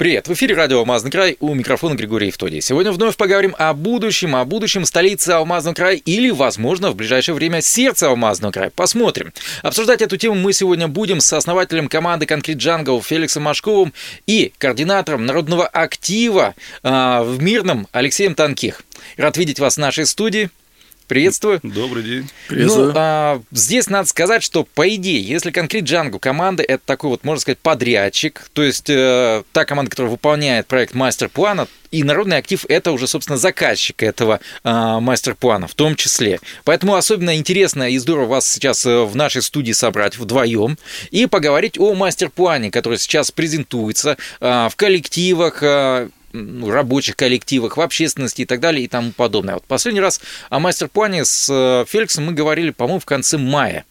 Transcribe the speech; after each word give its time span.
Привет, 0.00 0.28
в 0.28 0.32
эфире 0.32 0.54
радио 0.54 0.78
«Алмазный 0.78 1.10
край», 1.10 1.36
у 1.40 1.52
микрофона 1.52 1.94
Григорий 1.94 2.28
Евтодий. 2.28 2.62
Сегодня 2.62 2.90
вновь 2.90 3.18
поговорим 3.18 3.54
о 3.58 3.74
будущем, 3.74 4.34
о 4.34 4.46
будущем 4.46 4.86
столицы 4.86 5.28
Алмазного 5.28 5.74
края 5.74 5.96
или, 5.96 6.30
возможно, 6.30 6.90
в 6.90 6.96
ближайшее 6.96 7.34
время 7.34 7.60
сердце 7.60 8.08
Алмазного 8.08 8.50
края. 8.50 8.72
Посмотрим. 8.74 9.34
Обсуждать 9.60 10.00
эту 10.00 10.16
тему 10.16 10.36
мы 10.36 10.54
сегодня 10.54 10.88
будем 10.88 11.20
с 11.20 11.30
основателем 11.34 11.86
команды 11.88 12.24
«Конкрет 12.24 12.56
Джангл» 12.56 13.02
Феликсом 13.02 13.42
Машковым 13.42 13.92
и 14.26 14.54
координатором 14.56 15.26
народного 15.26 15.66
актива 15.66 16.54
э, 16.82 16.88
в 17.22 17.42
Мирном 17.42 17.86
Алексеем 17.92 18.34
Танких. 18.34 18.80
Рад 19.18 19.36
видеть 19.36 19.60
вас 19.60 19.74
в 19.74 19.80
нашей 19.80 20.06
студии. 20.06 20.48
Приветствую. 21.10 21.58
Добрый 21.64 22.04
день. 22.04 22.30
Приветствую. 22.46 22.86
Ну, 22.86 22.92
а, 22.94 23.42
здесь 23.50 23.88
надо 23.90 24.08
сказать, 24.08 24.44
что 24.44 24.62
по 24.62 24.88
идее, 24.94 25.20
если 25.20 25.50
конкрет 25.50 25.82
Django 25.82 26.20
команда 26.20 26.62
это 26.62 26.84
такой 26.86 27.10
вот, 27.10 27.24
можно 27.24 27.40
сказать, 27.40 27.58
подрядчик, 27.58 28.48
то 28.52 28.62
есть 28.62 28.88
э, 28.88 29.42
та 29.50 29.64
команда, 29.64 29.90
которая 29.90 30.12
выполняет 30.12 30.68
проект 30.68 30.94
мастер-плана, 30.94 31.66
и 31.90 32.04
народный 32.04 32.36
актив 32.36 32.64
это 32.68 32.92
уже, 32.92 33.08
собственно, 33.08 33.38
заказчик 33.38 34.04
этого 34.04 34.38
э, 34.62 34.70
мастер-плана 35.00 35.66
в 35.66 35.74
том 35.74 35.96
числе. 35.96 36.38
Поэтому 36.62 36.94
особенно 36.94 37.36
интересно 37.36 37.90
и 37.90 37.98
здорово 37.98 38.26
вас 38.26 38.48
сейчас 38.48 38.86
э, 38.86 39.02
в 39.02 39.16
нашей 39.16 39.42
студии 39.42 39.72
собрать 39.72 40.16
вдвоем 40.16 40.78
и 41.10 41.26
поговорить 41.26 41.76
о 41.76 41.92
мастер-плане, 41.94 42.70
который 42.70 42.98
сейчас 42.98 43.32
презентуется 43.32 44.16
э, 44.40 44.68
в 44.70 44.76
коллективах, 44.76 45.60
э, 45.64 46.08
ну, 46.32 46.70
рабочих 46.70 47.16
коллективах, 47.16 47.76
в 47.76 47.80
общественности 47.80 48.42
и 48.42 48.44
так 48.46 48.60
далее 48.60 48.84
и 48.84 48.88
тому 48.88 49.12
подобное. 49.12 49.54
Вот 49.54 49.64
последний 49.64 50.00
раз 50.00 50.20
о 50.48 50.58
мастер-плане 50.58 51.24
с 51.24 51.48
э, 51.50 51.84
Феликсом 51.88 52.26
мы 52.26 52.32
говорили, 52.32 52.70
по-моему, 52.70 53.00
в 53.00 53.06
конце 53.06 53.38
мая. 53.38 53.84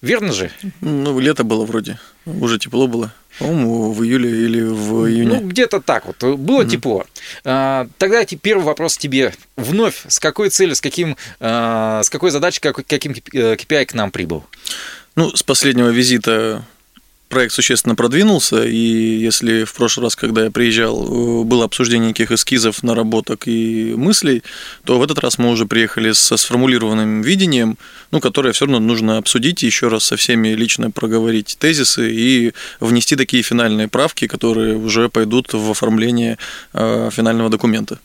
Верно 0.00 0.32
же? 0.32 0.50
Ну, 0.82 1.18
лето 1.18 1.44
было 1.44 1.64
вроде. 1.64 1.98
Уже 2.26 2.58
тепло 2.58 2.86
было. 2.86 3.12
По-моему, 3.38 3.90
в 3.90 4.04
июле 4.04 4.30
или 4.30 4.62
в 4.62 5.08
июне. 5.08 5.40
Ну, 5.40 5.48
где-то 5.48 5.80
так 5.80 6.04
вот. 6.06 6.22
Было 6.22 6.62
mm-hmm. 6.62 6.70
тепло. 6.70 7.06
А, 7.44 7.88
тогда 7.98 8.24
первый 8.24 8.64
вопрос 8.64 8.98
тебе. 8.98 9.32
Вновь, 9.56 10.04
с 10.06 10.20
какой 10.20 10.50
целью, 10.50 10.76
с, 10.76 10.82
каким, 10.82 11.16
а, 11.40 12.02
с 12.02 12.10
какой 12.10 12.30
задачей, 12.30 12.60
каким 12.60 13.12
KPI 13.12 13.66
э, 13.70 13.84
к 13.86 13.94
нам 13.94 14.10
прибыл? 14.10 14.44
Ну, 15.16 15.34
с 15.34 15.42
последнего 15.42 15.88
визита 15.88 16.64
проект 17.28 17.52
существенно 17.52 17.94
продвинулся, 17.94 18.64
и 18.64 18.76
если 18.76 19.64
в 19.64 19.72
прошлый 19.74 20.04
раз, 20.04 20.16
когда 20.16 20.44
я 20.44 20.50
приезжал, 20.50 21.04
э, 21.04 21.44
было 21.44 21.64
обсуждение 21.64 22.08
неких 22.08 22.30
эскизов, 22.30 22.82
наработок 22.82 23.48
и 23.48 23.94
мыслей, 23.96 24.42
то 24.84 24.98
в 24.98 25.02
этот 25.02 25.18
раз 25.18 25.38
мы 25.38 25.50
уже 25.50 25.66
приехали 25.66 26.12
со 26.12 26.36
сформулированным 26.36 27.22
видением, 27.22 27.76
ну, 28.10 28.20
которое 28.20 28.52
все 28.52 28.66
равно 28.66 28.80
нужно 28.80 29.18
обсудить 29.18 29.62
еще 29.62 29.88
раз 29.88 30.04
со 30.04 30.16
всеми 30.16 30.48
лично 30.48 30.90
проговорить 30.90 31.56
тезисы 31.58 32.10
и 32.12 32.52
внести 32.80 33.16
такие 33.16 33.42
финальные 33.42 33.88
правки, 33.88 34.26
которые 34.26 34.76
уже 34.76 35.08
пойдут 35.08 35.52
в 35.52 35.70
оформление 35.70 36.38
э, 36.72 37.10
финального 37.12 37.50
документа. 37.50 37.98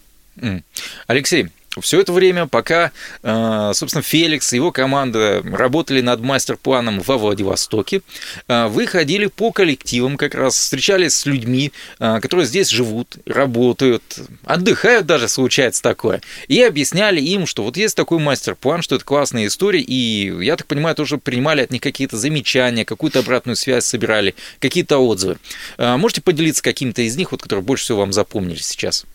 Алексей, 1.07 1.49
все 1.79 2.01
это 2.01 2.11
время, 2.11 2.47
пока, 2.47 2.91
э, 3.21 3.71
собственно, 3.73 4.01
Феликс 4.01 4.53
и 4.53 4.55
его 4.55 4.71
команда 4.71 5.41
работали 5.43 6.01
над 6.01 6.21
мастер-планом 6.21 7.01
во 7.01 7.17
Владивостоке, 7.17 8.01
э, 8.47 8.67
вы 8.67 8.87
ходили 8.87 9.27
по 9.27 9.51
коллективам 9.51 10.17
как 10.17 10.33
раз, 10.33 10.55
встречались 10.55 11.15
с 11.15 11.25
людьми, 11.25 11.71
э, 11.99 12.19
которые 12.21 12.47
здесь 12.47 12.69
живут, 12.69 13.17
работают, 13.25 14.03
отдыхают 14.45 15.05
даже, 15.05 15.27
случается 15.27 15.81
такое, 15.81 16.21
и 16.47 16.61
объясняли 16.61 17.21
им, 17.21 17.45
что 17.45 17.63
вот 17.63 17.77
есть 17.77 17.95
такой 17.95 18.19
мастер-план, 18.19 18.81
что 18.81 18.95
это 18.95 19.05
классная 19.05 19.45
история, 19.45 19.81
и, 19.81 20.43
я 20.43 20.55
так 20.55 20.67
понимаю, 20.67 20.95
тоже 20.95 21.17
принимали 21.17 21.61
от 21.61 21.71
них 21.71 21.81
какие-то 21.81 22.17
замечания, 22.17 22.83
какую-то 22.83 23.19
обратную 23.19 23.55
связь 23.55 23.85
собирали, 23.85 24.35
какие-то 24.59 24.97
отзывы. 24.97 25.37
Можете 25.77 26.21
поделиться 26.21 26.63
какими-то 26.63 27.01
из 27.01 27.15
них, 27.15 27.31
вот, 27.31 27.41
которые 27.41 27.63
больше 27.63 27.83
всего 27.83 27.99
вам 27.99 28.13
запомнились 28.13 28.65
сейчас? 28.65 29.05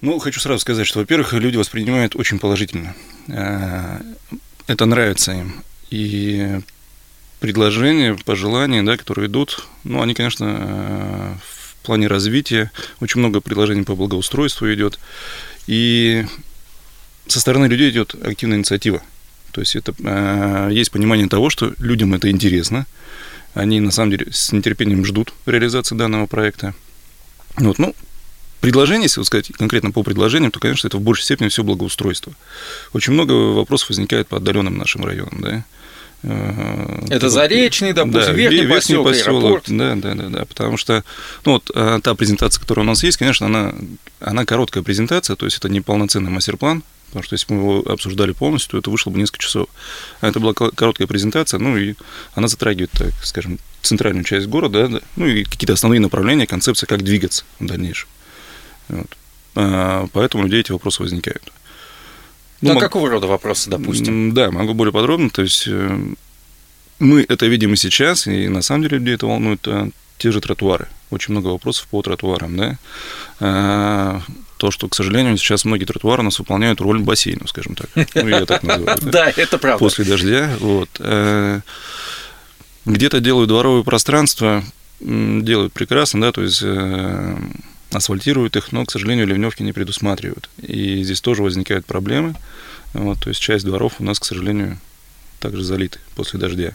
Ну, 0.00 0.18
хочу 0.20 0.38
сразу 0.38 0.60
сказать, 0.60 0.86
что, 0.86 1.00
во-первых, 1.00 1.32
люди 1.32 1.56
воспринимают 1.56 2.14
очень 2.14 2.38
положительно. 2.38 2.94
Э, 3.26 4.00
это 4.68 4.86
нравится 4.86 5.32
им. 5.32 5.64
И 5.90 6.60
предложения, 7.40 8.16
пожелания, 8.24 8.82
да, 8.84 8.96
которые 8.96 9.26
идут, 9.28 9.66
ну, 9.82 10.00
они, 10.00 10.14
конечно, 10.14 10.56
э, 10.60 11.34
в 11.40 11.86
плане 11.86 12.06
развития, 12.06 12.70
очень 13.00 13.18
много 13.18 13.40
предложений 13.40 13.84
по 13.84 13.96
благоустройству 13.96 14.72
идет. 14.72 15.00
И 15.66 16.24
со 17.26 17.40
стороны 17.40 17.66
людей 17.66 17.90
идет 17.90 18.14
активная 18.24 18.58
инициатива. 18.58 19.02
То 19.50 19.60
есть 19.60 19.74
это 19.74 19.94
э, 19.98 20.68
есть 20.72 20.92
понимание 20.92 21.26
того, 21.28 21.50
что 21.50 21.72
людям 21.78 22.14
это 22.14 22.30
интересно. 22.30 22.86
Они 23.54 23.80
на 23.80 23.90
самом 23.90 24.12
деле 24.12 24.28
с 24.30 24.52
нетерпением 24.52 25.04
ждут 25.04 25.34
реализации 25.44 25.96
данного 25.96 26.26
проекта. 26.26 26.74
Вот, 27.56 27.78
ну, 27.78 27.94
Предложение, 28.60 29.04
если 29.04 29.20
вот 29.20 29.26
сказать 29.26 29.50
конкретно 29.56 29.92
по 29.92 30.02
предложениям, 30.02 30.50
то, 30.50 30.58
конечно, 30.58 30.88
это 30.88 30.96
в 30.96 31.00
большей 31.00 31.24
степени 31.24 31.48
все 31.48 31.62
благоустройство. 31.62 32.32
Очень 32.92 33.12
много 33.12 33.32
вопросов 33.32 33.90
возникает 33.90 34.26
по 34.26 34.38
отдаленным 34.38 34.76
нашим 34.76 35.04
районам, 35.04 35.40
да. 35.40 35.64
Э, 36.24 37.06
это 37.10 37.28
Заречный, 37.28 37.92
допустим, 37.92 38.20
да, 38.20 38.32
Верхний, 38.32 38.62
верхний 38.62 38.74
поселок, 38.74 39.08
поселок 39.08 39.44
аэропорт. 39.44 39.64
Да, 39.68 39.94
да, 39.94 40.14
да, 40.14 40.28
да, 40.28 40.44
потому 40.44 40.76
что 40.76 41.04
ну, 41.44 41.52
вот, 41.52 41.70
э, 41.74 42.00
та 42.02 42.14
презентация, 42.14 42.60
которая 42.60 42.84
у 42.84 42.88
нас 42.88 43.02
есть, 43.04 43.16
конечно, 43.16 43.46
она, 43.46 43.74
она 44.20 44.44
короткая 44.44 44.82
презентация, 44.82 45.36
то 45.36 45.46
есть 45.46 45.58
это 45.58 45.68
не 45.68 45.80
полноценный 45.80 46.30
мастер-план, 46.30 46.82
потому 47.06 47.22
что 47.22 47.34
если 47.34 47.46
бы 47.46 47.54
мы 47.54 47.62
его 47.62 47.92
обсуждали 47.92 48.32
полностью, 48.32 48.72
то 48.72 48.78
это 48.78 48.90
вышло 48.90 49.10
бы 49.10 49.18
несколько 49.18 49.38
часов. 49.38 49.68
А 50.20 50.28
это 50.28 50.40
была 50.40 50.52
короткая 50.52 51.06
презентация, 51.06 51.58
ну 51.58 51.76
и 51.76 51.94
она 52.34 52.48
затрагивает, 52.48 52.90
так 52.90 53.12
скажем, 53.22 53.60
центральную 53.82 54.24
часть 54.24 54.48
города, 54.48 54.88
да, 54.88 55.00
ну 55.14 55.26
и 55.26 55.44
какие-то 55.44 55.74
основные 55.74 56.00
направления, 56.00 56.48
концепции, 56.48 56.86
как 56.86 57.04
двигаться 57.04 57.44
в 57.60 57.66
дальнейшем. 57.66 58.08
Вот. 58.88 59.16
А, 59.54 60.06
поэтому 60.12 60.42
у 60.42 60.46
людей 60.46 60.60
эти 60.60 60.72
вопросы 60.72 61.02
возникают. 61.02 61.52
Ну, 62.60 62.72
ну 62.72 62.78
а 62.78 62.80
какого 62.80 63.08
рода 63.08 63.26
вопросы, 63.26 63.70
допустим? 63.70 64.34
Да, 64.34 64.50
могу 64.50 64.74
более 64.74 64.92
подробно. 64.92 65.30
То 65.30 65.42
есть 65.42 65.64
э, 65.68 65.98
мы 66.98 67.24
это 67.28 67.46
видим 67.46 67.74
и 67.74 67.76
сейчас, 67.76 68.26
и 68.26 68.48
на 68.48 68.62
самом 68.62 68.82
деле 68.82 68.98
людей 68.98 69.14
это 69.14 69.26
волнует 69.26 69.66
а, 69.68 69.88
те 70.18 70.32
же 70.32 70.40
тротуары. 70.40 70.88
Очень 71.10 71.32
много 71.32 71.48
вопросов 71.48 71.86
по 71.88 72.02
тротуарам, 72.02 72.56
да. 72.56 74.22
То, 74.58 74.72
что, 74.72 74.88
к 74.88 74.94
сожалению, 74.96 75.38
сейчас 75.38 75.64
многие 75.64 75.84
тротуары 75.84 76.20
у 76.20 76.24
нас 76.24 76.38
выполняют 76.40 76.80
роль 76.80 76.98
бассейна, 76.98 77.46
скажем 77.46 77.76
так. 77.76 77.88
Ну, 78.14 78.28
я 78.28 78.44
так 78.44 78.64
называю. 78.64 78.98
Да, 79.02 79.30
это 79.30 79.56
правда. 79.56 79.78
После 79.78 80.04
дождя. 80.04 80.50
Вот. 80.58 80.90
Где-то 82.84 83.20
делают 83.20 83.48
дворовые 83.48 83.84
пространства, 83.84 84.64
делают 85.00 85.72
прекрасно, 85.72 86.22
да, 86.22 86.32
то 86.32 86.42
есть 86.42 86.60
э, 86.62 87.36
асфальтируют 87.90 88.56
их, 88.56 88.72
но, 88.72 88.84
к 88.84 88.90
сожалению, 88.90 89.26
ливневки 89.26 89.62
не 89.62 89.72
предусматривают. 89.72 90.48
И 90.58 91.02
здесь 91.02 91.20
тоже 91.20 91.42
возникают 91.42 91.86
проблемы. 91.86 92.34
Вот, 92.92 93.20
то 93.20 93.28
есть 93.28 93.40
часть 93.40 93.64
дворов 93.64 93.94
у 93.98 94.04
нас, 94.04 94.18
к 94.18 94.24
сожалению, 94.24 94.78
также 95.40 95.62
залиты 95.62 95.98
после 96.14 96.38
дождя. 96.38 96.72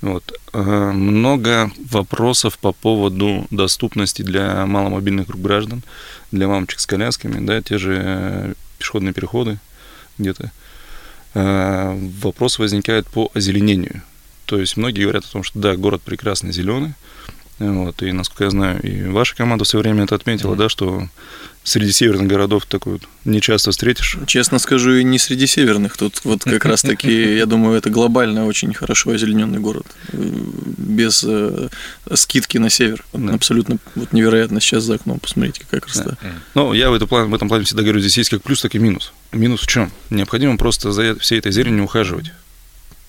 Вот. 0.00 0.32
Э, 0.52 0.92
много 0.92 1.70
вопросов 1.90 2.58
по 2.58 2.72
поводу 2.72 3.46
доступности 3.50 4.22
для 4.22 4.64
маломобильных 4.66 5.26
групп 5.26 5.42
граждан, 5.42 5.82
для 6.32 6.48
мамочек 6.48 6.80
с 6.80 6.86
колясками, 6.86 7.44
да, 7.44 7.60
те 7.60 7.78
же 7.78 8.00
э, 8.02 8.54
пешеходные 8.78 9.12
переходы 9.12 9.58
где-то. 10.18 10.52
Э, 11.34 11.96
вопросы 12.22 12.62
возникают 12.62 13.08
по 13.08 13.30
озеленению. 13.34 14.02
То 14.46 14.58
есть 14.58 14.76
многие 14.76 15.02
говорят 15.02 15.24
о 15.24 15.32
том, 15.32 15.42
что 15.42 15.58
да, 15.58 15.76
город 15.76 16.02
прекрасный 16.02 16.52
зеленый, 16.52 16.94
вот, 17.60 18.02
и, 18.02 18.10
насколько 18.12 18.44
я 18.44 18.50
знаю, 18.50 18.82
и 18.82 19.04
ваша 19.08 19.36
команда 19.36 19.64
все 19.64 19.78
время 19.78 20.04
это 20.04 20.14
отметила, 20.14 20.54
mm-hmm. 20.54 20.58
да, 20.58 20.68
что 20.70 21.08
среди 21.62 21.92
северных 21.92 22.26
городов 22.26 22.64
такой 22.64 22.94
вот 22.94 23.02
не 23.24 23.40
часто 23.40 23.70
встретишь. 23.70 24.16
Честно 24.26 24.58
скажу, 24.58 24.94
и 24.94 25.04
не 25.04 25.18
среди 25.18 25.46
северных. 25.46 25.96
Тут 25.96 26.20
вот 26.24 26.42
как 26.42 26.64
раз 26.64 26.82
таки, 26.82 27.36
я 27.36 27.46
думаю, 27.46 27.76
это 27.76 27.90
глобально 27.90 28.46
очень 28.46 28.72
хорошо 28.72 29.10
озелененный 29.10 29.58
город. 29.58 29.86
Без 30.12 31.22
э, 31.26 31.68
скидки 32.14 32.56
на 32.58 32.70
север. 32.70 33.04
Да. 33.12 33.34
Абсолютно 33.34 33.76
вот 33.94 34.12
невероятно 34.12 34.60
сейчас 34.60 34.84
за 34.84 34.94
окном. 34.94 35.20
Посмотрите, 35.20 35.60
какая 35.60 35.80
красота. 35.80 36.16
Да. 36.22 36.28
Ну, 36.54 36.72
я 36.72 36.90
в, 36.90 36.94
этом 36.94 37.08
плане, 37.08 37.28
в 37.28 37.34
этом 37.34 37.48
плане 37.48 37.64
всегда 37.64 37.82
говорю, 37.82 38.00
здесь 38.00 38.16
есть 38.16 38.30
как 38.30 38.42
плюс, 38.42 38.62
так 38.62 38.74
и 38.74 38.78
минус. 38.78 39.12
Минус 39.32 39.60
в 39.60 39.66
чем? 39.66 39.92
Необходимо 40.08 40.56
просто 40.56 40.92
за 40.92 41.14
всей 41.18 41.38
этой 41.38 41.52
зеленью 41.52 41.84
ухаживать. 41.84 42.32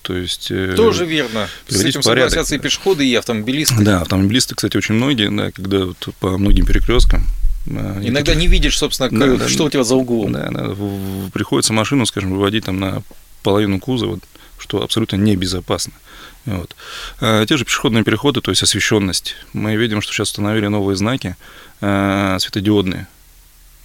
То 0.02 0.16
есть, 0.16 0.50
э, 0.50 0.74
Тоже 0.76 1.06
верно. 1.06 1.48
С 1.68 1.82
этим 1.82 2.02
согласятся 2.02 2.56
и 2.56 2.58
пешеходы, 2.58 3.06
и 3.06 3.14
автомобилисты. 3.14 3.82
Да, 3.82 4.00
автомобилисты, 4.00 4.54
кстати, 4.54 4.76
очень 4.76 4.96
многие, 4.96 5.30
да, 5.30 5.50
когда 5.52 5.86
вот 5.86 6.08
по 6.20 6.36
многим 6.38 6.66
перекресткам 6.66 7.24
Иногда 7.66 8.32
такие... 8.32 8.36
не 8.36 8.46
видишь, 8.48 8.78
собственно, 8.78 9.08
да, 9.10 9.36
да, 9.36 9.48
что 9.48 9.64
у 9.64 9.70
тебя 9.70 9.84
за 9.84 9.94
углом. 9.94 10.32
Да, 10.32 10.50
да, 10.50 10.74
приходится 11.32 11.72
машину, 11.72 12.06
скажем, 12.06 12.32
выводить 12.32 12.64
там 12.64 12.80
на 12.80 13.02
половину 13.42 13.78
кузова, 13.78 14.18
что 14.58 14.82
абсолютно 14.82 15.16
небезопасно. 15.16 15.92
Вот. 16.44 16.74
А 17.20 17.46
те 17.46 17.56
же 17.56 17.64
пешеходные 17.64 18.02
переходы, 18.02 18.40
то 18.40 18.50
есть 18.50 18.62
освещенность. 18.62 19.36
Мы 19.52 19.76
видим, 19.76 20.02
что 20.02 20.12
сейчас 20.12 20.30
установили 20.30 20.66
новые 20.66 20.96
знаки 20.96 21.36
а, 21.80 22.38
светодиодные. 22.40 23.06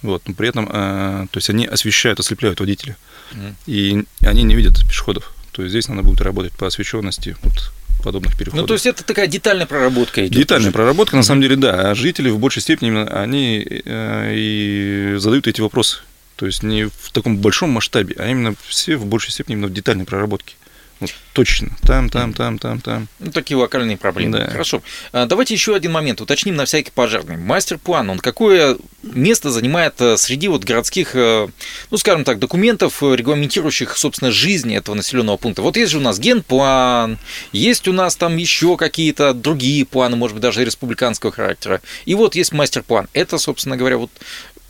Вот, 0.02 0.22
но 0.26 0.34
при 0.34 0.48
этом, 0.48 0.68
а, 0.70 1.26
то 1.30 1.38
есть 1.38 1.50
они 1.50 1.66
освещают, 1.66 2.18
ослепляют 2.18 2.58
водителя. 2.58 2.96
Mm. 3.32 3.54
И 3.66 4.04
они 4.22 4.42
не 4.42 4.56
видят 4.56 4.80
пешеходов. 4.88 5.32
То 5.58 5.62
есть 5.64 5.72
здесь 5.72 5.88
надо 5.88 6.02
будет 6.02 6.20
работать 6.20 6.52
по 6.52 6.68
освещенности 6.68 7.36
вот, 7.42 7.72
подобных 8.04 8.38
переходов. 8.38 8.60
Ну, 8.60 8.66
то 8.68 8.74
есть 8.74 8.86
это 8.86 9.02
такая 9.02 9.26
детальная 9.26 9.66
проработка 9.66 10.24
идет. 10.24 10.38
Детальная 10.38 10.70
проработка, 10.70 11.16
на 11.16 11.24
самом 11.24 11.42
деле, 11.42 11.56
да. 11.56 11.90
А 11.90 11.94
жители 11.96 12.30
в 12.30 12.38
большей 12.38 12.62
степени 12.62 12.96
они 13.12 13.66
э, 13.68 14.34
и 14.36 15.16
задают 15.18 15.48
эти 15.48 15.60
вопросы. 15.60 15.98
То 16.36 16.46
есть 16.46 16.62
не 16.62 16.84
в 16.84 17.10
таком 17.10 17.38
большом 17.38 17.70
масштабе, 17.70 18.14
а 18.18 18.28
именно 18.28 18.54
все 18.68 18.96
в 18.96 19.06
большей 19.06 19.32
степени 19.32 19.54
именно 19.54 19.66
в 19.66 19.72
детальной 19.72 20.04
проработке. 20.04 20.54
Вот, 21.00 21.14
точно. 21.32 21.70
Там, 21.82 22.10
там, 22.10 22.32
там, 22.32 22.58
там, 22.58 22.80
там. 22.80 23.08
Ну, 23.20 23.30
такие 23.30 23.56
локальные 23.56 23.96
проблемы. 23.96 24.38
Да. 24.38 24.50
Хорошо. 24.50 24.82
А, 25.12 25.26
давайте 25.26 25.54
еще 25.54 25.74
один 25.74 25.92
момент 25.92 26.20
уточним 26.20 26.56
на 26.56 26.64
всякий 26.64 26.90
пожарный. 26.90 27.36
Мастер-план, 27.36 28.10
он 28.10 28.18
какое 28.18 28.76
место 29.02 29.50
занимает 29.50 30.00
э, 30.00 30.16
среди 30.16 30.48
вот 30.48 30.64
городских, 30.64 31.14
э, 31.14 31.48
ну, 31.90 31.96
скажем 31.98 32.24
так, 32.24 32.40
документов, 32.40 33.02
э, 33.02 33.14
регламентирующих, 33.14 33.96
собственно, 33.96 34.32
жизнь 34.32 34.74
этого 34.74 34.96
населенного 34.96 35.36
пункта? 35.36 35.62
Вот 35.62 35.76
есть 35.76 35.92
же 35.92 35.98
у 35.98 36.02
нас 36.02 36.18
генплан, 36.18 37.18
есть 37.52 37.86
у 37.86 37.92
нас 37.92 38.16
там 38.16 38.36
еще 38.36 38.76
какие-то 38.76 39.34
другие 39.34 39.84
планы, 39.84 40.16
может 40.16 40.34
быть, 40.34 40.42
даже 40.42 40.64
республиканского 40.64 41.30
характера. 41.30 41.80
И 42.06 42.14
вот 42.14 42.34
есть 42.34 42.52
мастер-план. 42.52 43.08
Это, 43.12 43.38
собственно 43.38 43.76
говоря, 43.76 43.98
вот 43.98 44.10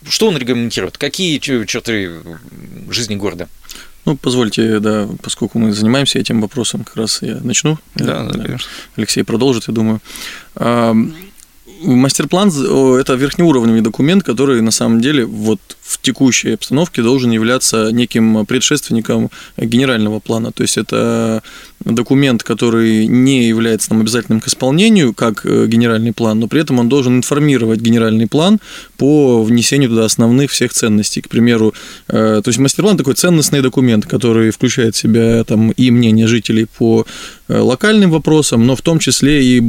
что 0.08 0.28
он 0.28 0.36
регламентирует? 0.36 0.98
Какие 0.98 1.38
черты 1.38 2.22
жизни 2.90 3.16
города? 3.16 3.48
Ну, 4.08 4.16
позвольте, 4.16 4.80
да, 4.80 5.06
поскольку 5.22 5.58
мы 5.58 5.72
занимаемся 5.72 6.18
этим 6.18 6.40
вопросом, 6.40 6.82
как 6.82 6.96
раз 6.96 7.20
я 7.20 7.40
начну. 7.42 7.78
Да, 7.94 8.22
да, 8.22 8.32
да 8.32 8.44
конечно. 8.44 8.68
Алексей 8.96 9.22
продолжит, 9.22 9.68
я 9.68 9.74
думаю. 9.74 10.00
Мастер-план– 11.82 12.48
это 13.00 13.14
верхнеуровневый 13.14 13.82
документ, 13.82 14.24
который 14.24 14.62
на 14.62 14.70
самом 14.70 15.02
деле 15.02 15.26
вот 15.26 15.60
в 15.82 16.00
текущей 16.00 16.54
обстановке 16.54 17.02
должен 17.02 17.30
являться 17.30 17.90
неким 17.92 18.46
предшественником 18.46 19.30
генерального 19.58 20.20
плана. 20.20 20.52
То 20.52 20.62
есть 20.62 20.78
это 20.78 21.42
документ, 21.94 22.42
который 22.42 23.06
не 23.06 23.48
является 23.48 23.90
нам 23.90 24.02
обязательным 24.02 24.40
к 24.40 24.48
исполнению, 24.48 25.14
как 25.14 25.44
э, 25.44 25.66
генеральный 25.66 26.12
план, 26.12 26.40
но 26.40 26.48
при 26.48 26.60
этом 26.60 26.78
он 26.78 26.88
должен 26.88 27.18
информировать 27.18 27.80
генеральный 27.80 28.26
план 28.26 28.58
по 28.96 29.42
внесению 29.42 29.90
туда 29.90 30.04
основных 30.04 30.50
всех 30.50 30.72
ценностей. 30.72 31.22
К 31.22 31.28
примеру, 31.28 31.74
э, 32.08 32.40
то 32.44 32.48
есть 32.48 32.58
мастер-план 32.58 32.96
такой 32.96 33.14
ценностный 33.14 33.62
документ, 33.62 34.06
который 34.06 34.50
включает 34.50 34.94
в 34.94 34.98
себя 34.98 35.44
там, 35.44 35.70
и 35.70 35.90
мнение 35.90 36.26
жителей 36.26 36.66
по 36.66 37.06
э, 37.48 37.58
локальным 37.58 38.10
вопросам, 38.10 38.66
но 38.66 38.76
в 38.76 38.82
том 38.82 38.98
числе 38.98 39.44
и 39.44 39.62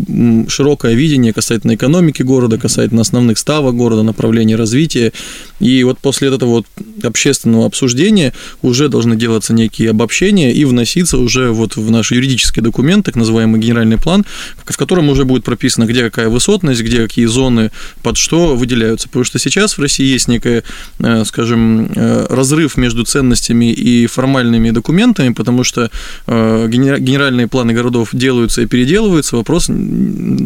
широкое 0.49 0.93
видение 0.93 1.33
касательно 1.33 1.75
экономики 1.75 2.21
города, 2.21 2.57
касательно 2.57 3.01
основных 3.01 3.37
ставок 3.37 3.75
города, 3.75 4.03
направления 4.03 4.55
развития. 4.55 5.13
И 5.59 5.83
вот 5.83 5.99
после 5.99 6.27
этого 6.29 6.49
вот 6.49 6.65
общественного 7.03 7.65
обсуждения 7.65 8.33
уже 8.61 8.89
должны 8.89 9.15
делаться 9.15 9.53
некие 9.53 9.91
обобщения 9.91 10.51
и 10.53 10.65
вноситься 10.65 11.17
уже 11.17 11.51
вот 11.51 11.77
в 11.77 11.91
наш 11.91 12.08
юридический 12.15 12.61
документ, 12.61 13.05
так 13.05 13.15
называемый 13.15 13.59
генеральный 13.59 13.97
план, 13.97 14.25
в 14.57 14.77
котором 14.77 15.09
уже 15.09 15.25
будет 15.25 15.43
прописано, 15.43 15.85
где 15.85 16.03
какая 16.03 16.29
высотность, 16.29 16.81
где 16.81 17.03
какие 17.03 17.25
зоны 17.25 17.71
под 18.03 18.17
что 18.17 18.55
выделяются. 18.55 19.07
Потому 19.07 19.25
что 19.25 19.39
сейчас 19.39 19.77
в 19.77 19.81
России 19.81 20.05
есть 20.05 20.27
некий, 20.27 20.63
э, 20.99 21.25
скажем, 21.25 21.91
э, 21.95 22.27
разрыв 22.29 22.77
между 22.77 23.03
ценностями 23.03 23.71
и 23.71 24.07
формальными 24.07 24.71
документами, 24.71 25.33
потому 25.33 25.63
что 25.63 25.89
э, 26.27 26.67
генеральные 26.69 27.47
планы 27.47 27.73
городов 27.73 28.09
делаются 28.13 28.61
и 28.61 28.65
переделываются. 28.65 29.35
Вопрос 29.35 29.69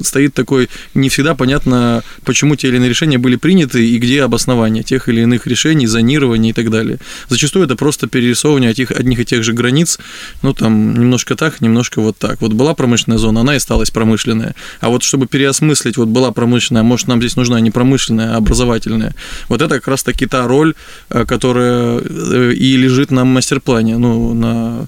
стоит 0.04 0.34
такой, 0.34 0.70
не 0.94 1.10
всегда 1.10 1.36
понятно, 1.36 2.04
почему 2.26 2.56
те 2.56 2.68
или 2.68 2.78
иные 2.78 2.90
решения 2.90 3.18
были 3.18 3.36
приняты 3.36 3.88
и 3.88 3.98
где 3.98 4.24
обоснование 4.24 4.84
тех 4.84 5.10
или 5.10 5.22
иных 5.22 5.48
решений, 5.48 5.88
зонирования 5.88 6.52
и 6.52 6.54
так 6.54 6.70
далее. 6.70 7.00
Зачастую 7.30 7.66
это 7.66 7.76
просто 7.76 8.08
перерисовывание 8.08 8.72
этих, 8.72 8.92
одних 8.92 9.20
и 9.20 9.26
тех 9.26 9.44
же 9.44 9.54
границ, 9.54 10.00
ну, 10.42 10.54
там, 10.54 10.94
немножко 10.94 11.36
так, 11.44 11.60
немножко 11.60 12.02
вот 12.02 12.18
так. 12.18 12.42
Вот 12.42 12.54
была 12.54 12.74
промышленная 12.74 13.18
зона, 13.18 13.42
она 13.42 13.54
и 13.54 13.58
осталась 13.58 13.92
промышленная. 13.92 14.56
А 14.80 14.88
вот 14.88 15.04
чтобы 15.04 15.28
переосмыслить, 15.28 15.98
вот 15.98 16.08
была 16.08 16.32
промышленная, 16.32 16.84
может, 16.84 17.08
нам 17.08 17.20
здесь 17.20 17.36
нужна 17.36 17.60
не 17.60 17.70
промышленная, 17.70 18.36
а 18.36 18.38
образовательная. 18.38 19.14
Вот 19.50 19.62
это 19.62 19.76
как 19.76 19.88
раз-таки 19.90 20.26
та 20.26 20.48
роль, 20.48 20.74
э, 21.10 21.26
которая 21.26 22.00
э, 22.00 22.54
и 22.54 22.78
лежит 22.78 23.12
на 23.12 23.26
мастер-плане, 23.26 23.98
ну, 23.98 24.34
на 24.34 24.88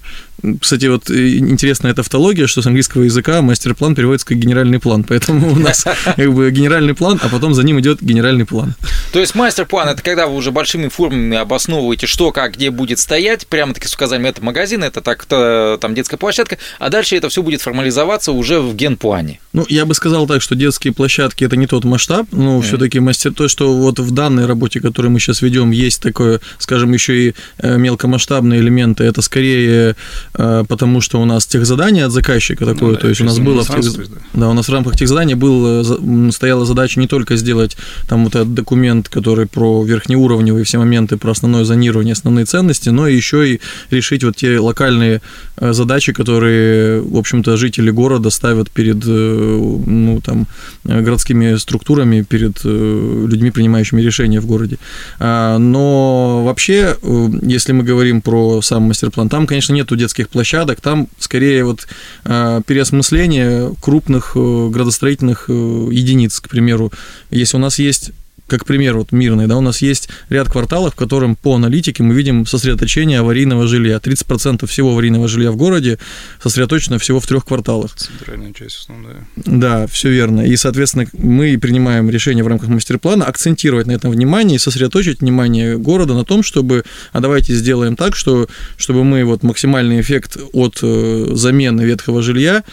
кстати, 0.60 0.86
вот 0.86 1.10
э, 1.10 1.38
интересная 1.38 1.94
тавтология, 1.94 2.48
что 2.48 2.62
с 2.62 2.68
английского 2.68 3.04
языка 3.04 3.42
мастер-план 3.42 3.96
переводится 3.96 4.28
как 4.28 4.38
генеральный 4.38 4.80
план. 4.80 5.04
Поэтому 5.04 5.54
у 5.54 5.56
нас 5.56 5.86
как 6.04 6.34
бы 6.34 6.52
генеральный 6.52 6.94
план, 6.94 7.20
а 7.22 7.30
потом 7.30 7.54
за 7.54 7.64
ним 7.64 7.80
идет 7.80 8.02
генеральный 8.02 8.46
план. 8.46 8.76
То 9.12 9.20
есть 9.20 9.36
мастер-план 9.36 9.90
это 9.90 10.02
когда 10.04 10.28
вы 10.28 10.36
уже 10.36 10.52
большими 10.52 10.88
формами 10.90 11.38
обосновываете, 11.38 12.08
что, 12.08 12.32
как, 12.32 12.56
где 12.56 12.70
будет 12.70 13.00
стоять, 13.00 13.48
прямо 13.48 13.74
таки 13.74 13.88
с 13.88 13.94
указанием 13.94 14.30
это 14.30 14.44
магазин, 14.44 14.84
это 14.84 15.02
так 15.02 15.26
там 15.26 15.96
детская 15.96 16.18
площадка, 16.18 16.58
а 16.80 16.90
дальше 16.90 17.16
это 17.16 17.30
все 17.30 17.42
будет 17.42 17.62
формализоваться 17.62 18.32
уже 18.32 18.60
в 18.60 18.76
генплане. 18.76 19.40
Ну, 19.54 19.66
я 19.70 19.86
бы 19.86 19.96
сказал 19.96 20.28
так, 20.28 20.42
что 20.42 20.56
детские 20.56 20.94
площадки 20.94 21.44
это 21.44 21.56
не 21.56 21.68
тот 21.68 21.86
масштаб, 21.86 22.28
но 22.32 22.60
mm. 22.60 22.62
все-таки 22.64 23.00
мастер, 23.00 23.34
то, 23.34 23.48
что 23.48 23.74
вот 23.74 24.00
в 24.00 24.12
данной 24.12 24.46
работе, 24.46 24.80
которую 24.80 25.12
мы 25.12 25.20
сейчас 25.20 25.42
ведем, 25.42 25.72
есть 25.72 26.02
такое, 26.02 26.42
скажем, 26.60 26.94
еще 26.94 27.30
и 27.30 27.36
э, 27.60 27.78
мелкомасштабные 27.78 28.60
элементы, 28.60 29.06
это 29.06 29.22
скорее 29.22 29.96
потому 30.38 31.02
что 31.02 31.22
у 31.22 31.26
нас 31.26 31.46
техзадание 31.46 32.06
от 32.06 32.12
заказчика 32.12 32.66
такое, 32.66 32.90
ну, 32.90 32.96
да, 32.96 33.02
то 33.02 33.10
есть 33.10 33.22
у 33.22 33.26
нас 33.26 33.40
было 33.40 33.64
в 33.64 33.70
тех, 33.70 34.10
да. 34.10 34.16
да, 34.34 34.50
у 34.50 34.54
нас 34.54 34.68
в 34.68 34.72
рамках 34.72 34.98
техзадания 34.98 35.36
был, 35.36 35.84
э, 35.84 36.32
стояла 36.32 36.66
задача 36.66 37.00
не 37.00 37.08
только 37.08 37.36
сделать 37.36 37.78
там 38.08 38.26
вот 38.26 38.36
этот 38.36 38.54
документ, 38.54 39.10
который 39.10 39.46
про 39.46 39.84
верхнеуровневые 39.84 40.66
все 40.66 40.78
моменты, 40.78 41.18
про 41.18 41.32
основное 41.32 41.64
зонирование, 41.64 42.14
основные 42.14 42.46
ценности, 42.46 42.90
но 42.90 43.08
еще 43.08 43.50
и 43.50 43.62
решить 43.92 44.24
вот 44.24 44.36
те 44.36 44.60
локальные 44.60 45.22
э, 45.58 45.74
задачи, 45.74 46.14
которые, 46.14 47.02
в 47.02 47.18
общем-то, 47.18 47.58
жители 47.58 47.92
города 47.92 48.30
ставят 48.30 48.72
перед, 48.72 49.06
ну, 49.06 50.22
там, 50.24 50.48
городскими 50.84 51.56
структурами, 51.56 52.22
перед 52.22 52.64
людьми, 52.64 53.52
принимающими 53.52 54.02
решения 54.02 54.40
в 54.40 54.46
городе. 54.46 54.78
А, 55.20 55.58
но 55.58 56.44
вообще, 56.44 56.96
если 57.42 57.72
мы 57.74 57.84
говорим 57.84 58.22
про 58.22 58.62
сам 58.62 58.84
мастер-план, 58.84 59.30
там, 59.30 59.48
конечно, 59.48 59.74
нету 59.74 59.96
детских 59.96 60.25
детских 60.26 60.30
площадок, 60.30 60.82
там 60.82 61.08
скорее 61.20 61.64
вот 61.64 61.88
э, 62.26 62.62
переосмысление 62.66 63.74
крупных 63.82 64.34
э, 64.36 64.70
градостроительных 64.70 65.46
э, 65.50 65.54
единиц, 65.92 66.40
к 66.40 66.50
примеру. 66.50 66.92
Если 67.32 67.58
у 67.58 67.60
нас 67.60 67.80
есть 67.80 68.12
как 68.48 68.66
пример 68.66 68.98
вот 68.98 69.12
мирный, 69.12 69.48
да, 69.48 69.58
у 69.58 69.62
нас 69.62 69.82
есть 69.82 70.10
ряд 70.30 70.50
кварталов, 70.50 70.94
в 70.94 70.98
котором 70.98 71.36
по 71.36 71.56
аналитике 71.56 72.04
мы 72.04 72.14
видим 72.14 72.46
сосредоточение 72.46 73.20
аварийного 73.20 73.68
жилья. 73.68 73.98
30% 73.98 74.66
всего 74.68 74.92
аварийного 74.92 75.28
жилья 75.28 75.52
в 75.52 75.56
городе 75.56 75.98
сосредоточено 76.42 77.00
всего 77.00 77.20
в 77.20 77.28
трех 77.28 77.46
кварталах. 77.46 77.96
Центральная 77.96 78.54
часть 78.54 78.78
основная. 78.78 79.28
Да, 79.36 79.88
все 79.88 80.10
верно. 80.10 80.42
И, 80.42 80.56
соответственно, 80.56 81.08
мы 81.14 81.58
принимаем 81.58 82.10
решение 82.10 82.44
в 82.44 82.48
рамках 82.48 82.70
мастер-плана 82.70 83.26
акцентировать 83.26 83.88
на 83.88 83.92
этом 83.92 84.12
внимание 84.12 84.58
и 84.58 84.60
сосредоточить 84.60 85.22
внимание 85.22 85.78
города 85.78 86.14
на 86.14 86.24
том, 86.24 86.44
чтобы, 86.44 86.84
а 87.14 87.20
давайте 87.20 87.54
сделаем 87.54 87.96
так, 87.96 88.16
что, 88.16 88.48
чтобы 88.78 89.04
мы 89.04 89.24
вот 89.24 89.44
максимальный 89.44 90.02
эффект 90.02 90.38
от 90.54 90.80
э, 90.82 91.28
замены 91.34 91.82
ветхого 91.82 92.22
жилья 92.22 92.64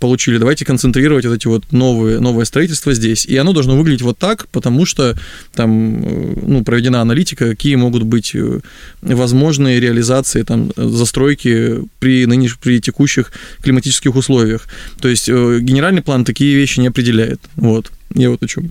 получили, 0.00 0.38
давайте 0.38 0.64
концентрировать 0.64 1.24
вот 1.26 1.34
эти 1.34 1.46
вот 1.46 1.72
новые, 1.72 2.20
новое 2.20 2.44
строительство 2.44 2.94
здесь. 2.94 3.26
И 3.26 3.36
оно 3.36 3.52
должно 3.52 3.76
выглядеть 3.76 4.02
вот 4.02 4.18
так, 4.18 4.48
потому 4.48 4.86
что 4.86 5.16
там 5.54 6.02
э, 6.04 6.34
ну, 6.46 6.64
проведена 6.64 7.00
аналитика, 7.00 7.50
какие 7.50 7.76
могут 7.76 8.02
быть 8.02 8.34
э, 8.34 8.60
возможные 9.02 9.80
реализации 9.80 10.42
там, 10.42 10.72
застройки 10.76 11.80
при, 11.98 12.26
нынеш... 12.26 12.58
при 12.58 12.80
текущих 12.80 13.32
климатических 13.62 14.14
условиях. 14.16 14.66
То 15.00 15.08
есть 15.08 15.28
генеральный 15.28 16.02
план 16.02 16.24
такие 16.24 16.54
вещи 16.54 16.80
не 16.80 16.88
определяет. 16.88 17.40
Вот. 17.56 17.90
Я 18.14 18.30
вот 18.30 18.42
о 18.42 18.46
чем. 18.46 18.70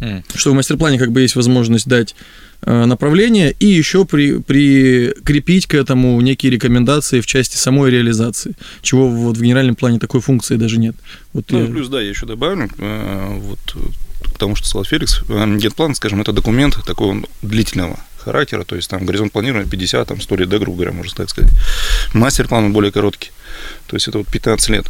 Mm. 0.00 0.24
Что 0.34 0.52
в 0.52 0.54
мастер-плане 0.54 0.98
как 0.98 1.12
бы 1.12 1.20
есть 1.20 1.36
возможность 1.36 1.86
дать 1.86 2.14
Э, 2.62 2.86
направления 2.86 3.54
и 3.60 3.66
еще 3.66 4.04
при, 4.04 4.38
прикрепить 4.38 5.66
к 5.66 5.74
этому 5.74 6.20
некие 6.20 6.50
рекомендации 6.50 7.20
в 7.20 7.26
части 7.26 7.56
самой 7.56 7.92
реализации, 7.92 8.56
чего 8.82 9.08
вот 9.08 9.36
в 9.36 9.42
генеральном 9.42 9.76
плане 9.76 10.00
такой 10.00 10.20
функции 10.20 10.56
даже 10.56 10.78
нет. 10.80 10.96
Вот 11.32 11.44
ну, 11.50 11.60
я... 11.60 11.66
плюс, 11.66 11.88
да, 11.88 12.00
я 12.00 12.08
еще 12.08 12.26
добавлю, 12.26 12.68
э, 12.78 13.38
вот 13.38 13.60
к 14.34 14.38
тому, 14.38 14.56
что 14.56 14.66
сказал 14.66 14.84
Феликс, 14.84 15.22
генплан, 15.22 15.94
скажем, 15.94 16.20
это 16.20 16.32
документ 16.32 16.76
такого 16.84 17.22
длительного 17.42 18.00
характера, 18.16 18.64
то 18.64 18.74
есть 18.74 18.90
там 18.90 19.06
горизонт 19.06 19.32
планирования 19.32 19.70
50, 19.70 20.08
там 20.08 20.20
100 20.20 20.36
лет, 20.36 20.48
да, 20.48 20.58
грубо 20.58 20.78
говоря, 20.78 20.92
можно 20.92 21.14
так 21.14 21.30
сказать. 21.30 21.52
Мастер-план 22.12 22.72
более 22.72 22.90
короткий, 22.90 23.30
то 23.86 23.94
есть 23.94 24.08
это 24.08 24.18
вот 24.18 24.26
15 24.26 24.68
лет. 24.70 24.86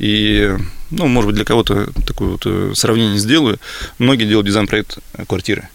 И, 0.00 0.56
ну, 0.90 1.06
может 1.08 1.28
быть, 1.28 1.36
для 1.36 1.44
кого-то 1.44 1.92
такое 2.06 2.30
вот 2.30 2.42
э, 2.46 2.72
сравнение 2.74 3.18
сделаю. 3.18 3.60
Многие 3.98 4.24
делают 4.24 4.46
дизайн-проект 4.46 4.98
квартиры. 5.28 5.68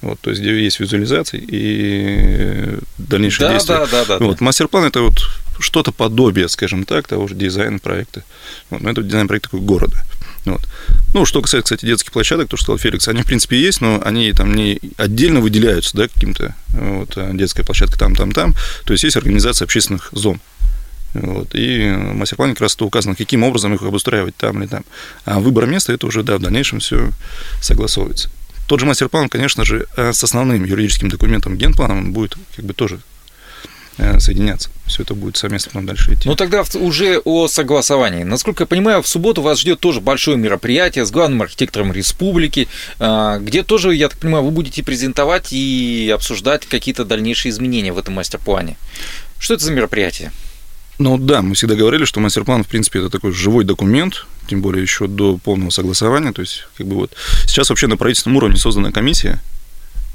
Вот, 0.00 0.18
то 0.20 0.30
есть, 0.30 0.40
где 0.40 0.58
есть 0.58 0.80
визуализация 0.80 1.38
и 1.46 2.78
дальнейшие 2.96 3.48
да, 3.48 3.52
действия. 3.52 3.74
Да, 3.74 3.86
да, 3.86 4.04
да, 4.06 4.24
вот, 4.24 4.40
Мастер-план 4.40 4.84
это 4.84 5.02
вот 5.02 5.18
что-то 5.58 5.92
подобие, 5.92 6.48
скажем 6.48 6.84
так, 6.84 7.06
того 7.06 7.28
же 7.28 7.34
дизайна 7.34 7.78
проекта. 7.78 8.24
Вот, 8.70 8.80
но 8.80 8.90
это 8.90 9.02
дизайн 9.02 9.28
проекта 9.28 9.54
города. 9.58 9.98
Вот. 10.46 10.62
Ну, 11.12 11.26
что 11.26 11.42
касается, 11.42 11.74
кстати, 11.74 11.84
детских 11.84 12.12
площадок, 12.12 12.48
то, 12.48 12.56
что 12.56 12.64
сказал 12.64 12.78
Феликс, 12.78 13.08
они, 13.08 13.20
в 13.20 13.26
принципе, 13.26 13.60
есть, 13.60 13.82
но 13.82 14.00
они 14.02 14.32
там 14.32 14.54
не 14.54 14.80
отдельно 14.96 15.40
выделяются, 15.40 15.94
да, 15.94 16.08
каким-то, 16.08 16.54
вот, 16.68 17.18
детская 17.36 17.64
площадка 17.64 17.98
там, 17.98 18.16
там, 18.16 18.32
там. 18.32 18.54
То 18.86 18.94
есть, 18.94 19.04
есть 19.04 19.18
организация 19.18 19.66
общественных 19.66 20.08
зон. 20.12 20.40
Вот. 21.14 21.54
И 21.54 21.90
в 21.90 22.14
мастер-плане 22.14 22.54
как 22.54 22.62
раз 22.62 22.76
то 22.76 22.86
указано, 22.86 23.14
каким 23.14 23.42
образом 23.42 23.74
их 23.74 23.82
обустраивать 23.82 24.36
там 24.36 24.62
или 24.62 24.68
там. 24.68 24.84
А 25.24 25.40
выбор 25.40 25.66
места, 25.66 25.92
это 25.92 26.06
уже, 26.06 26.22
да, 26.22 26.38
в 26.38 26.40
дальнейшем 26.40 26.80
все 26.80 27.10
согласовывается. 27.60 28.30
Тот 28.66 28.78
же 28.78 28.86
мастер-план, 28.86 29.28
конечно 29.28 29.64
же, 29.64 29.86
э, 29.96 30.12
с 30.12 30.22
основным 30.22 30.64
юридическим 30.64 31.08
документом, 31.08 31.56
генпланом, 31.56 31.98
он 31.98 32.12
будет 32.12 32.36
как 32.54 32.64
бы 32.64 32.72
тоже 32.72 33.00
э, 33.98 34.20
соединяться. 34.20 34.70
Все 34.86 35.02
это 35.02 35.14
будет 35.14 35.36
совместно 35.36 35.72
потом 35.72 35.86
дальше 35.86 36.14
идти. 36.14 36.28
Ну 36.28 36.36
тогда 36.36 36.64
уже 36.74 37.18
о 37.24 37.48
согласовании. 37.48 38.22
Насколько 38.22 38.62
я 38.62 38.66
понимаю, 38.68 39.02
в 39.02 39.08
субботу 39.08 39.42
вас 39.42 39.58
ждет 39.58 39.80
тоже 39.80 40.00
большое 40.00 40.36
мероприятие 40.36 41.04
с 41.04 41.10
главным 41.10 41.42
архитектором 41.42 41.92
республики, 41.92 42.68
э, 43.00 43.38
где 43.40 43.64
тоже, 43.64 43.96
я 43.96 44.08
так 44.08 44.18
понимаю, 44.18 44.44
вы 44.44 44.52
будете 44.52 44.84
презентовать 44.84 45.52
и 45.52 46.08
обсуждать 46.14 46.64
какие-то 46.66 47.04
дальнейшие 47.04 47.50
изменения 47.50 47.92
в 47.92 47.98
этом 47.98 48.14
мастер-плане. 48.14 48.76
Что 49.40 49.54
это 49.54 49.64
за 49.64 49.72
мероприятие? 49.72 50.30
Ну 51.00 51.16
да, 51.16 51.40
мы 51.40 51.54
всегда 51.54 51.76
говорили, 51.76 52.04
что 52.04 52.20
мастер-план, 52.20 52.62
в 52.62 52.68
принципе, 52.68 52.98
это 52.98 53.08
такой 53.08 53.32
живой 53.32 53.64
документ, 53.64 54.26
тем 54.48 54.60
более 54.60 54.82
еще 54.82 55.06
до 55.06 55.38
полного 55.38 55.70
согласования. 55.70 56.30
То 56.32 56.42
есть, 56.42 56.66
как 56.76 56.86
бы 56.86 56.96
вот 56.96 57.14
сейчас 57.46 57.70
вообще 57.70 57.86
на 57.86 57.96
правительственном 57.96 58.36
уровне 58.36 58.58
создана 58.58 58.92
комиссия 58.92 59.40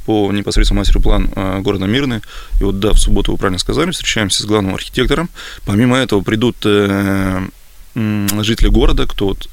по 0.06 0.32
непосредственно 0.32 0.82
мастер-план 0.82 1.32
а, 1.36 1.60
города 1.62 1.88
Мирный. 1.88 2.22
И 2.60 2.64
вот 2.64 2.80
да, 2.80 2.92
в 2.92 3.00
субботу 3.00 3.32
вы 3.32 3.40
правильно 3.40 3.58
сказали, 3.58 3.90
встречаемся 3.90 4.44
с 4.44 4.46
главным 4.46 4.76
архитектором. 4.76 5.32
Помимо 5.66 5.98
этого 5.98 6.22
придут 6.22 6.58
э, 6.66 7.48
жители 7.96 8.68
города, 8.68 9.08
кто 9.08 9.30
вот 9.30 9.50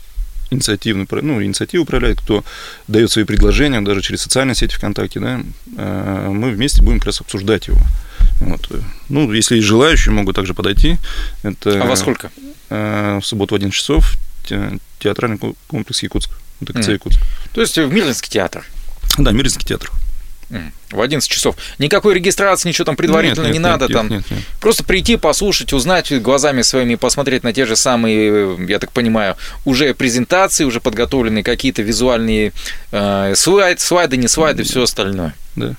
инициативно, 0.50 1.06
ну, 1.22 1.42
инициативу 1.42 1.84
управляет, 1.84 2.20
кто 2.20 2.44
дает 2.88 3.10
свои 3.10 3.24
предложения, 3.24 3.80
даже 3.80 4.02
через 4.02 4.20
социальные 4.20 4.54
сети 4.54 4.74
ВКонтакте, 4.74 5.18
да, 5.18 5.40
э, 5.78 6.28
мы 6.30 6.50
вместе 6.50 6.82
будем 6.82 6.98
как 6.98 7.06
раз 7.06 7.22
обсуждать 7.22 7.68
его. 7.68 7.78
Вот. 8.40 8.68
Ну, 9.08 9.32
если 9.32 9.56
есть 9.56 9.66
желающие, 9.66 10.12
могут 10.12 10.36
также 10.36 10.54
подойти. 10.54 10.98
Это, 11.42 11.82
а 11.82 11.86
во 11.86 11.96
сколько? 11.96 12.30
Э, 12.70 13.18
в 13.20 13.26
субботу 13.26 13.54
в 13.54 13.56
11 13.56 13.76
часов 13.76 14.16
театральный 14.98 15.38
комплекс 15.68 16.02
Якутск. 16.02 16.30
ДКЦ 16.60 16.88
mm. 16.88 16.92
Якутск. 16.92 17.20
То 17.52 17.60
есть 17.60 17.76
в 17.76 17.92
Мирлинский 17.92 18.30
театр? 18.30 18.64
Да, 19.18 19.32
Мирлинский 19.32 19.66
театр. 19.66 19.90
В 20.90 21.00
11 21.00 21.30
часов. 21.30 21.56
Никакой 21.78 22.14
регистрации, 22.14 22.68
ничего 22.68 22.84
там 22.84 22.96
предварительно 22.96 23.46
нет, 23.46 23.54
нет, 23.54 23.62
не 23.62 23.68
нет, 23.68 23.70
надо. 23.70 23.86
Нет, 23.86 23.96
там 23.96 24.08
нет, 24.08 24.30
нет. 24.30 24.40
Просто 24.60 24.84
прийти, 24.84 25.16
послушать, 25.16 25.72
узнать 25.72 26.12
глазами 26.20 26.60
своими, 26.60 26.96
посмотреть 26.96 27.42
на 27.42 27.54
те 27.54 27.64
же 27.64 27.74
самые, 27.74 28.58
я 28.68 28.78
так 28.78 28.92
понимаю, 28.92 29.36
уже 29.64 29.94
презентации, 29.94 30.64
уже 30.64 30.80
подготовленные 30.80 31.42
какие-то 31.42 31.80
визуальные 31.80 32.52
э, 32.90 33.34
слайды, 33.34 33.80
слайды, 33.80 34.18
не 34.18 34.28
слайды, 34.28 34.62
все 34.64 34.82
остальное. 34.82 35.34
Да. 35.56 35.74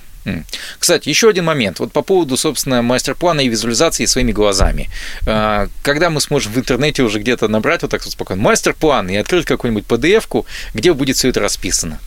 Кстати, 0.79 1.09
еще 1.09 1.29
один 1.29 1.45
момент. 1.45 1.79
Вот 1.79 1.91
по 1.91 2.01
поводу, 2.01 2.37
собственно, 2.37 2.81
мастер-плана 2.81 3.41
и 3.41 3.49
визуализации 3.49 4.05
своими 4.05 4.31
глазами. 4.31 4.89
А, 5.25 5.67
когда 5.81 6.09
мы 6.09 6.21
сможем 6.21 6.53
в 6.53 6.57
интернете 6.57 7.03
уже 7.03 7.19
где-то 7.19 7.47
набрать 7.47 7.81
вот 7.81 7.91
так 7.91 8.03
вот 8.03 8.11
спокойно 8.11 8.41
мастер-план 8.41 9.09
и 9.09 9.15
открыть 9.15 9.45
какую-нибудь 9.45 9.85
PDF-ку, 9.85 10.45
где 10.73 10.93
будет 10.93 11.17
все 11.17 11.29
это 11.29 11.39
расписано? 11.39 11.99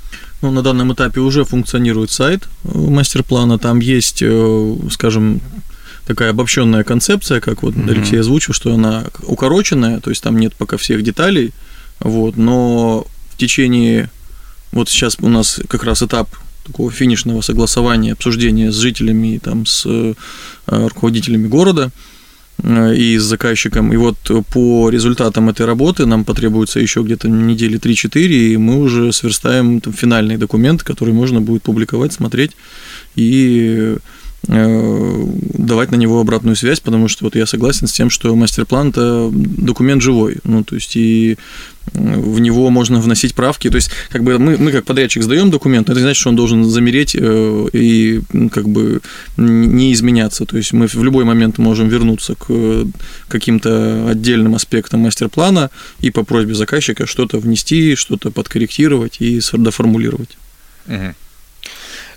Ну, 0.42 0.50
на 0.50 0.62
данном 0.62 0.92
этапе 0.92 1.20
уже 1.20 1.44
функционирует 1.44 2.10
сайт 2.10 2.44
э, 2.64 2.68
мастер-плана. 2.76 3.58
Там 3.58 3.80
есть, 3.80 4.22
э, 4.22 4.76
скажем, 4.90 5.40
такая 6.06 6.30
обобщенная 6.30 6.84
концепция, 6.84 7.40
как 7.40 7.62
вот 7.62 7.74
mm-hmm. 7.74 7.90
Алексей 7.90 8.20
озвучил, 8.20 8.54
что 8.54 8.72
она 8.72 9.04
укороченная, 9.24 10.00
то 10.00 10.10
есть 10.10 10.22
там 10.22 10.38
нет 10.38 10.54
пока 10.54 10.76
всех 10.76 11.02
деталей, 11.02 11.52
вот, 11.98 12.36
но 12.36 13.06
в 13.30 13.36
течение 13.38 14.10
вот 14.72 14.88
сейчас 14.88 15.16
у 15.20 15.28
нас 15.28 15.60
как 15.68 15.84
раз 15.84 16.02
этап 16.02 16.28
такого 16.66 16.90
финишного 16.90 17.40
согласования, 17.40 18.12
обсуждения 18.12 18.70
с 18.70 18.76
жителями, 18.76 19.38
там, 19.42 19.66
с 19.66 19.84
э, 19.86 20.14
руководителями 20.66 21.48
города 21.48 21.90
э, 22.62 22.94
и 22.94 23.18
с 23.18 23.22
заказчиком. 23.22 23.92
И 23.92 23.96
вот 23.96 24.16
по 24.52 24.90
результатам 24.90 25.48
этой 25.48 25.66
работы 25.66 26.06
нам 26.06 26.24
потребуется 26.24 26.80
еще 26.80 27.02
где-то 27.02 27.28
недели 27.28 27.78
3-4, 27.78 28.26
и 28.26 28.56
мы 28.56 28.80
уже 28.80 29.12
сверстаем 29.12 29.80
там, 29.80 29.92
финальный 29.92 30.36
документ, 30.36 30.82
который 30.82 31.14
можно 31.14 31.40
будет 31.40 31.62
публиковать, 31.62 32.12
смотреть 32.12 32.52
и 33.14 33.96
Э, 34.48 35.24
давать 35.54 35.90
на 35.90 35.96
него 35.96 36.20
обратную 36.20 36.54
связь, 36.54 36.78
потому 36.78 37.08
что 37.08 37.24
вот 37.24 37.34
я 37.34 37.46
согласен 37.46 37.88
с 37.88 37.92
тем, 37.92 38.10
что 38.10 38.34
мастер-план 38.36 38.90
это 38.90 39.28
документ 39.32 40.02
живой, 40.02 40.36
ну 40.44 40.62
то 40.62 40.76
есть 40.76 40.94
и 40.94 41.36
в 41.92 42.40
него 42.40 42.70
можно 42.70 43.00
вносить 43.00 43.34
правки, 43.34 43.70
то 43.70 43.76
есть 43.76 43.90
как 44.10 44.22
бы 44.22 44.38
мы, 44.38 44.56
мы 44.58 44.72
как 44.72 44.84
подрядчик 44.84 45.22
сдаем 45.22 45.50
документ, 45.50 45.88
это 45.88 46.00
значит, 46.00 46.20
что 46.20 46.30
он 46.30 46.36
должен 46.36 46.64
замереть 46.64 47.16
э, 47.18 47.68
и 47.72 48.20
как 48.52 48.68
бы 48.68 49.00
не 49.36 49.92
изменяться, 49.92 50.46
то 50.46 50.56
есть 50.56 50.72
мы 50.72 50.86
в 50.86 51.02
любой 51.02 51.24
момент 51.24 51.58
можем 51.58 51.88
вернуться 51.88 52.34
к 52.34 52.86
каким-то 53.28 54.08
отдельным 54.10 54.54
аспектам 54.54 55.00
мастер-плана 55.00 55.70
и 56.00 56.10
по 56.10 56.24
просьбе 56.24 56.54
заказчика 56.54 57.06
что-то 57.06 57.38
внести, 57.38 57.94
что-то 57.94 58.30
подкорректировать 58.30 59.20
и 59.20 59.40
доформулировать. 59.52 60.36
Угу. 60.86 61.14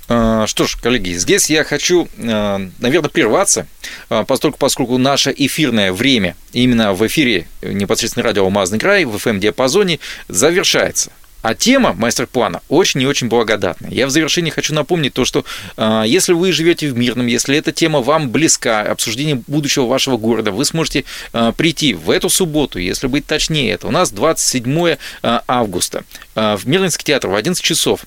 А, 0.10 0.48
что 0.48 0.66
ж, 0.66 0.75
коллеги, 0.75 1.12
здесь 1.12 1.50
я 1.51 1.63
хочу, 1.63 2.08
а, 2.18 2.60
наверное, 2.80 3.10
прерваться, 3.10 3.68
а, 4.10 4.25
поскольку, 4.25 4.58
поскольку 4.58 4.98
наше 4.98 5.34
эфирное 5.38 5.94
время 5.94 6.36
именно 6.51 6.94
в 6.94 7.06
эфире 7.06 7.48
непосредственно 7.62 8.24
радио 8.24 8.44
«Алмазный 8.44 8.80
край» 8.80 9.06
в 9.06 9.16
FM-диапазоне 9.16 10.00
завершается. 10.28 11.12
А 11.42 11.54
тема 11.56 11.94
мастер-плана 11.94 12.62
очень 12.68 13.01
и 13.01 13.06
очень 13.06 13.30
благодатная. 13.30 13.92
Я 13.92 14.08
в 14.08 14.10
завершении 14.10 14.50
хочу 14.50 14.74
напомнить 14.74 15.13
то, 15.13 15.24
что 15.24 15.46
э, 15.78 16.04
если 16.06 16.34
вы 16.34 16.51
живете 16.51 16.89
в 16.89 16.98
Мирном, 16.98 17.28
если 17.28 17.56
эта 17.56 17.72
тема 17.72 18.01
вам 18.01 18.30
близка, 18.30 18.82
обсуждение 18.82 19.42
будущего 19.48 19.86
вашего 19.86 20.18
города, 20.18 20.51
вы 20.51 20.66
сможете 20.66 21.06
э, 21.32 21.54
прийти 21.56 21.94
в 21.94 22.10
эту 22.10 22.30
субботу, 22.30 22.78
если 22.78 23.08
быть 23.08 23.25
точнее, 23.25 23.72
это 23.72 23.88
у 23.88 23.92
нас 23.92 24.12
27 24.12 24.98
августа, 25.22 26.04
э, 26.36 26.58
в 26.58 26.68
Мирнинский 26.68 27.06
театр 27.06 27.30
в 27.30 27.36
11 27.36 27.63
часов 27.63 28.01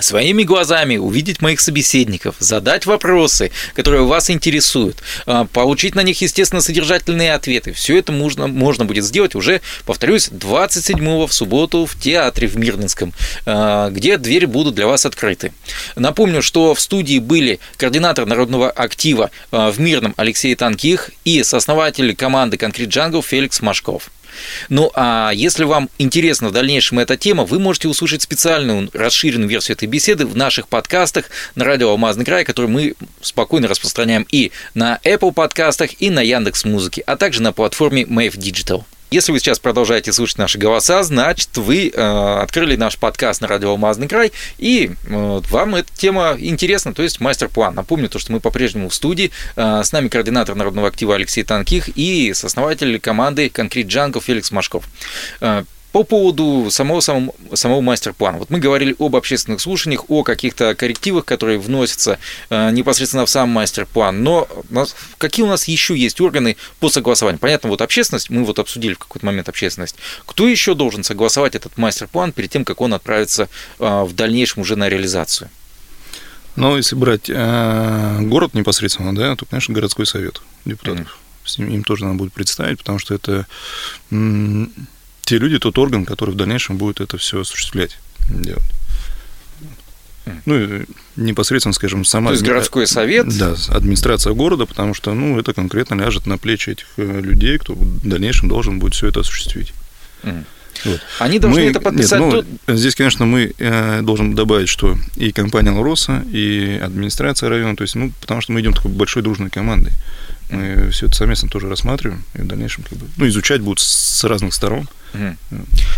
своими 0.00 0.42
глазами 0.42 0.96
увидеть 0.96 1.42
моих 1.42 1.60
собеседников, 1.60 2.36
задать 2.38 2.86
вопросы, 2.86 3.50
которые 3.74 4.04
вас 4.04 4.30
интересуют, 4.30 4.98
а, 5.26 5.44
получить 5.44 5.94
на 5.94 6.02
них, 6.02 6.20
естественно, 6.20 6.60
содержательные 6.60 7.34
ответы. 7.34 7.72
Все 7.72 7.98
это 7.98 8.12
можно, 8.12 8.46
можно 8.46 8.84
будет 8.84 9.04
сделать 9.04 9.34
уже, 9.34 9.60
повторюсь, 9.84 10.28
27 10.30 11.26
в 11.26 11.32
субботу 11.32 11.86
в 11.86 11.98
театре 11.98 12.48
в 12.48 12.56
Мирнинском, 12.56 13.12
а, 13.46 13.90
где 13.90 14.16
двери 14.16 14.46
будут 14.46 14.74
для 14.74 14.86
вас 14.86 15.06
открыты. 15.06 15.52
Напомню, 15.96 16.42
что 16.42 16.74
в 16.74 16.80
студии 16.80 17.18
были 17.18 17.60
координатор 17.76 18.26
народного 18.26 18.70
актива 18.70 19.30
а, 19.50 19.70
в 19.70 19.80
Мирном 19.80 20.14
Алексей 20.16 20.54
Танких 20.54 21.10
и 21.24 21.42
сооснователь 21.42 22.14
команды 22.14 22.56
«Concrete 22.56 22.88
Jungle» 22.88 23.22
Феликс 23.22 23.60
Машков. 23.60 24.10
Ну 24.68 24.90
а 24.94 25.32
если 25.34 25.64
вам 25.64 25.90
интересна 25.98 26.48
в 26.48 26.52
дальнейшем 26.52 26.98
эта 26.98 27.16
тема, 27.16 27.44
вы 27.44 27.58
можете 27.58 27.88
услышать 27.88 28.22
специальную 28.22 28.90
расширенную 28.92 29.48
версию 29.48 29.76
этой 29.76 29.88
беседы 29.88 30.26
в 30.26 30.36
наших 30.36 30.68
подкастах 30.68 31.26
на 31.54 31.64
радио 31.64 31.90
Алмазный 31.90 32.24
край, 32.24 32.44
который 32.44 32.66
мы 32.66 32.94
спокойно 33.20 33.68
распространяем 33.68 34.26
и 34.30 34.52
на 34.74 34.98
Apple 35.04 35.32
подкастах, 35.32 35.90
и 36.00 36.10
на 36.10 36.20
Яндекс 36.20 36.64
Музыке, 36.64 37.02
а 37.06 37.16
также 37.16 37.42
на 37.42 37.52
платформе 37.52 38.02
Mave 38.02 38.36
Digital. 38.36 38.84
Если 39.10 39.32
вы 39.32 39.40
сейчас 39.40 39.58
продолжаете 39.58 40.12
слушать 40.12 40.38
наши 40.38 40.56
голоса, 40.56 41.02
значит, 41.02 41.56
вы 41.56 41.88
э, 41.88 42.38
открыли 42.40 42.76
наш 42.76 42.96
подкаст 42.96 43.40
на 43.40 43.48
радио 43.48 43.70
«Алмазный 43.70 44.06
край», 44.06 44.30
и 44.56 44.92
э, 45.08 45.40
вам 45.50 45.74
эта 45.74 45.92
тема 45.92 46.36
интересна, 46.38 46.94
то 46.94 47.02
есть 47.02 47.18
мастер-план. 47.18 47.74
Напомню 47.74 48.08
то, 48.08 48.20
что 48.20 48.30
мы 48.30 48.38
по-прежнему 48.38 48.88
в 48.88 48.94
студии. 48.94 49.32
Э, 49.56 49.82
с 49.82 49.90
нами 49.90 50.06
координатор 50.06 50.54
народного 50.54 50.86
актива 50.86 51.16
Алексей 51.16 51.42
Танких 51.42 51.88
и 51.96 52.32
сооснователь 52.34 53.00
команды 53.00 53.50
«Конкрет 53.50 53.88
Джанго» 53.88 54.20
Феликс 54.20 54.52
Машков. 54.52 54.84
Э, 55.40 55.64
по 55.92 56.04
поводу 56.04 56.68
самого, 56.70 57.00
самого, 57.00 57.34
самого 57.54 57.80
мастер-плана. 57.80 58.38
Вот 58.38 58.50
мы 58.50 58.58
говорили 58.58 58.94
об 58.98 59.16
общественных 59.16 59.60
слушаниях, 59.60 60.04
о 60.08 60.22
каких-то 60.22 60.74
коррективах, 60.74 61.24
которые 61.24 61.58
вносятся 61.58 62.18
э, 62.48 62.70
непосредственно 62.70 63.26
в 63.26 63.30
сам 63.30 63.48
мастер-план. 63.50 64.22
Но 64.22 64.48
какие 65.18 65.44
у 65.44 65.48
нас 65.48 65.66
еще 65.68 65.96
есть 65.96 66.20
органы 66.20 66.56
по 66.78 66.88
согласованию? 66.88 67.40
Понятно, 67.40 67.70
вот 67.70 67.82
общественность, 67.82 68.30
мы 68.30 68.44
вот 68.44 68.58
обсудили 68.58 68.94
в 68.94 68.98
какой-то 68.98 69.26
момент 69.26 69.48
общественность. 69.48 69.96
Кто 70.26 70.46
еще 70.46 70.74
должен 70.74 71.02
согласовать 71.02 71.54
этот 71.54 71.76
мастер-план 71.76 72.32
перед 72.32 72.50
тем, 72.50 72.64
как 72.64 72.80
он 72.80 72.94
отправится 72.94 73.48
э, 73.78 74.02
в 74.04 74.12
дальнейшем 74.14 74.62
уже 74.62 74.76
на 74.76 74.88
реализацию? 74.88 75.50
Ну, 76.56 76.76
если 76.76 76.94
брать 76.94 77.28
э, 77.28 78.18
город 78.22 78.54
непосредственно, 78.54 79.14
да, 79.14 79.34
то, 79.36 79.46
конечно, 79.46 79.74
городской 79.74 80.06
совет 80.06 80.40
депутатов. 80.64 81.18
Mm-hmm. 81.46 81.74
Им 81.74 81.84
тоже 81.84 82.04
надо 82.04 82.18
будет 82.18 82.32
представить, 82.32 82.78
потому 82.78 82.98
что 82.98 83.14
это 83.14 83.46
те 85.30 85.38
люди, 85.38 85.60
тот 85.60 85.78
орган, 85.78 86.04
который 86.04 86.30
в 86.30 86.36
дальнейшем 86.36 86.76
будет 86.76 87.00
это 87.00 87.16
все 87.16 87.42
осуществлять, 87.42 87.96
делать. 88.28 88.64
Ну, 90.44 90.58
и 90.58 90.84
непосредственно, 91.14 91.72
скажем, 91.72 92.04
сама... 92.04 92.28
То 92.28 92.32
есть 92.32 92.44
городской 92.44 92.86
совет? 92.88 93.28
Да, 93.38 93.54
администрация 93.68 94.32
города, 94.32 94.66
потому 94.66 94.92
что, 94.92 95.14
ну, 95.14 95.38
это 95.38 95.54
конкретно 95.54 95.94
ляжет 95.94 96.26
на 96.26 96.36
плечи 96.36 96.70
этих 96.70 96.86
э, 96.96 97.20
людей, 97.20 97.58
кто 97.58 97.74
в 97.74 98.08
дальнейшем 98.08 98.48
должен 98.48 98.80
будет 98.80 98.94
все 98.94 99.06
это 99.06 99.20
осуществить. 99.20 99.72
Mm. 100.24 100.44
Вот. 100.84 101.00
Они 101.20 101.38
должны 101.38 101.62
мы, 101.62 101.70
это 101.70 101.80
подписать. 101.80 102.20
Нет, 102.20 102.46
ну, 102.66 102.76
Здесь, 102.76 102.96
конечно, 102.96 103.24
мы 103.24 103.52
э, 103.56 104.02
должен 104.02 104.34
добавить, 104.34 104.68
что 104.68 104.96
и 105.14 105.30
компания 105.30 105.70
Алроса, 105.70 106.24
и 106.32 106.80
администрация 106.82 107.48
района, 107.48 107.76
то 107.76 107.82
есть, 107.82 107.94
ну, 107.94 108.10
потому 108.20 108.40
что 108.40 108.52
мы 108.52 108.60
идем 108.60 108.72
такой 108.72 108.90
большой 108.90 109.22
дружной 109.22 109.50
командой. 109.50 109.92
Мы 110.50 110.90
все 110.90 111.06
это 111.06 111.16
совместно 111.16 111.48
тоже 111.48 111.68
рассматриваем 111.68 112.24
и 112.34 112.42
в 112.42 112.46
дальнейшем 112.46 112.84
как 112.88 112.98
бы, 112.98 113.06
ну, 113.16 113.28
изучать 113.28 113.60
будут 113.60 113.80
с 113.80 114.24
разных 114.24 114.54
сторон. 114.54 114.88
Ну 115.12 115.36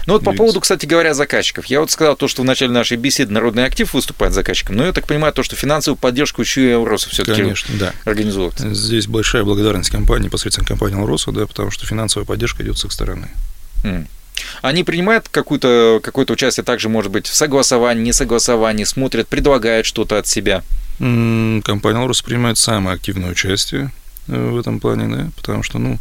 вот 0.07 0.25
по 0.25 0.33
поводу, 0.33 0.61
кстати 0.61 0.87
говоря, 0.87 1.15
заказчиков. 1.15 1.67
Я 1.67 1.81
вот 1.81 1.91
сказал 1.91 2.17
то, 2.17 2.29
что 2.29 2.43
в 2.43 2.45
начале 2.45 2.73
нашей 2.73 2.97
беседы 2.97 3.33
народный 3.33 3.65
актив 3.65 3.93
выступает 3.93 4.33
заказчиком, 4.33 4.77
но 4.77 4.87
я 4.87 4.93
так 4.93 5.07
понимаю, 5.07 5.33
то, 5.33 5.43
что 5.43 5.55
финансовую 5.55 5.99
поддержку 5.99 6.43
еще 6.43 6.69
и 6.69 6.73
Алроса 6.73 7.11
все-таки 7.11 7.43
Конечно, 7.43 7.75
да. 7.79 7.93
организует. 8.05 8.55
Здесь 8.59 9.07
большая 9.07 9.45
благодарность 9.45 9.91
компании, 9.91 10.27
непосредственно 10.27 10.67
компании 10.67 10.99
Алроса, 10.99 11.31
да, 11.31 11.47
потому 11.47 11.71
что 11.71 11.87
финансовая 11.87 12.27
поддержка 12.27 12.63
идет 12.63 12.79
с 12.79 12.85
их 12.85 12.93
стороны. 12.93 13.29
Они 14.61 14.85
принимают 14.85 15.29
какое-то 15.29 16.01
какое 16.03 16.27
участие 16.29 16.65
также, 16.65 16.89
может 16.89 17.13
быть, 17.13 17.27
в 17.27 17.35
согласовании, 17.35 18.03
несогласовании, 18.03 18.85
смотрят, 18.85 19.29
предлагают 19.29 19.87
что-то 19.87 20.19
от 20.19 20.27
себя? 20.27 20.63
Компания 20.99 21.99
Алрос 21.99 22.23
принимает 22.23 22.59
самое 22.59 22.95
активное 22.97 23.31
участие 23.31 23.85
э, 23.85 24.02
в 24.27 24.59
этом 24.59 24.81
плане, 24.81 25.15
да, 25.15 25.31
потому 25.37 25.63
что, 25.63 25.79
ну, 25.79 25.99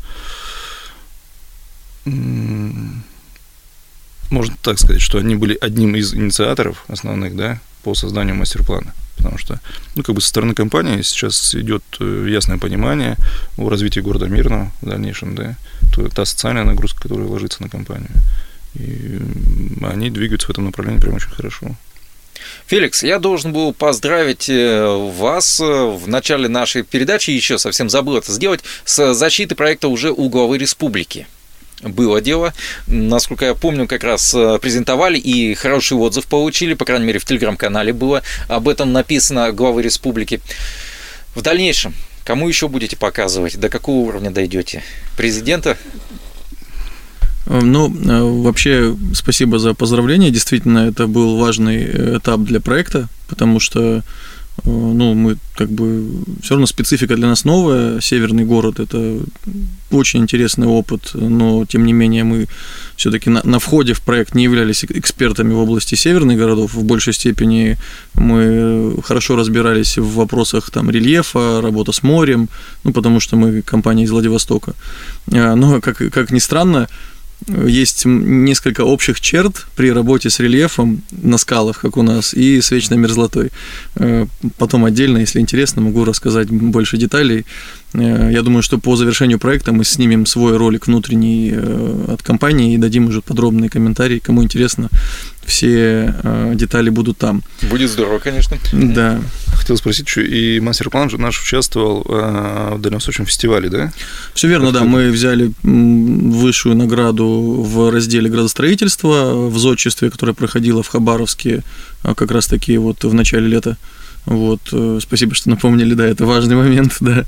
можно 4.29 4.55
так 4.61 4.79
сказать, 4.79 5.01
что 5.01 5.17
они 5.17 5.35
были 5.35 5.57
одним 5.59 5.95
из 5.95 6.13
инициаторов 6.13 6.85
основных, 6.87 7.35
да, 7.35 7.59
по 7.83 7.93
созданию 7.95 8.35
мастер-плана. 8.35 8.93
Потому 9.17 9.37
что, 9.37 9.59
ну, 9.95 10.03
как 10.03 10.15
бы 10.15 10.21
со 10.21 10.29
стороны 10.29 10.55
компании 10.55 11.01
сейчас 11.03 11.53
идет 11.53 11.83
э, 11.99 12.27
ясное 12.29 12.57
понимание 12.57 13.17
о 13.57 13.69
развитии 13.69 13.99
города 13.99 14.27
Мирного 14.27 14.71
в 14.81 14.85
дальнейшем, 14.87 15.35
да, 15.35 15.55
то, 15.93 16.07
та 16.09 16.25
социальная 16.25 16.63
нагрузка, 16.63 17.01
которая 17.03 17.27
ложится 17.27 17.61
на 17.61 17.69
компанию. 17.69 18.09
И 18.73 19.19
они 19.83 20.09
двигаются 20.09 20.47
в 20.47 20.51
этом 20.51 20.65
направлении 20.65 20.99
прям 20.99 21.15
очень 21.15 21.29
хорошо. 21.29 21.75
Феликс, 22.67 23.03
я 23.03 23.19
должен 23.19 23.53
был 23.53 23.73
поздравить 23.73 24.49
э, 24.49 24.85
вас 25.15 25.59
э, 25.59 25.63
в 25.63 26.07
начале 26.07 26.47
нашей 26.47 26.83
передачи, 26.83 27.31
еще 27.31 27.57
совсем 27.57 27.89
забыл 27.89 28.17
это 28.17 28.31
сделать, 28.31 28.61
с 28.85 29.13
защитой 29.13 29.55
проекта 29.55 29.87
уже 29.87 30.13
главы 30.13 30.57
республики 30.57 31.27
было 31.83 32.21
дело. 32.21 32.53
Насколько 32.87 33.45
я 33.45 33.55
помню, 33.55 33.87
как 33.87 34.03
раз 34.03 34.33
э, 34.33 34.59
презентовали 34.61 35.17
и 35.17 35.53
хороший 35.55 35.97
отзыв 35.97 36.27
получили, 36.27 36.73
по 36.73 36.85
крайней 36.85 37.05
мере, 37.05 37.19
в 37.19 37.25
телеграм-канале 37.25 37.93
было 37.93 38.23
об 38.47 38.67
этом 38.69 38.93
написано 38.93 39.51
главы 39.51 39.81
республики. 39.81 40.41
В 41.35 41.41
дальнейшем, 41.41 41.95
кому 42.23 42.47
еще 42.47 42.67
будете 42.67 42.97
показывать? 42.97 43.59
До 43.59 43.69
какого 43.69 44.07
уровня 44.07 44.31
дойдете? 44.31 44.83
Президента? 45.17 45.77
Э, 47.45 47.59
ну, 47.61 47.89
э, 47.89 48.43
вообще, 48.43 48.95
спасибо 49.13 49.59
за 49.59 49.73
поздравление. 49.73 50.31
Действительно, 50.31 50.79
это 50.89 51.07
был 51.07 51.37
важный 51.37 52.17
этап 52.17 52.41
для 52.41 52.59
проекта, 52.59 53.07
потому 53.27 53.59
что 53.59 54.03
Э, 54.63 54.69
ну, 54.69 55.13
мы 55.13 55.37
как 55.55 55.69
бы 55.69 56.05
все 56.41 56.55
равно 56.55 56.65
специфика 56.65 57.15
для 57.15 57.27
нас 57.27 57.45
новая. 57.45 58.01
Северный 58.01 58.45
город 58.45 58.79
это 58.79 59.19
очень 59.91 60.21
интересный 60.21 60.67
опыт, 60.67 61.11
но 61.13 61.65
тем 61.65 61.85
не 61.85 61.93
менее 61.93 62.23
мы 62.23 62.47
все-таки 62.95 63.29
на, 63.29 63.41
на 63.43 63.59
входе 63.59 63.93
в 63.93 64.01
проект 64.01 64.35
не 64.35 64.43
являлись 64.43 64.83
экспертами 64.83 65.53
в 65.53 65.59
области 65.59 65.95
северных 65.95 66.37
городов. 66.37 66.73
В 66.73 66.83
большей 66.83 67.13
степени 67.13 67.77
мы 68.13 68.97
хорошо 69.03 69.35
разбирались 69.35 69.97
в 69.97 70.15
вопросах 70.15 70.69
там 70.71 70.89
рельефа, 70.89 71.61
работа 71.61 71.91
с 71.91 72.03
морем, 72.03 72.49
ну 72.83 72.93
потому 72.93 73.19
что 73.19 73.35
мы 73.35 73.61
компания 73.61 74.03
из 74.03 74.11
Владивостока. 74.11 74.73
Э, 75.31 75.55
но 75.55 75.81
как, 75.81 75.97
как 75.97 76.31
ни 76.31 76.39
странно, 76.39 76.87
есть 77.47 78.05
несколько 78.05 78.81
общих 78.81 79.19
черт 79.19 79.65
при 79.75 79.91
работе 79.91 80.29
с 80.29 80.39
рельефом 80.39 81.01
на 81.11 81.37
скалах, 81.37 81.79
как 81.81 81.97
у 81.97 82.03
нас, 82.03 82.33
и 82.33 82.61
с 82.61 82.71
вечной 82.71 82.97
мерзлотой. 82.97 83.49
Э, 83.95 84.27
потом 84.57 84.85
отдельно, 84.85 85.17
если 85.17 85.39
интересно, 85.39 85.81
могу 85.81 86.05
рассказать 86.05 86.49
больше 86.49 86.97
деталей. 86.97 87.45
Э, 87.93 88.29
я 88.31 88.41
думаю, 88.41 88.61
что 88.61 88.77
по 88.77 88.95
завершению 88.95 89.39
проекта 89.39 89.71
мы 89.71 89.83
снимем 89.83 90.25
свой 90.25 90.57
ролик 90.57 90.87
внутренний 90.87 91.51
э, 91.53 92.05
от 92.13 92.21
компании 92.21 92.75
и 92.75 92.77
дадим 92.77 93.07
уже 93.07 93.21
подробные 93.21 93.69
комментарии. 93.69 94.19
Кому 94.19 94.43
интересно, 94.43 94.89
все 95.51 96.15
детали 96.55 96.89
будут 96.89 97.17
там. 97.17 97.43
Будет 97.69 97.89
здорово, 97.89 98.19
конечно. 98.19 98.57
Да. 98.71 99.21
Хотел 99.53 99.77
спросить, 99.77 100.07
что 100.07 100.21
и 100.21 100.59
мастер-план 100.59 101.09
же 101.09 101.17
наш 101.17 101.41
участвовал 101.41 102.03
в 102.07 102.79
Дальневосточном 102.79 103.27
фестивале, 103.27 103.69
да? 103.69 103.91
Все 104.33 104.47
верно, 104.47 104.71
как 104.71 104.81
да. 104.81 104.83
Мы 104.85 105.11
взяли 105.11 105.51
высшую 105.61 106.75
награду 106.75 107.61
в 107.61 107.91
разделе 107.91 108.29
градостроительства 108.29 109.47
в 109.49 109.57
зодчестве, 109.57 110.09
которое 110.09 110.33
проходило 110.33 110.81
в 110.81 110.87
Хабаровске 110.87 111.63
как 112.03 112.31
раз 112.31 112.47
таки 112.47 112.77
вот 112.77 113.03
в 113.03 113.13
начале 113.13 113.47
лета. 113.47 113.77
Вот, 114.25 114.61
э, 114.71 114.99
спасибо, 115.01 115.33
что 115.33 115.49
напомнили, 115.49 115.95
да, 115.95 116.05
это 116.05 116.25
важный 116.25 116.55
момент, 116.55 116.97
да. 117.01 117.25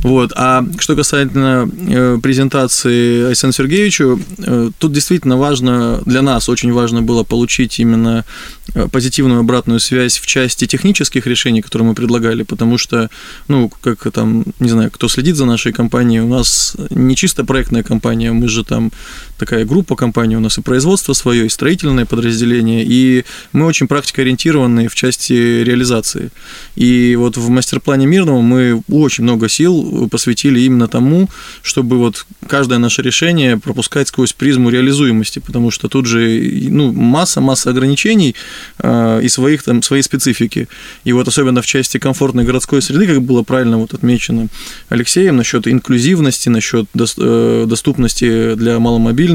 Вот, 0.00 0.32
а 0.36 0.64
что 0.78 0.94
касательно 0.94 1.68
э, 1.88 2.18
презентации 2.22 3.26
Айсену 3.26 3.52
Сергеевичу, 3.52 4.20
э, 4.38 4.70
тут 4.78 4.92
действительно 4.92 5.36
важно, 5.36 6.00
для 6.06 6.22
нас 6.22 6.48
очень 6.48 6.72
важно 6.72 7.02
было 7.02 7.24
получить 7.24 7.65
именно 7.78 8.24
позитивную 8.92 9.40
обратную 9.40 9.80
связь 9.80 10.18
в 10.18 10.26
части 10.26 10.66
технических 10.66 11.26
решений, 11.26 11.62
которые 11.62 11.88
мы 11.88 11.94
предлагали, 11.94 12.42
потому 12.42 12.78
что, 12.78 13.10
ну, 13.48 13.70
как 13.80 14.12
там, 14.12 14.44
не 14.60 14.68
знаю, 14.68 14.90
кто 14.90 15.08
следит 15.08 15.36
за 15.36 15.46
нашей 15.46 15.72
компанией, 15.72 16.20
у 16.20 16.28
нас 16.28 16.76
не 16.90 17.16
чисто 17.16 17.44
проектная 17.44 17.82
компания, 17.82 18.32
мы 18.32 18.48
же 18.48 18.64
там 18.64 18.92
такая 19.38 19.64
группа 19.64 19.96
компаний, 19.96 20.36
у 20.36 20.40
нас 20.40 20.58
и 20.58 20.62
производство 20.62 21.12
свое, 21.12 21.46
и 21.46 21.48
строительное 21.48 22.06
подразделение, 22.06 22.84
и 22.84 23.24
мы 23.52 23.66
очень 23.66 23.88
практикоориентированные 23.88 24.88
в 24.88 24.94
части 24.94 25.32
реализации. 25.32 26.30
И 26.74 27.16
вот 27.16 27.36
в 27.36 27.48
мастер-плане 27.48 28.06
Мирного 28.06 28.40
мы 28.40 28.82
очень 28.88 29.24
много 29.24 29.48
сил 29.48 30.08
посвятили 30.10 30.60
именно 30.60 30.88
тому, 30.88 31.28
чтобы 31.62 31.98
вот 31.98 32.26
каждое 32.48 32.78
наше 32.78 33.02
решение 33.02 33.58
пропускать 33.58 34.08
сквозь 34.08 34.32
призму 34.32 34.70
реализуемости, 34.70 35.38
потому 35.38 35.70
что 35.70 35.88
тут 35.88 36.06
же 36.06 36.40
ну, 36.70 36.92
масса-масса 36.92 37.70
ограничений 37.70 38.34
э, 38.78 39.20
и 39.22 39.28
своих 39.28 39.62
там, 39.62 39.82
своей 39.82 40.02
специфики. 40.02 40.68
И 41.04 41.12
вот 41.12 41.28
особенно 41.28 41.62
в 41.62 41.66
части 41.66 41.98
комфортной 41.98 42.44
городской 42.44 42.82
среды, 42.82 43.06
как 43.06 43.22
было 43.22 43.42
правильно 43.42 43.78
вот 43.78 43.94
отмечено 43.94 44.48
Алексеем, 44.88 45.36
насчет 45.36 45.66
инклюзивности, 45.68 46.48
насчет 46.48 46.86
э, 46.94 47.64
доступности 47.66 48.54
для 48.54 48.78
маломобильных, 48.78 49.25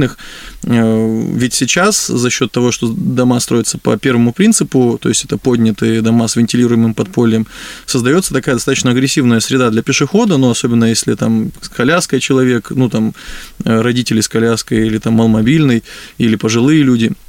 э, 0.64 1.24
ведь 1.36 1.54
сейчас 1.54 2.08
за 2.08 2.30
счет 2.30 2.52
того, 2.52 2.72
что 2.72 2.88
дома 2.88 3.40
строятся 3.40 3.78
по 3.78 3.98
первому 3.98 4.34
принципу, 4.34 4.98
то 5.02 5.10
есть 5.10 5.26
это 5.26 5.38
поднятые 5.38 6.02
дома 6.02 6.28
с 6.28 6.36
вентилируемым 6.36 6.94
подпольем, 6.94 7.48
создается 7.86 8.34
такая 8.34 8.56
достаточно 8.56 8.92
агрессивная 8.92 9.40
среда 9.40 9.70
для 9.70 9.82
пешехода, 9.82 10.38
ну, 10.38 10.50
особенно 10.50 10.86
если 10.86 11.16
там 11.16 11.52
с 11.62 11.70
коляской 11.70 12.20
человек, 12.20 12.72
ну, 12.72 12.90
там, 12.90 13.14
э, 13.66 13.82
родители 13.82 14.22
с 14.22 14.28
коляской 14.28 14.88
или 14.88 14.98
там 14.98 15.14
малмобильный, 15.14 15.84
или 16.18 16.36
пожилые 16.36 16.84
люди– 16.84 17.12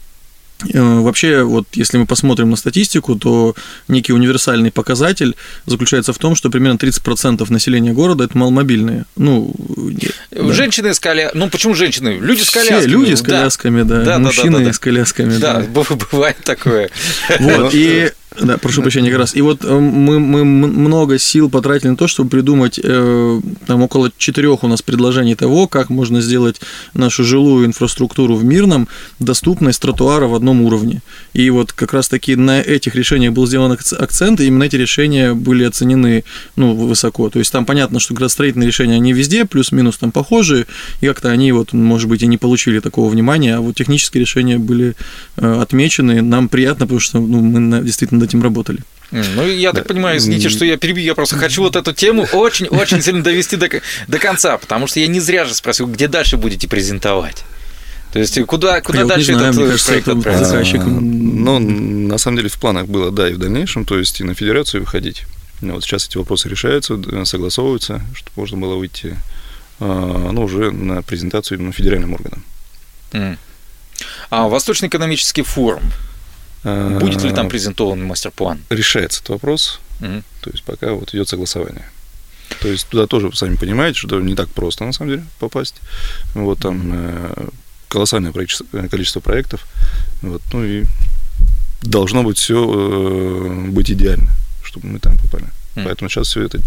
вообще, 0.73 1.43
вот 1.43 1.67
если 1.73 1.99
мы 1.99 2.07
посмотрим 2.07 2.51
на 2.51 2.57
статистику, 2.57 3.17
то 3.17 3.55
некий 3.89 4.13
универсальный 4.13 4.71
показатель 4.71 5.37
заключается 5.67 6.13
в 6.13 6.19
том, 6.19 6.35
что 6.35 6.51
примерно 6.51 6.77
30% 6.77 7.51
населения 7.53 7.93
города 7.93 8.25
это 8.25 8.37
маломобильные. 8.37 9.05
Ну, 9.17 9.55
да. 10.31 10.53
Женщины 10.53 10.95
с 10.95 11.01
колясками. 11.01 11.41
Ну, 11.41 11.51
почему 11.51 11.75
женщины? 11.75 12.19
Люди 12.21 12.43
с 12.43 12.51
колясками. 12.51 12.81
Все 12.81 12.89
люди 12.89 13.15
с 13.15 13.23
колясками, 13.23 13.83
да. 13.83 14.03
да. 14.03 14.19
Мужчины 14.19 14.59
да, 14.59 14.59
да, 14.59 14.65
да, 14.65 14.73
с 14.73 14.79
колясками. 14.79 15.37
Да, 15.39 15.61
да, 15.61 15.97
бывает 16.11 16.37
такое. 16.45 16.91
Вот, 17.39 17.75
и 17.75 18.11
да, 18.41 18.59
прошу 18.59 18.83
прощения, 18.83 19.11
как 19.11 19.19
раз. 19.19 19.35
И 19.35 19.43
вот 19.43 19.65
э, 19.65 19.79
мы, 19.79 20.19
мы 20.19 20.45
много 20.45 21.19
сил 21.19 21.51
потратили 21.51 21.91
на 21.91 21.97
то, 21.97 22.07
чтобы 22.07 22.31
придумать 22.31 22.81
э, 22.83 23.41
там 23.67 23.83
около 23.83 24.11
четырех 24.17 24.65
у 24.65 24.69
нас 24.69 24.83
предложений 24.83 25.37
того, 25.37 25.67
как 25.67 25.91
можно 25.91 26.21
сделать 26.21 26.61
нашу 26.95 27.25
жилую 27.25 27.67
инфраструктуру 27.67 28.35
в 28.35 28.45
Мирном 28.45 28.89
доступной 29.19 29.73
с 29.73 29.79
тротуара 29.79 30.27
в 30.27 30.35
одном 30.35 30.63
уровне. 30.63 31.03
И 31.33 31.51
вот 31.51 31.73
как 31.73 31.93
раз 31.93 32.09
таки 32.09 32.37
на 32.37 32.61
этих 32.61 32.95
решениях 32.95 33.33
был 33.33 33.47
сделан 33.47 33.73
акцент, 33.73 34.41
и 34.41 34.47
именно 34.47 34.65
эти 34.65 34.77
решения 34.77 35.35
были 35.35 35.65
оценены 35.65 36.25
ну, 36.57 36.75
высоко. 36.75 37.29
То 37.31 37.39
есть 37.39 37.53
там 37.53 37.67
понятно, 37.67 38.01
что 38.01 38.15
градостроительные 38.15 38.67
решения, 38.67 38.95
они 38.95 39.13
везде 39.13 39.45
плюс-минус 39.45 39.99
там 39.99 40.13
похожие, 40.13 40.67
и 41.01 41.07
как-то 41.07 41.31
они 41.31 41.53
вот, 41.53 41.73
может 41.73 42.09
быть, 42.09 42.23
и 42.23 42.27
не 42.27 42.39
получили 42.39 42.81
такого 42.81 43.11
внимания, 43.11 43.57
а 43.57 43.61
вот 43.61 43.75
технические 43.75 44.21
решения 44.21 44.59
были 44.59 44.95
э, 45.37 45.61
отмечены. 45.61 46.23
Нам 46.23 46.49
приятно, 46.49 46.87
потому 46.87 47.01
что 47.01 47.21
ну, 47.21 47.41
мы 47.41 47.83
действительно 47.83 48.22
над 48.23 48.31
этим 48.31 48.43
работали. 48.43 48.81
Ну, 49.11 49.47
я 49.47 49.73
так 49.73 49.87
понимаю, 49.87 50.17
извините, 50.17 50.49
что 50.49 50.65
я 50.65 50.79
перебью, 50.79 51.05
я 51.05 51.15
просто 51.15 51.37
хочу 51.37 51.63
вот 51.63 51.77
эту 51.77 51.93
тему 51.93 52.27
очень-очень 52.33 53.03
сильно 53.03 53.23
довести 53.23 53.57
до, 53.57 53.69
до 54.09 54.19
конца, 54.19 54.57
потому 54.57 54.87
что 54.87 55.01
я 55.01 55.07
не 55.07 55.21
зря 55.21 55.45
же 55.45 55.55
спросил, 55.55 55.87
где 55.87 56.09
дальше 56.09 56.39
будете 56.39 56.67
презентовать. 56.67 57.45
То 58.13 58.19
есть 58.19 58.41
куда, 58.47 58.81
куда 58.81 59.01
я 59.01 59.05
дальше 59.07 59.35
знаю, 59.35 59.53
этот 59.53 59.67
кажется, 59.67 59.89
проект 59.89 60.09
отправится? 60.09 60.59
А, 60.59 60.87
ну, 60.87 61.59
на 61.59 62.19
самом 62.19 62.37
деле 62.39 62.49
в 62.49 62.59
планах 62.59 62.87
было, 62.87 63.11
да, 63.11 63.29
и 63.29 63.33
в 63.35 63.39
дальнейшем, 63.39 63.85
то 63.85 63.99
есть 63.99 64.21
и 64.21 64.25
на 64.25 64.35
федерацию 64.35 64.83
выходить. 64.83 65.25
Вот 65.61 65.85
сейчас 65.85 66.09
эти 66.09 66.17
вопросы 66.19 66.49
решаются, 66.49 66.99
согласовываются, 67.25 68.03
чтобы 68.15 68.33
можно 68.37 68.59
было 68.59 68.77
выйти 68.77 69.17
а, 69.81 70.31
ну, 70.33 70.45
уже 70.45 70.71
на 70.71 71.03
презентацию 71.03 71.59
именно 71.59 71.73
федеральным 71.73 72.15
органам. 72.15 72.45
А 74.31 74.49
Восточный 74.49 74.89
экономический 74.89 75.43
форум, 75.43 75.83
Будет 76.65 77.23
ли 77.23 77.33
там 77.33 77.49
презентован 77.49 78.05
мастер-план? 78.05 78.61
Решается 78.71 79.21
этот 79.21 79.31
вопрос. 79.31 79.81
Угу. 80.01 80.23
То 80.43 80.51
есть 80.51 80.63
пока 80.65 80.93
вот 80.93 81.15
идет 81.15 81.29
согласование. 81.29 81.85
То 82.61 82.69
есть 82.69 82.87
туда 82.89 83.07
тоже, 83.07 83.31
сами 83.35 83.57
понимаете, 83.57 83.99
что 83.99 84.21
не 84.21 84.35
так 84.35 84.49
просто, 84.49 84.85
на 84.85 84.93
самом 84.93 85.11
деле, 85.11 85.25
попасть. 85.39 85.77
Вот 86.35 86.59
там 86.59 86.91
э, 86.93 87.49
колоссальное 87.89 88.33
количество 88.33 89.21
проектов. 89.21 89.67
Вот, 90.21 90.43
ну 90.53 90.65
и 90.65 90.85
должно 91.83 92.23
быть 92.23 92.39
все 92.39 92.63
э, 92.63 93.71
быть 93.71 93.91
идеально, 93.91 94.31
чтобы 94.63 94.87
мы 94.89 94.99
там 94.99 95.17
попали. 95.19 95.47
Mm. 95.75 95.85
Поэтому 95.85 96.11
сейчас 96.11 96.29
все 96.29 96.43
это 96.43 96.59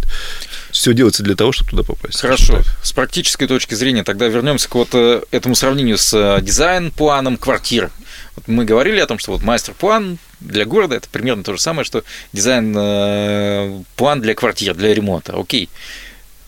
все 0.72 0.94
делается 0.94 1.24
для 1.24 1.36
того, 1.36 1.52
чтобы 1.52 1.70
туда 1.72 1.84
попасть. 1.84 2.20
Хорошо. 2.20 2.62
С 2.82 2.91
практической 2.91 3.48
точки 3.48 3.76
зрения 3.76 4.04
тогда 4.04 4.28
вернемся 4.28 4.68
к 4.70 4.76
вот 4.76 4.89
э, 4.94 5.22
этому 5.32 5.56
сравнению 5.56 5.98
с 5.98 6.13
э, 6.13 6.41
дизайн-планом 6.41 7.38
квартир. 7.38 7.91
Вот 8.36 8.48
мы 8.48 8.65
говорили 8.65 9.00
о 9.00 9.06
том, 9.06 9.20
что 9.20 9.32
вот 9.32 9.44
мастер-план 9.44 10.18
для 10.39 10.65
города 10.65 10.96
это 10.96 11.08
примерно 11.10 11.44
то 11.44 11.54
же 11.54 11.62
самое, 11.62 11.86
что 11.86 12.04
дизайн-план 12.34 14.22
для 14.22 14.36
квартир, 14.36 14.74
для 14.74 14.94
ремонта. 14.94 15.34
Окей. 15.38 15.70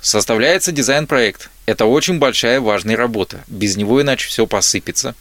Составляется 0.02 0.72
дизайн-проект. 0.72 1.50
Это 1.66 1.86
очень 1.86 2.20
большая 2.20 2.62
важная 2.62 2.96
работа. 2.96 3.44
Без 3.48 3.76
него 3.76 4.02
иначе 4.02 4.28
все 4.28 4.48
посыпется. 4.48 5.16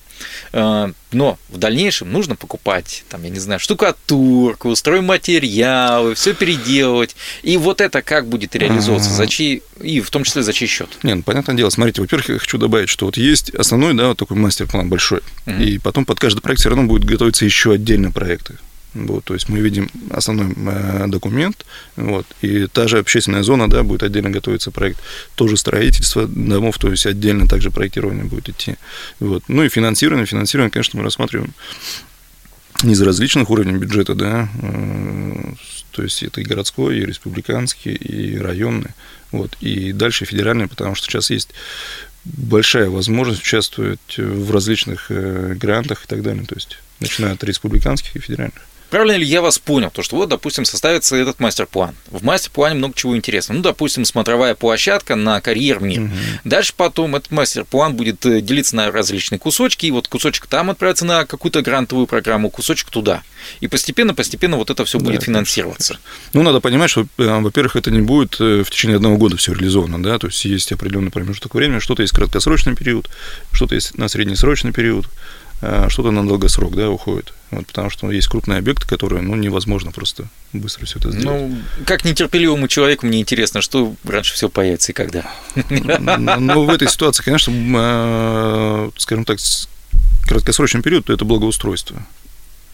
Э, 0.53 0.93
но 1.12 1.39
в 1.49 1.59
дальнейшем 1.59 2.12
нужно 2.12 2.37
покупать, 2.37 3.05
там, 3.09 3.23
я 3.23 3.31
не 3.31 3.39
знаю, 3.39 3.61
штукатурку, 3.61 4.75
стройматериалы, 4.75 6.15
все 6.15 6.35
переделывать. 6.35 7.17
И 7.43 7.57
вот 7.57 7.81
это 7.81 8.03
как 8.03 8.29
будет 8.29 8.55
реализовываться, 8.55 9.11
за 9.11 9.27
чьи, 9.27 9.62
и 9.81 10.01
в 10.01 10.11
том 10.11 10.25
числе 10.25 10.43
за 10.43 10.53
чей 10.53 10.69
счет? 10.69 10.89
Не, 11.03 11.15
ну, 11.15 11.23
понятное 11.23 11.57
дело, 11.57 11.71
смотрите, 11.71 12.01
во-первых, 12.01 12.29
я 12.29 12.39
хочу 12.39 12.59
добавить, 12.59 12.89
что 12.89 13.07
вот 13.07 13.17
есть 13.17 13.51
основной, 13.51 13.95
да, 13.95 14.09
вот 14.09 14.19
такой 14.19 14.37
мастер-план 14.37 14.89
большой, 14.89 15.21
угу. 15.47 15.57
и 15.57 15.79
потом 15.79 16.05
под 16.05 16.19
каждый 16.19 16.41
проект 16.41 16.61
все 16.61 16.71
равно 16.71 16.85
будет 16.85 17.05
готовиться 17.05 17.45
еще 17.45 17.73
отдельно 17.73 18.11
проекты. 18.11 18.57
Вот, 19.04 19.24
то 19.24 19.35
есть 19.35 19.48
мы 19.48 19.59
видим 19.59 19.90
основной 20.11 20.54
э, 20.56 21.04
документ, 21.09 21.66
вот, 21.96 22.26
и 22.40 22.66
та 22.66 22.88
же 22.88 22.98
общественная 22.98 23.42
зона, 23.42 23.68
да, 23.68 23.82
будет 23.82 24.02
отдельно 24.02 24.30
готовиться 24.30 24.70
проект, 24.70 25.00
тоже 25.35 25.59
строительство 25.59 26.26
домов, 26.26 26.78
то 26.78 26.90
есть 26.90 27.04
отдельно 27.04 27.46
также 27.46 27.70
проектирование 27.70 28.24
будет 28.24 28.48
идти. 28.48 28.76
Вот. 29.20 29.42
Ну 29.48 29.64
и 29.64 29.68
финансирование, 29.68 30.24
финансирование, 30.24 30.70
конечно, 30.70 30.98
мы 30.98 31.04
рассматриваем 31.04 31.52
из 32.85 33.02
различных 33.02 33.50
уровней 33.50 33.76
бюджета, 33.76 34.14
да, 34.14 34.48
э, 34.62 35.54
то 35.90 36.02
есть 36.02 36.22
это 36.22 36.40
и 36.40 36.44
городской, 36.44 36.98
и 36.98 37.04
республиканский, 37.04 37.92
и 37.92 38.38
районный, 38.38 38.90
вот, 39.30 39.56
и 39.61 39.92
дальше 39.92 40.24
федеральный, 40.24 40.68
потому 40.68 40.94
что 40.94 41.06
сейчас 41.06 41.28
есть 41.28 41.50
большая 42.24 42.88
возможность 42.88 43.42
участвовать 43.42 44.16
в 44.16 44.50
различных 44.50 45.06
э, 45.11 45.54
грантах 45.54 46.04
и 46.04 46.09
так 46.09 46.22
далее, 46.22 46.44
то 46.44 46.54
есть 46.54 46.78
начиная 47.00 47.32
от 47.32 47.44
республиканских 47.44 48.16
и 48.16 48.20
федеральных. 48.20 48.62
Правильно 48.90 49.16
ли 49.16 49.25
я 49.25 49.42
вас 49.42 49.59
понял? 49.59 49.90
То, 49.90 50.03
что 50.03 50.16
вот, 50.16 50.29
допустим, 50.29 50.64
составится 50.64 51.16
этот 51.16 51.40
мастер-план. 51.40 51.94
В 52.11 52.25
мастер-плане 52.25 52.77
много 52.77 52.94
чего 52.94 53.16
интересного. 53.16 53.59
Ну, 53.59 53.62
допустим, 53.62 54.05
смотровая 54.05 54.55
площадка 54.55 55.16
на 55.16 55.40
карьер 55.40 55.81
мир. 55.81 56.03
Угу. 56.03 56.11
Дальше 56.44 56.72
потом 56.77 57.16
этот 57.16 57.31
мастер-план 57.31 57.94
будет 57.94 58.25
э, 58.27 58.40
делиться 58.40 58.77
на 58.77 58.90
различные 58.90 59.38
кусочки, 59.38 59.87
и 59.87 59.90
вот 59.90 60.09
кусочек 60.09 60.46
там 60.46 60.70
отправится 60.70 61.05
на 61.05 61.27
какую-то 61.27 61.62
грантовую 61.62 62.07
программу, 62.07 62.51
кусочек 62.51 62.90
туда. 62.90 63.22
И 63.61 63.68
постепенно-постепенно 63.68 64.57
вот 64.57 64.70
это 64.70 64.85
все 64.85 64.99
будет 64.99 65.20
да, 65.20 65.27
финансироваться. 65.27 65.94
Конечно. 65.94 66.31
Ну, 66.33 66.42
надо 66.42 66.61
понимать, 66.61 66.90
что, 66.90 67.07
э, 67.18 67.40
во-первых, 67.40 67.77
это 67.77 67.90
не 67.90 68.01
будет 68.01 68.37
э, 68.40 68.62
в 68.62 68.70
течение 68.70 68.96
одного 68.96 69.16
года 69.16 69.37
все 69.37 69.53
реализовано, 69.53 70.03
да, 70.03 70.18
то 70.18 70.29
есть 70.29 70.44
есть 70.44 70.72
определенный 70.72 71.11
промежуток 71.11 71.55
времени, 71.55 71.79
что-то 71.81 72.03
есть 72.03 72.14
краткосрочный 72.14 72.77
период, 72.77 73.09
что-то 73.53 73.75
есть 73.75 73.96
на 73.99 74.09
среднесрочный 74.09 74.72
период, 74.72 75.07
что-то 75.61 76.11
на 76.11 76.27
долгосрок 76.27 76.75
да, 76.75 76.90
уходит. 76.90 77.33
Вот, 77.51 77.66
потому 77.66 77.90
что 77.90 78.11
есть 78.11 78.29
крупные 78.29 78.59
объекты, 78.59 78.87
которые 78.87 79.23
ну, 79.23 79.37
невозможно 79.37 79.92
просто 79.92 80.27
быстро 80.53 80.85
все 80.85 80.99
это 80.99 81.12
сделать. 81.12 81.51
Ну, 81.51 81.59
как 81.87 82.05
нетерпеливому 82.05 82.69
человеку 82.69 83.07
мне 83.07 83.21
интересно, 83.21 83.61
что 83.61 83.95
раньше 84.05 84.35
все 84.35 84.49
появится 84.49 84.92
и 84.92 84.95
когда. 84.95 85.31
Ну, 86.38 86.64
в 86.64 86.71
этой 86.71 86.88
ситуации, 86.88 87.23
конечно, 87.23 87.53
э, 87.53 88.90
скажем 88.99 89.25
так, 89.25 89.38
краткосрочный 90.27 90.83
период, 90.83 91.07
то 91.07 91.12
это 91.12 91.25
благоустройство. 91.25 92.05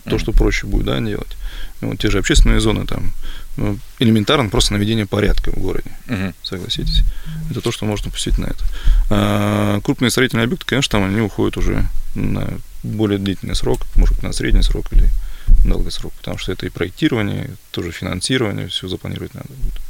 То, 0.05 0.19
что 0.19 0.33
проще 0.33 0.67
будет 0.67 0.87
да, 0.87 0.99
делать. 1.01 1.37
Вот 1.81 1.99
те 1.99 2.11
же 2.11 2.19
общественные 2.19 2.61
зоны, 2.61 2.87
там, 2.87 3.13
ну, 3.57 3.79
элементарно 3.99 4.49
просто 4.49 4.73
наведение 4.73 5.07
порядка 5.07 5.51
в 5.51 5.59
городе, 5.59 5.91
угу. 6.09 6.33
согласитесь. 6.43 7.03
Это 7.51 7.61
то, 7.61 7.71
что 7.71 7.85
можно 7.85 8.11
пустить 8.11 8.39
на 8.39 8.47
это. 8.47 8.65
А 9.11 9.81
крупные 9.81 10.11
строительные 10.11 10.45
объекты, 10.45 10.67
конечно, 10.67 10.93
там 10.93 11.05
они 11.05 11.21
уходят 11.21 11.57
уже 11.57 11.87
на 12.15 12.49
более 12.83 13.19
длительный 13.19 13.55
срок, 13.55 13.87
может 13.95 14.17
быть, 14.17 14.25
на 14.25 14.33
средний 14.33 14.63
срок 14.63 14.93
или 14.93 15.09
долгосрок, 15.65 16.13
потому 16.15 16.39
что 16.39 16.53
это 16.53 16.67
и 16.67 16.71
проектирование, 16.71 17.51
тоже 17.71 17.93
финансирование, 17.93 18.69
все 18.69 18.89
запланировать 18.89 19.35
надо 19.35 19.49
будет. 19.49 19.81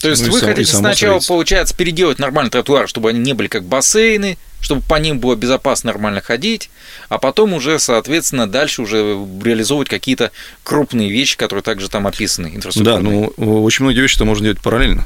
То 0.00 0.08
есть 0.08 0.24
ну, 0.24 0.32
вы 0.32 0.38
сам, 0.38 0.48
хотите 0.50 0.72
сначала, 0.72 1.20
получается, 1.26 1.74
переделать 1.74 2.18
нормальный 2.18 2.50
тротуар, 2.50 2.88
чтобы 2.88 3.10
они 3.10 3.18
не 3.18 3.32
были 3.32 3.48
как 3.48 3.64
бассейны, 3.64 4.38
чтобы 4.60 4.82
по 4.82 4.96
ним 4.96 5.18
было 5.18 5.34
безопасно 5.34 5.88
нормально 5.88 6.20
ходить, 6.20 6.70
а 7.08 7.18
потом 7.18 7.54
уже, 7.54 7.78
соответственно, 7.78 8.46
дальше 8.46 8.82
уже 8.82 8.98
реализовывать 9.42 9.88
какие-то 9.88 10.30
крупные 10.62 11.10
вещи, 11.10 11.36
которые 11.36 11.62
также 11.62 11.88
там 11.88 12.06
описаны, 12.06 12.52
Да, 12.84 12.98
ну, 12.98 13.26
очень 13.64 13.84
многие 13.84 14.00
вещи-то 14.00 14.24
можно 14.24 14.44
делать 14.44 14.60
параллельно. 14.60 15.04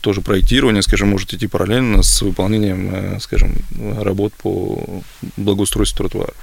Тоже 0.00 0.20
проектирование, 0.20 0.82
скажем, 0.82 1.08
может 1.08 1.32
идти 1.32 1.46
параллельно 1.46 2.02
с 2.02 2.22
выполнением, 2.22 2.90
э, 2.94 3.18
скажем, 3.20 3.56
работ 4.00 4.32
по 4.34 5.02
благоустройству 5.36 5.96
тротуаров. 6.08 6.36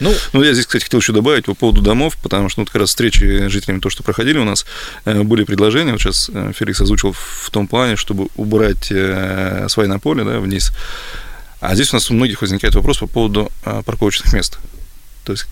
Ну, 0.00 0.12
ну, 0.32 0.42
я 0.42 0.52
здесь, 0.52 0.66
кстати, 0.66 0.84
хотел 0.84 1.00
еще 1.00 1.12
добавить 1.12 1.44
по 1.44 1.54
поводу 1.54 1.82
домов, 1.82 2.16
потому 2.22 2.48
что 2.48 2.60
ну, 2.60 2.66
как 2.66 2.76
раз 2.76 2.90
встречи 2.90 3.48
с 3.48 3.50
жителями, 3.50 3.80
то, 3.80 3.90
что 3.90 4.02
проходили 4.02 4.38
у 4.38 4.44
нас, 4.44 4.66
э, 5.04 5.22
были 5.22 5.44
предложения, 5.44 5.92
вот 5.92 6.00
сейчас 6.00 6.30
э, 6.32 6.52
Феликс 6.54 6.80
озвучил 6.80 7.12
в 7.12 7.50
том 7.50 7.66
плане, 7.66 7.96
чтобы 7.96 8.28
убрать 8.36 8.92
свайное 9.68 9.98
поле 9.98 10.24
да, 10.24 10.40
вниз. 10.40 10.72
А 11.60 11.74
здесь 11.74 11.92
у 11.92 11.96
нас 11.96 12.10
у 12.10 12.14
многих 12.14 12.40
возникает 12.40 12.74
вопрос 12.74 12.98
по 12.98 13.06
поводу 13.06 13.50
парковочных 13.62 14.32
мест. 14.32 14.58
То 15.24 15.32
есть 15.32 15.46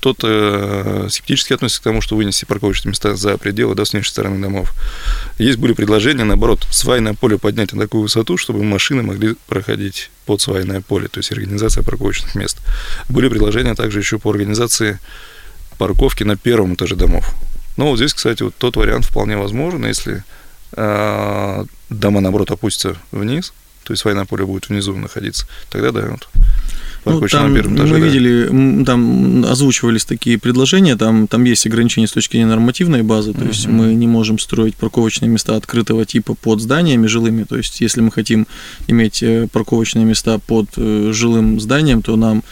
кто-то 0.00 0.28
э, 0.28 1.08
скептически 1.10 1.52
относится 1.52 1.80
к 1.80 1.84
тому, 1.84 2.00
что 2.00 2.16
вынести 2.16 2.44
парковочные 2.44 2.90
места 2.90 3.16
за 3.16 3.36
пределы 3.38 3.74
да, 3.74 3.84
с 3.84 3.92
внешней 3.92 4.10
стороны 4.10 4.40
домов. 4.40 4.72
Есть 5.38 5.58
были 5.58 5.72
предложения, 5.72 6.24
наоборот, 6.24 6.66
свайное 6.70 7.14
поле 7.14 7.38
поднять 7.38 7.72
на 7.72 7.82
такую 7.82 8.02
высоту, 8.02 8.36
чтобы 8.36 8.62
машины 8.62 9.02
могли 9.02 9.36
проходить 9.46 10.10
под 10.26 10.40
свайное 10.40 10.80
поле, 10.80 11.08
то 11.08 11.18
есть 11.18 11.32
организация 11.32 11.82
парковочных 11.82 12.34
мест. 12.34 12.58
Были 13.08 13.28
предложения 13.28 13.74
также 13.74 13.98
еще 13.98 14.18
по 14.18 14.30
организации 14.30 14.98
парковки 15.78 16.24
на 16.24 16.36
первом 16.36 16.74
этаже 16.74 16.96
домов. 16.96 17.34
Но 17.76 17.88
вот 17.88 17.96
здесь, 17.96 18.14
кстати, 18.14 18.42
вот 18.42 18.54
тот 18.56 18.76
вариант 18.76 19.04
вполне 19.04 19.36
возможен, 19.36 19.84
если 19.86 20.24
э, 20.72 21.64
дома, 21.90 22.20
наоборот, 22.20 22.50
опустятся 22.50 22.96
вниз, 23.12 23.52
то 23.86 23.92
есть 23.92 24.02
свайное 24.02 24.24
поле 24.24 24.44
будет 24.44 24.68
внизу 24.68 24.96
находиться, 24.96 25.46
тогда 25.70 25.92
да, 25.92 26.08
вот 26.10 26.28
ну, 27.06 27.28
там 27.28 27.54
на 27.54 27.60
этаже, 27.60 27.94
мы 27.94 28.00
да. 28.00 28.06
видели, 28.06 28.84
там 28.84 29.44
озвучивались 29.44 30.04
такие 30.04 30.38
предложения, 30.38 30.96
там, 30.96 31.28
там 31.28 31.44
есть 31.44 31.64
ограничения 31.66 32.08
с 32.08 32.12
точки 32.12 32.32
зрения 32.32 32.46
нормативной 32.46 33.02
базы, 33.02 33.32
то 33.32 33.40
uh-huh. 33.40 33.48
есть 33.48 33.66
мы 33.66 33.94
не 33.94 34.08
можем 34.08 34.40
строить 34.40 34.74
парковочные 34.74 35.28
места 35.28 35.56
открытого 35.56 36.04
типа 36.04 36.34
под 36.34 36.60
зданиями 36.60 37.06
жилыми, 37.06 37.44
то 37.44 37.56
есть 37.56 37.80
если 37.80 38.00
мы 38.00 38.10
хотим 38.10 38.48
иметь 38.88 39.22
э, 39.22 39.46
парковочные 39.52 40.04
места 40.04 40.40
под 40.40 40.66
э, 40.76 41.10
жилым 41.12 41.60
зданием, 41.60 42.02
то 42.02 42.16
нам 42.16 42.42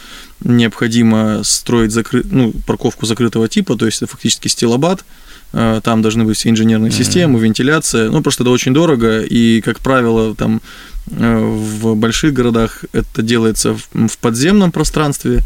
необходимо 0.41 1.41
строить 1.43 1.91
закры... 1.91 2.23
ну, 2.25 2.53
парковку 2.67 3.07
закрытого 3.07 3.49
типа, 3.49 3.77
то 3.77 3.87
есть 3.87 4.03
это 4.03 4.13
фактически 4.13 4.47
стилобат, 4.47 5.05
э, 5.53 5.81
там 5.83 6.01
должны 6.01 6.25
быть 6.25 6.37
все 6.37 6.51
инженерные 6.51 6.93
mm-hmm. 6.93 6.97
системы, 6.97 7.41
вентиляция, 7.41 8.09
ну 8.09 8.23
просто 8.23 8.45
это 8.45 8.51
очень 8.51 8.73
дорого, 8.73 9.21
и, 9.23 9.61
как 9.63 9.81
правило, 9.81 10.37
там 10.37 10.63
в 11.07 11.95
больших 11.95 12.33
городах 12.33 12.85
это 12.93 13.23
делается 13.23 13.75
в 13.93 14.19
подземном 14.19 14.73
пространстве, 14.73 15.43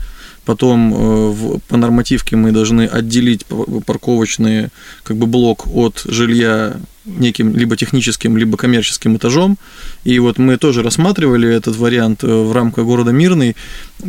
потом 0.49 0.95
э, 0.95 1.59
по 1.69 1.77
нормативке 1.77 2.37
мы 2.37 2.53
должны 2.53 2.87
отделить 2.87 3.45
парковочный 3.85 4.69
как 5.03 5.19
бы 5.19 5.27
блок 5.27 5.67
от 5.67 6.03
жилья 6.07 6.77
неким 7.05 7.55
либо 7.57 7.77
техническим, 7.77 8.37
либо 8.37 8.57
коммерческим 8.57 9.17
этажом. 9.17 9.59
И 10.05 10.19
вот 10.19 10.39
мы 10.39 10.57
тоже 10.57 10.83
рассматривали 10.83 11.49
этот 11.49 11.77
вариант 11.77 12.25
э, 12.25 12.27
в 12.27 12.53
рамках 12.53 12.85
города 12.85 13.11
Мирный 13.11 13.57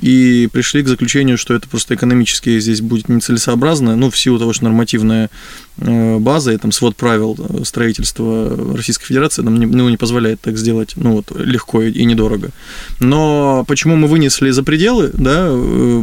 и 0.01 0.47
пришли 0.51 0.83
к 0.83 0.87
заключению, 0.87 1.37
что 1.37 1.53
это 1.53 1.67
просто 1.67 1.95
экономически 1.95 2.59
здесь 2.59 2.81
будет 2.81 3.09
нецелесообразно, 3.09 3.95
ну, 3.95 4.09
в 4.09 4.17
силу 4.17 4.39
того, 4.39 4.53
что 4.53 4.65
нормативная 4.65 5.29
э, 5.79 6.17
база 6.19 6.51
и 6.51 6.57
там 6.57 6.71
свод 6.71 6.95
правил 6.95 7.37
э, 7.37 7.63
строительства 7.63 8.75
Российской 8.75 9.05
Федерации 9.05 9.41
нам 9.41 9.59
не, 9.59 9.65
ну, 9.65 9.89
не 9.89 9.97
позволяет 9.97 10.41
так 10.41 10.57
сделать, 10.57 10.93
ну, 10.95 11.13
вот, 11.13 11.31
легко 11.37 11.81
и 11.83 12.05
недорого. 12.05 12.49
Но 12.99 13.63
почему 13.67 13.95
мы 13.95 14.07
вынесли 14.07 14.49
за 14.51 14.63
пределы, 14.63 15.11
да, 15.13 15.49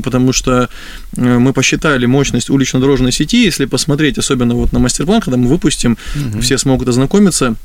потому 0.03 0.33
что 0.33 0.69
мы 1.17 1.53
посчитали 1.53 2.07
мощность 2.07 2.51
улично-дорожной 2.51 3.13
сети, 3.13 3.45
если 3.45 3.67
посмотреть, 3.67 4.19
особенно 4.19 4.55
вот 4.55 4.73
на 4.73 4.79
мастер-план, 4.79 5.21
когда 5.21 5.37
мы 5.37 5.49
выпустим, 5.49 5.99
угу. 6.15 6.41
все 6.41 6.59
смогут 6.59 6.77
могут 6.77 6.89
ознакомиться. 6.89 7.57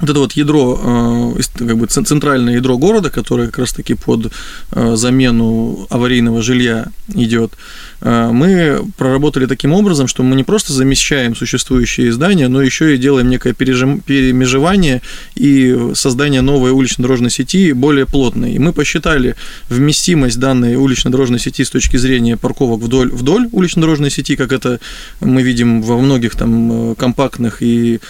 Вот 0.00 0.10
это 0.10 0.18
вот 0.18 0.32
ядро, 0.32 1.34
э, 1.36 1.42
как 1.58 1.76
бы 1.78 1.86
центральное 1.86 2.54
ядро 2.54 2.76
города, 2.78 3.10
которое 3.10 3.46
как 3.46 3.58
раз-таки 3.58 3.94
под 3.94 4.32
э, 4.72 4.96
замену 4.96 5.86
аварийного 5.88 6.42
жилья 6.42 6.86
идет, 7.14 7.52
э, 7.52 7.93
мы 8.00 8.84
проработали 8.96 9.46
таким 9.46 9.72
образом, 9.72 10.08
что 10.08 10.22
мы 10.22 10.36
не 10.36 10.44
просто 10.44 10.72
замещаем 10.72 11.34
существующие 11.34 12.12
здания, 12.12 12.48
но 12.48 12.62
еще 12.62 12.94
и 12.94 12.98
делаем 12.98 13.30
некое 13.30 13.54
перемежевание 13.54 15.02
и 15.34 15.90
создание 15.94 16.40
новой 16.40 16.72
улично-дорожной 16.72 17.30
сети 17.30 17.72
более 17.72 18.06
плотной. 18.06 18.52
И 18.52 18.58
мы 18.58 18.72
посчитали 18.72 19.36
вместимость 19.68 20.38
данной 20.38 20.76
улично-дорожной 20.76 21.38
сети 21.38 21.64
с 21.64 21.70
точки 21.70 21.96
зрения 21.96 22.36
парковок 22.36 22.80
вдоль, 22.80 23.10
вдоль 23.10 23.48
улично-дорожной 23.52 24.10
сети, 24.10 24.36
как 24.36 24.52
это 24.52 24.80
мы 25.20 25.42
видим 25.42 25.82
во 25.82 25.98
многих 25.98 26.36
там 26.36 26.92
э, 26.92 26.94
компактных 26.94 27.62
и 27.62 28.00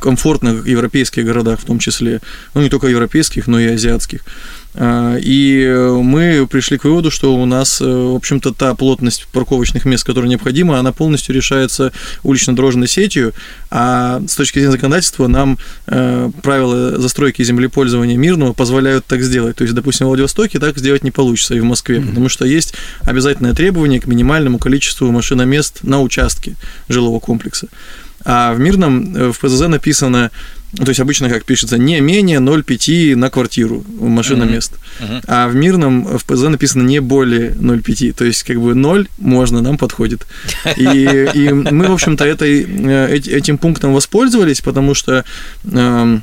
комфортных 0.00 0.66
европейских 0.66 1.24
городах 1.24 1.60
в 1.60 1.64
том 1.64 1.78
числе, 1.78 2.20
ну 2.54 2.62
не 2.62 2.68
только 2.68 2.88
европейских, 2.88 3.46
но 3.46 3.60
и 3.60 3.66
азиатских. 3.66 4.20
А, 4.76 5.16
и 5.20 5.66
мы 6.02 6.46
пришли 6.46 6.78
к 6.78 6.84
выводу, 6.84 7.10
что 7.10 7.34
у 7.34 7.46
нас, 7.46 7.80
э, 7.80 7.84
в 7.84 8.16
общем-то, 8.16 8.52
та 8.52 8.74
плотность 8.74 9.26
парковочных 9.32 9.84
мест, 9.84 10.04
которая 10.04 10.28
необходима, 10.28 10.78
она 10.78 10.92
полностью 10.92 11.34
решается 11.34 11.92
улично-дорожной 12.22 12.88
сетью, 12.88 13.32
а 13.70 14.20
с 14.26 14.34
точки 14.34 14.58
зрения 14.58 14.72
законодательства 14.72 15.28
нам 15.28 15.58
э, 15.86 16.30
правила 16.42 16.98
застройки 17.00 17.42
и 17.42 17.44
землепользования 17.44 18.16
мирного 18.16 18.52
позволяют 18.52 19.06
так 19.06 19.22
сделать. 19.22 19.56
То 19.56 19.62
есть, 19.62 19.74
допустим, 19.74 20.06
в 20.06 20.08
Владивостоке 20.08 20.58
так 20.58 20.76
сделать 20.78 21.04
не 21.04 21.10
получится 21.10 21.54
и 21.54 21.60
в 21.60 21.64
Москве, 21.64 21.98
mm-hmm. 21.98 22.08
потому 22.08 22.28
что 22.28 22.44
есть 22.44 22.74
обязательное 23.02 23.54
требование 23.54 24.00
к 24.00 24.06
минимальному 24.06 24.58
количеству 24.58 25.10
машиномест 25.12 25.84
на 25.84 26.00
участке 26.00 26.56
жилого 26.88 27.20
комплекса. 27.20 27.68
А 28.24 28.54
в 28.54 28.60
мирном 28.60 29.16
э, 29.16 29.32
в 29.32 29.38
ПЗЗ 29.38 29.68
написано 29.68 30.30
то 30.76 30.88
есть 30.88 31.00
обычно 31.00 31.28
как 31.28 31.44
пишется 31.44 31.78
не 31.78 32.00
менее 32.00 32.38
0,5 32.38 33.14
на 33.14 33.30
квартиру 33.30 33.84
машиномест. 34.00 34.72
Uh-huh. 34.72 35.08
Uh-huh. 35.08 35.24
А 35.28 35.48
в 35.48 35.54
мирном 35.54 36.18
в 36.18 36.24
ПЗ 36.24 36.48
написано 36.48 36.82
не 36.82 37.00
более 37.00 37.52
0,5. 37.52 38.12
То 38.12 38.24
есть 38.24 38.42
как 38.42 38.60
бы 38.60 38.74
0 38.74 39.08
можно, 39.18 39.62
нам 39.62 39.78
подходит. 39.78 40.26
И, 40.76 41.28
и 41.34 41.52
мы, 41.52 41.86
в 41.86 41.92
общем-то, 41.92 42.24
этой, 42.24 42.66
э, 42.66 43.16
этим 43.16 43.58
пунктом 43.58 43.94
воспользовались, 43.94 44.62
потому 44.62 44.94
что 44.94 45.24
э, 45.64 45.64
ну, 45.64 46.22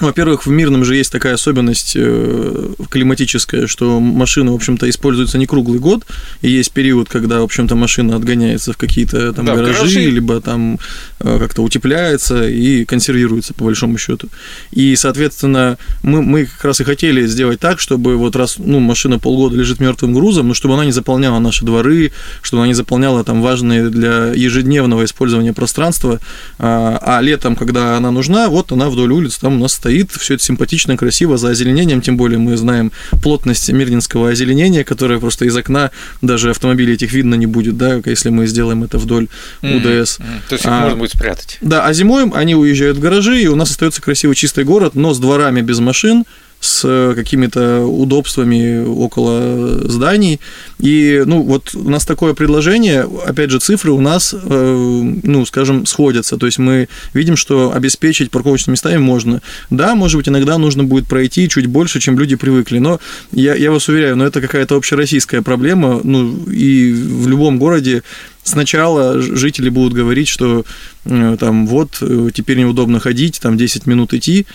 во-первых, 0.00 0.46
в 0.46 0.50
мирном 0.50 0.84
же 0.84 0.94
есть 0.94 1.10
такая 1.10 1.34
особенность 1.34 1.94
э, 1.96 2.74
климатическая, 2.88 3.66
что 3.66 3.98
машина, 3.98 4.52
в 4.52 4.54
общем-то, 4.54 4.88
используется 4.88 5.38
не 5.38 5.46
круглый 5.46 5.80
год, 5.80 6.06
и 6.40 6.50
есть 6.50 6.70
период, 6.72 7.08
когда, 7.08 7.40
в 7.40 7.44
общем-то, 7.44 7.74
машина 7.74 8.14
отгоняется 8.14 8.72
в 8.72 8.76
какие-то 8.76 9.32
там 9.32 9.44
да, 9.44 9.56
гаражи, 9.56 9.78
гаражи, 9.78 10.00
либо 10.10 10.40
там 10.40 10.78
э, 11.18 11.38
как-то 11.40 11.62
утепляется 11.62 12.48
и 12.48 12.84
консервируется, 12.84 13.54
по 13.54 13.64
большому 13.64 13.98
счету. 13.98 14.28
И, 14.70 14.94
соответственно, 14.94 15.78
мы, 16.02 16.22
мы 16.22 16.44
как 16.44 16.64
раз 16.64 16.80
и 16.80 16.84
хотели 16.84 17.26
сделать 17.26 17.58
так, 17.58 17.80
чтобы 17.80 18.16
вот 18.16 18.36
раз 18.36 18.56
ну, 18.58 18.78
машина 18.78 19.18
полгода 19.18 19.56
лежит 19.56 19.80
мертвым 19.80 20.14
грузом, 20.14 20.48
но 20.48 20.54
чтобы 20.54 20.74
она 20.74 20.84
не 20.84 20.92
заполняла 20.92 21.40
наши 21.40 21.64
дворы, 21.64 22.12
чтобы 22.42 22.62
она 22.62 22.68
не 22.68 22.74
заполняла 22.74 23.24
там 23.24 23.42
важные 23.42 23.90
для 23.90 24.32
ежедневного 24.32 25.04
использования 25.04 25.52
пространства, 25.52 26.20
а, 26.58 26.98
а 27.02 27.20
летом, 27.20 27.56
когда 27.56 27.96
она 27.96 28.12
нужна, 28.12 28.48
вот 28.48 28.70
она 28.70 28.90
вдоль 28.90 29.12
улиц 29.12 29.38
там 29.38 29.56
у 29.56 29.62
нас 29.62 29.72
стоит 29.72 29.87
стоит, 29.88 30.12
все 30.12 30.34
это 30.34 30.42
симпатично, 30.42 30.98
красиво, 30.98 31.38
за 31.38 31.48
озеленением, 31.48 32.02
тем 32.02 32.18
более 32.18 32.38
мы 32.38 32.58
знаем 32.58 32.92
плотность 33.22 33.70
мирнинского 33.70 34.28
озеленения, 34.28 34.84
которое 34.84 35.18
просто 35.18 35.46
из 35.46 35.56
окна 35.56 35.92
даже 36.20 36.50
автомобилей 36.50 36.92
этих 36.92 37.12
видно 37.12 37.36
не 37.36 37.46
будет, 37.46 37.78
да, 37.78 38.02
если 38.04 38.28
мы 38.28 38.46
сделаем 38.46 38.84
это 38.84 38.98
вдоль 38.98 39.28
УДС. 39.62 40.18
Mm-hmm. 40.18 40.40
То 40.48 40.52
есть 40.52 40.64
их 40.64 40.70
а, 40.70 40.80
можно 40.82 40.98
будет 40.98 41.12
спрятать. 41.12 41.56
Да, 41.62 41.86
а 41.86 41.92
зимой 41.94 42.30
они 42.34 42.54
уезжают 42.54 42.98
в 42.98 43.00
гаражи, 43.00 43.40
и 43.40 43.46
у 43.46 43.56
нас 43.56 43.70
остается 43.70 44.02
красивый 44.02 44.36
чистый 44.36 44.64
город, 44.64 44.94
но 44.94 45.14
с 45.14 45.18
дворами 45.18 45.62
без 45.62 45.78
машин, 45.78 46.24
с 46.60 47.14
какими-то 47.14 47.84
удобствами 47.84 48.84
около 48.84 49.88
зданий. 49.88 50.40
И, 50.80 51.22
ну, 51.24 51.42
вот 51.42 51.74
у 51.74 51.88
нас 51.88 52.04
такое 52.04 52.34
предложение, 52.34 53.08
опять 53.26 53.50
же, 53.50 53.60
цифры 53.60 53.92
у 53.92 54.00
нас, 54.00 54.34
э, 54.34 55.12
ну, 55.22 55.46
скажем, 55.46 55.86
сходятся. 55.86 56.36
То 56.36 56.46
есть 56.46 56.58
мы 56.58 56.88
видим, 57.14 57.36
что 57.36 57.72
обеспечить 57.72 58.30
парковочными 58.30 58.72
местами 58.72 58.96
можно. 58.96 59.40
Да, 59.70 59.94
может 59.94 60.16
быть, 60.16 60.28
иногда 60.28 60.58
нужно 60.58 60.84
будет 60.84 61.06
пройти 61.06 61.48
чуть 61.48 61.66
больше, 61.66 62.00
чем 62.00 62.18
люди 62.18 62.34
привыкли. 62.36 62.78
Но 62.78 62.98
я, 63.32 63.54
я 63.54 63.70
вас 63.70 63.88
уверяю, 63.88 64.16
но 64.16 64.26
это 64.26 64.40
какая-то 64.40 64.76
общероссийская 64.76 65.42
проблема. 65.42 66.00
Ну, 66.02 66.44
и 66.46 66.92
в 66.92 67.28
любом 67.28 67.58
городе 67.58 68.02
сначала 68.42 69.20
жители 69.20 69.68
будут 69.68 69.92
говорить, 69.92 70.28
что 70.28 70.64
э, 71.04 71.36
там 71.38 71.66
вот 71.66 71.98
э, 72.00 72.30
теперь 72.34 72.58
неудобно 72.58 72.98
ходить, 72.98 73.38
там 73.40 73.56
10 73.56 73.86
минут 73.86 74.12
идти, 74.12 74.46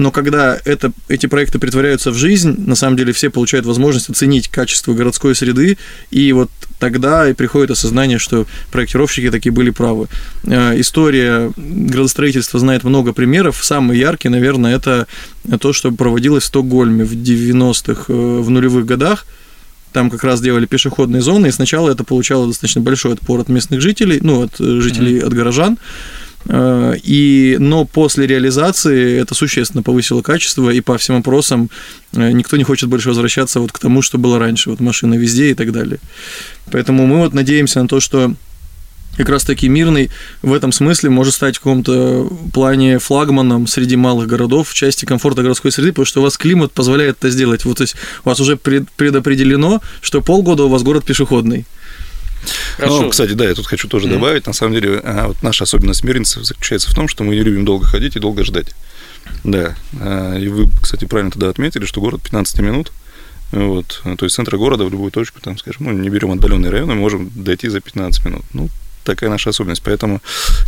но 0.00 0.10
когда 0.10 0.58
это, 0.64 0.92
эти 1.08 1.26
проекты 1.26 1.58
притворяются 1.58 2.10
в 2.10 2.14
жизнь, 2.14 2.54
на 2.66 2.74
самом 2.74 2.96
деле 2.96 3.12
все 3.12 3.28
получают 3.28 3.66
возможность 3.66 4.08
оценить 4.08 4.48
качество 4.48 4.94
городской 4.94 5.34
среды, 5.34 5.76
и 6.10 6.32
вот 6.32 6.50
тогда 6.78 7.28
и 7.28 7.34
приходит 7.34 7.70
осознание, 7.70 8.18
что 8.18 8.46
проектировщики 8.72 9.30
такие 9.30 9.52
были 9.52 9.68
правы. 9.68 10.08
Э, 10.44 10.80
история 10.80 11.52
градостроительства 11.56 12.58
знает 12.58 12.82
много 12.82 13.12
примеров. 13.12 13.62
Самый 13.62 13.98
яркий, 13.98 14.30
наверное, 14.30 14.74
это 14.74 15.06
то, 15.60 15.74
что 15.74 15.92
проводилось 15.92 16.44
в 16.44 16.46
Стокгольме 16.46 17.04
в 17.04 17.12
90-х, 17.12 18.04
э, 18.08 18.12
в 18.12 18.48
нулевых 18.48 18.86
годах, 18.86 19.26
там 19.92 20.08
как 20.08 20.24
раз 20.24 20.40
делали 20.40 20.64
пешеходные 20.64 21.20
зоны, 21.20 21.48
и 21.48 21.52
сначала 21.52 21.90
это 21.90 22.04
получало 22.04 22.46
достаточно 22.46 22.80
большой 22.80 23.12
отпор 23.12 23.40
от 23.40 23.48
местных 23.50 23.82
жителей, 23.82 24.18
ну, 24.22 24.44
от 24.44 24.60
э, 24.60 24.80
жителей, 24.80 25.18
mm-hmm. 25.18 25.26
от 25.26 25.34
горожан. 25.34 25.78
Э, 26.46 26.94
и, 27.02 27.56
но 27.58 27.84
после 27.84 28.26
реализации 28.26 29.20
это 29.20 29.34
существенно 29.34 29.82
повысило 29.82 30.22
качество, 30.22 30.70
и 30.70 30.80
по 30.80 30.96
всем 30.98 31.16
опросам 31.16 31.70
э, 32.12 32.32
никто 32.32 32.56
не 32.56 32.64
хочет 32.64 32.88
больше 32.88 33.08
возвращаться 33.08 33.60
вот 33.60 33.72
к 33.72 33.78
тому, 33.78 34.02
что 34.02 34.18
было 34.18 34.38
раньше, 34.38 34.70
вот 34.70 34.80
машина 34.80 35.14
везде 35.14 35.50
и 35.50 35.54
так 35.54 35.72
далее. 35.72 35.98
Поэтому 36.70 37.06
мы 37.06 37.18
вот 37.18 37.34
надеемся 37.34 37.82
на 37.82 37.88
то, 37.88 38.00
что 38.00 38.34
как 39.16 39.28
раз 39.28 39.44
таки 39.44 39.68
мирный 39.68 40.10
в 40.40 40.52
этом 40.52 40.72
смысле 40.72 41.10
может 41.10 41.34
стать 41.34 41.56
в 41.56 41.60
каком-то 41.60 42.30
плане 42.54 42.98
флагманом 42.98 43.66
среди 43.66 43.96
малых 43.96 44.28
городов 44.28 44.70
в 44.70 44.74
части 44.74 45.04
комфорта 45.04 45.42
городской 45.42 45.72
среды, 45.72 45.90
потому 45.90 46.06
что 46.06 46.20
у 46.20 46.22
вас 46.22 46.38
климат 46.38 46.72
позволяет 46.72 47.18
это 47.18 47.28
сделать. 47.28 47.64
Вот, 47.64 47.78
то 47.78 47.82
есть 47.82 47.96
у 48.24 48.28
вас 48.28 48.40
уже 48.40 48.56
предопределено, 48.56 49.82
что 50.00 50.22
полгода 50.22 50.64
у 50.64 50.68
вас 50.68 50.82
город 50.82 51.04
пешеходный. 51.04 51.66
Хорошо. 52.76 53.02
Ну, 53.02 53.10
кстати, 53.10 53.32
да, 53.32 53.48
я 53.48 53.54
тут 53.54 53.66
хочу 53.66 53.88
тоже 53.88 54.06
mm-hmm. 54.06 54.12
добавить. 54.12 54.46
На 54.46 54.52
самом 54.52 54.74
деле, 54.74 55.00
а, 55.04 55.28
вот 55.28 55.42
наша 55.42 55.64
особенность 55.64 56.04
мирнцев 56.04 56.44
заключается 56.44 56.90
в 56.90 56.94
том, 56.94 57.08
что 57.08 57.24
мы 57.24 57.34
не 57.34 57.42
любим 57.42 57.64
долго 57.64 57.86
ходить 57.86 58.16
и 58.16 58.20
долго 58.20 58.44
ждать. 58.44 58.74
Да. 59.44 59.76
А, 60.00 60.36
и 60.36 60.48
вы, 60.48 60.68
кстати, 60.82 61.04
правильно 61.04 61.30
тогда 61.30 61.48
отметили, 61.48 61.84
что 61.84 62.00
город 62.00 62.22
15 62.22 62.60
минут. 62.60 62.92
Вот. 63.52 64.02
То 64.04 64.24
есть 64.24 64.36
центра 64.36 64.56
города 64.56 64.84
в 64.84 64.90
любую 64.90 65.10
точку, 65.10 65.40
там, 65.40 65.58
скажем, 65.58 65.86
ну, 65.86 65.92
не 65.92 66.08
берем 66.08 66.30
отдаленные 66.30 66.70
районы, 66.70 66.94
мы 66.94 67.00
можем 67.00 67.30
дойти 67.34 67.68
за 67.68 67.80
15 67.80 68.24
минут. 68.24 68.42
Ну, 68.52 68.68
такая 69.04 69.30
наша 69.30 69.50
особенность. 69.50 69.82
Поэтому, 69.82 70.20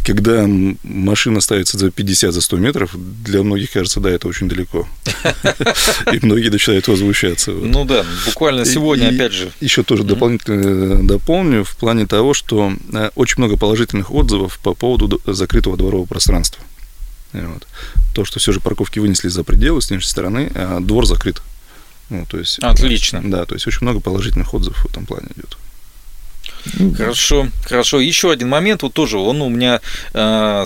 когда 0.05 0.47
машина 0.83 1.41
ставится 1.41 1.79
за 1.79 1.91
50, 1.91 2.33
за 2.33 2.41
100 2.41 2.57
метров, 2.57 2.91
для 2.95 3.43
многих 3.43 3.73
кажется, 3.73 4.01
да, 4.01 4.11
это 4.11 4.29
очень 4.29 4.49
далеко. 4.49 4.89
И 6.13 6.19
многие 6.23 6.49
начинают 6.49 6.89
возмущаться. 6.89 7.53
Ну 7.53 7.85
да, 7.85 8.05
буквально 8.27 8.65
сегодня, 8.65 9.09
опять 9.09 9.33
же. 9.33 9.51
Еще 9.61 9.83
тоже 9.83 10.05
дополнительно 10.05 11.07
дополню 11.07 11.65
в 11.65 11.77
плане 11.77 12.07
того, 12.07 12.35
что 12.35 12.73
э, 12.93 13.11
очень 13.15 13.37
много 13.39 13.57
положительных 13.57 14.13
отзывов 14.13 14.59
по 14.59 14.75
поводу 14.75 15.21
закрытого 15.27 15.77
дворового 15.77 16.07
пространства. 16.07 16.63
Вот. 17.33 17.67
То, 18.15 18.25
что 18.25 18.39
все 18.39 18.53
же 18.53 18.61
парковки 18.61 18.99
вынесли 18.99 19.29
за 19.29 19.43
пределы 19.43 19.81
с 19.81 19.91
внешней 19.91 20.11
стороны, 20.11 20.53
а 20.55 20.81
двор 20.81 21.07
закрыт. 21.07 21.43
Ну, 22.11 22.27
то 22.27 22.39
есть, 22.39 22.59
Отлично. 22.59 23.23
Да, 23.25 23.47
то 23.47 23.55
есть 23.55 23.67
очень 23.67 23.79
много 23.83 24.01
положительных 24.01 24.53
отзывов 24.53 24.85
в 24.85 24.91
этом 24.91 25.07
плане 25.07 25.29
идет. 25.35 25.57
Хорошо, 26.97 27.49
хорошо. 27.65 28.01
Еще 28.01 28.31
один 28.31 28.49
момент, 28.49 28.83
вот 28.83 28.93
тоже 28.93 29.19
он 29.19 29.43
у 29.43 29.49
меня, 29.49 29.81
э, 30.15 30.65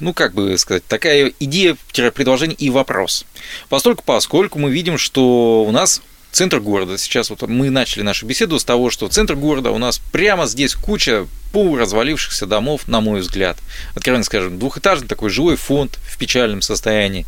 ну 0.00 0.14
как 0.14 0.34
бы 0.34 0.56
сказать, 0.58 0.84
такая 0.86 1.32
идея, 1.40 1.76
предложение 2.14 2.56
и 2.56 2.70
вопрос. 2.70 3.26
Поскольку, 3.68 4.02
поскольку 4.04 4.58
мы 4.58 4.70
видим, 4.70 4.98
что 4.98 5.64
у 5.66 5.70
нас 5.72 6.00
центр 6.34 6.58
города. 6.58 6.98
Сейчас 6.98 7.30
вот 7.30 7.42
мы 7.42 7.70
начали 7.70 8.02
нашу 8.02 8.26
беседу 8.26 8.58
с 8.58 8.64
того, 8.64 8.90
что 8.90 9.08
центр 9.08 9.36
города 9.36 9.70
у 9.70 9.78
нас 9.78 10.00
прямо 10.10 10.46
здесь 10.46 10.74
куча 10.74 11.26
полуразвалившихся 11.52 12.46
домов, 12.46 12.88
на 12.88 13.00
мой 13.00 13.20
взгляд. 13.20 13.56
Откровенно 13.94 14.24
скажем, 14.24 14.58
двухэтажный 14.58 15.06
такой 15.06 15.30
жилой 15.30 15.56
фонд 15.56 15.98
в 16.02 16.18
печальном 16.18 16.60
состоянии. 16.60 17.24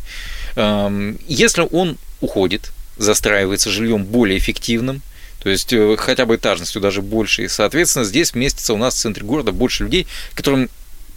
Эм, 0.57 1.17
если 1.27 1.65
он 1.71 1.97
уходит, 2.19 2.73
застраивается 2.97 3.69
жильем 3.69 4.03
более 4.03 4.37
эффективным, 4.37 5.01
то 5.39 5.49
есть 5.49 5.71
э, 5.73 5.95
хотя 5.97 6.25
бы 6.25 6.35
этажностью 6.35 6.81
даже 6.81 7.01
больше. 7.01 7.43
И, 7.43 7.47
соответственно, 7.47 8.05
здесь 8.05 8.33
вместится 8.33 8.73
у 8.73 8.77
нас 8.77 8.95
в 8.95 8.99
центре 8.99 9.23
города 9.23 9.51
больше 9.51 9.83
людей, 9.83 10.07
которым, 10.33 10.69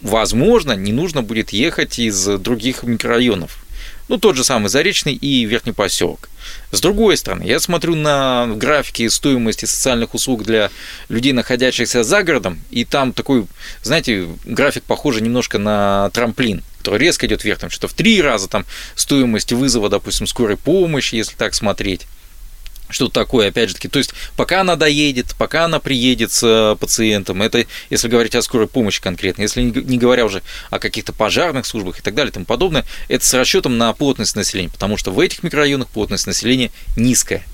возможно, 0.03 0.73
не 0.73 0.93
нужно 0.93 1.23
будет 1.23 1.51
ехать 1.51 1.99
из 1.99 2.25
других 2.39 2.83
микрорайонов. 2.83 3.65
Ну, 4.11 4.19
тот 4.19 4.35
же 4.35 4.43
самый 4.43 4.69
Заречный 4.69 5.15
и 5.15 5.45
Верхний 5.45 5.73
поселок. 5.73 6.29
С 6.73 6.81
другой 6.81 7.17
стороны, 7.17 7.45
я 7.45 7.61
смотрю 7.61 7.95
на 7.95 8.49
графики 8.57 9.07
стоимости 9.09 9.67
социальных 9.67 10.15
услуг 10.15 10.43
для 10.43 10.71
людей, 11.09 11.33
находящихся 11.33 12.03
за 12.03 12.25
городом, 12.25 12.59
и 12.71 12.85
там 12.85 13.13
такой, 13.13 13.47
знаете, 13.83 14.29
график 14.45 14.83
похожий 14.83 15.23
немножко 15.23 15.59
на 15.59 16.11
трамплин, 16.11 16.65
который 16.79 16.99
резко 16.99 17.27
идет 17.27 17.45
вверх, 17.45 17.61
там 17.61 17.71
что-то 17.71 17.87
в 17.87 17.95
три 17.95 18.21
раза 18.21 18.49
там 18.49 18.65
стоимость 18.97 19.53
вызова, 19.53 19.89
допустим, 19.89 20.27
скорой 20.27 20.57
помощи, 20.57 21.15
если 21.15 21.37
так 21.37 21.55
смотреть. 21.55 22.07
Что-то 22.91 23.13
такое, 23.13 23.49
опять 23.49 23.69
же 23.69 23.75
таки. 23.75 23.89
То 23.89 23.99
есть, 23.99 24.13
пока 24.37 24.61
она 24.61 24.77
доедет, 24.77 25.35
пока 25.39 25.65
она 25.65 25.79
приедет 25.79 26.33
с 26.33 26.43
э, 26.43 26.77
пациентом, 26.79 27.43
это 27.43 27.67
если 27.91 28.09
говорить 28.09 28.35
о 28.35 28.43
скорой 28.43 28.67
помощи 28.67 29.01
конкретно, 29.01 29.43
если 29.43 29.63
не 29.63 29.99
говоря 29.99 30.25
уже 30.25 30.43
о 30.71 30.79
каких-то 30.79 31.13
пожарных 31.13 31.67
службах 31.67 31.99
и 31.99 32.03
так 32.03 32.15
далее 32.15 32.31
и 32.31 32.35
тому 32.35 32.47
подобное, 32.47 32.85
это 33.09 33.25
с 33.25 33.35
расчетом 33.35 33.79
на 33.79 33.93
плотность 33.93 34.37
населения, 34.37 34.71
потому 34.71 34.97
что 34.97 35.11
в 35.11 35.21
этих 35.21 35.43
микрорайонах 35.43 35.89
плотность 35.89 36.27
населения 36.27 36.71
низкая. 36.97 37.45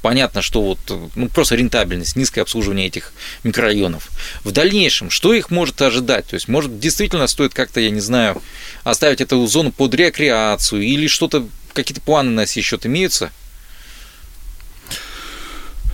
Понятно, 0.00 0.42
что 0.42 0.62
вот 0.62 0.78
ну, 1.16 1.28
просто 1.28 1.56
рентабельность, 1.56 2.14
низкое 2.14 2.42
обслуживание 2.42 2.86
этих 2.86 3.12
микрорайонов. 3.42 4.08
В 4.44 4.52
дальнейшем, 4.52 5.10
что 5.10 5.34
их 5.34 5.50
может 5.50 5.82
ожидать? 5.82 6.26
То 6.26 6.34
есть, 6.34 6.46
может, 6.46 6.78
действительно 6.78 7.26
стоит 7.26 7.52
как-то, 7.52 7.80
я 7.80 7.90
не 7.90 8.00
знаю, 8.00 8.40
оставить 8.84 9.20
эту 9.20 9.44
зону 9.46 9.72
под 9.72 9.94
рекреацию 9.94 10.82
или 10.82 11.08
что-то, 11.08 11.48
какие-то 11.72 12.00
планы 12.00 12.30
на 12.30 12.46
сей 12.46 12.62
счет 12.62 12.86
имеются? 12.86 13.32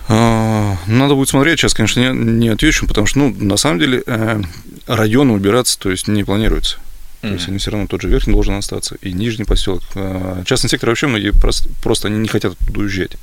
А, 0.07 0.77
надо 0.87 1.15
будет 1.15 1.29
смотреть, 1.29 1.59
сейчас, 1.59 1.73
конечно, 1.73 1.99
не, 1.99 2.39
не 2.39 2.49
отвечу, 2.49 2.87
потому 2.87 3.07
что, 3.07 3.19
ну, 3.19 3.35
на 3.37 3.57
самом 3.57 3.79
деле, 3.79 4.03
э, 4.05 4.41
районы 4.87 5.33
убираться, 5.33 5.79
то 5.79 5.89
есть, 5.89 6.07
не 6.07 6.23
планируется. 6.23 6.77
То 7.21 7.33
есть 7.33 7.47
они 7.47 7.57
все 7.57 7.71
равно 7.71 7.87
тот 7.87 8.03
же 8.03 8.07
верхний 8.07 8.33
должен 8.33 8.53
остаться, 8.53 8.97
и 9.01 9.11
нижний 9.11 9.45
поселок. 9.45 9.81
А, 9.95 10.43
частный 10.45 10.69
сектор 10.69 10.89
вообще 10.89 11.07
многие 11.07 11.31
просто, 11.31 11.69
просто 11.81 12.07
они 12.07 12.19
не 12.19 12.27
хотят 12.27 12.53
оттуда 12.53 12.81
уезжать. 12.81 13.17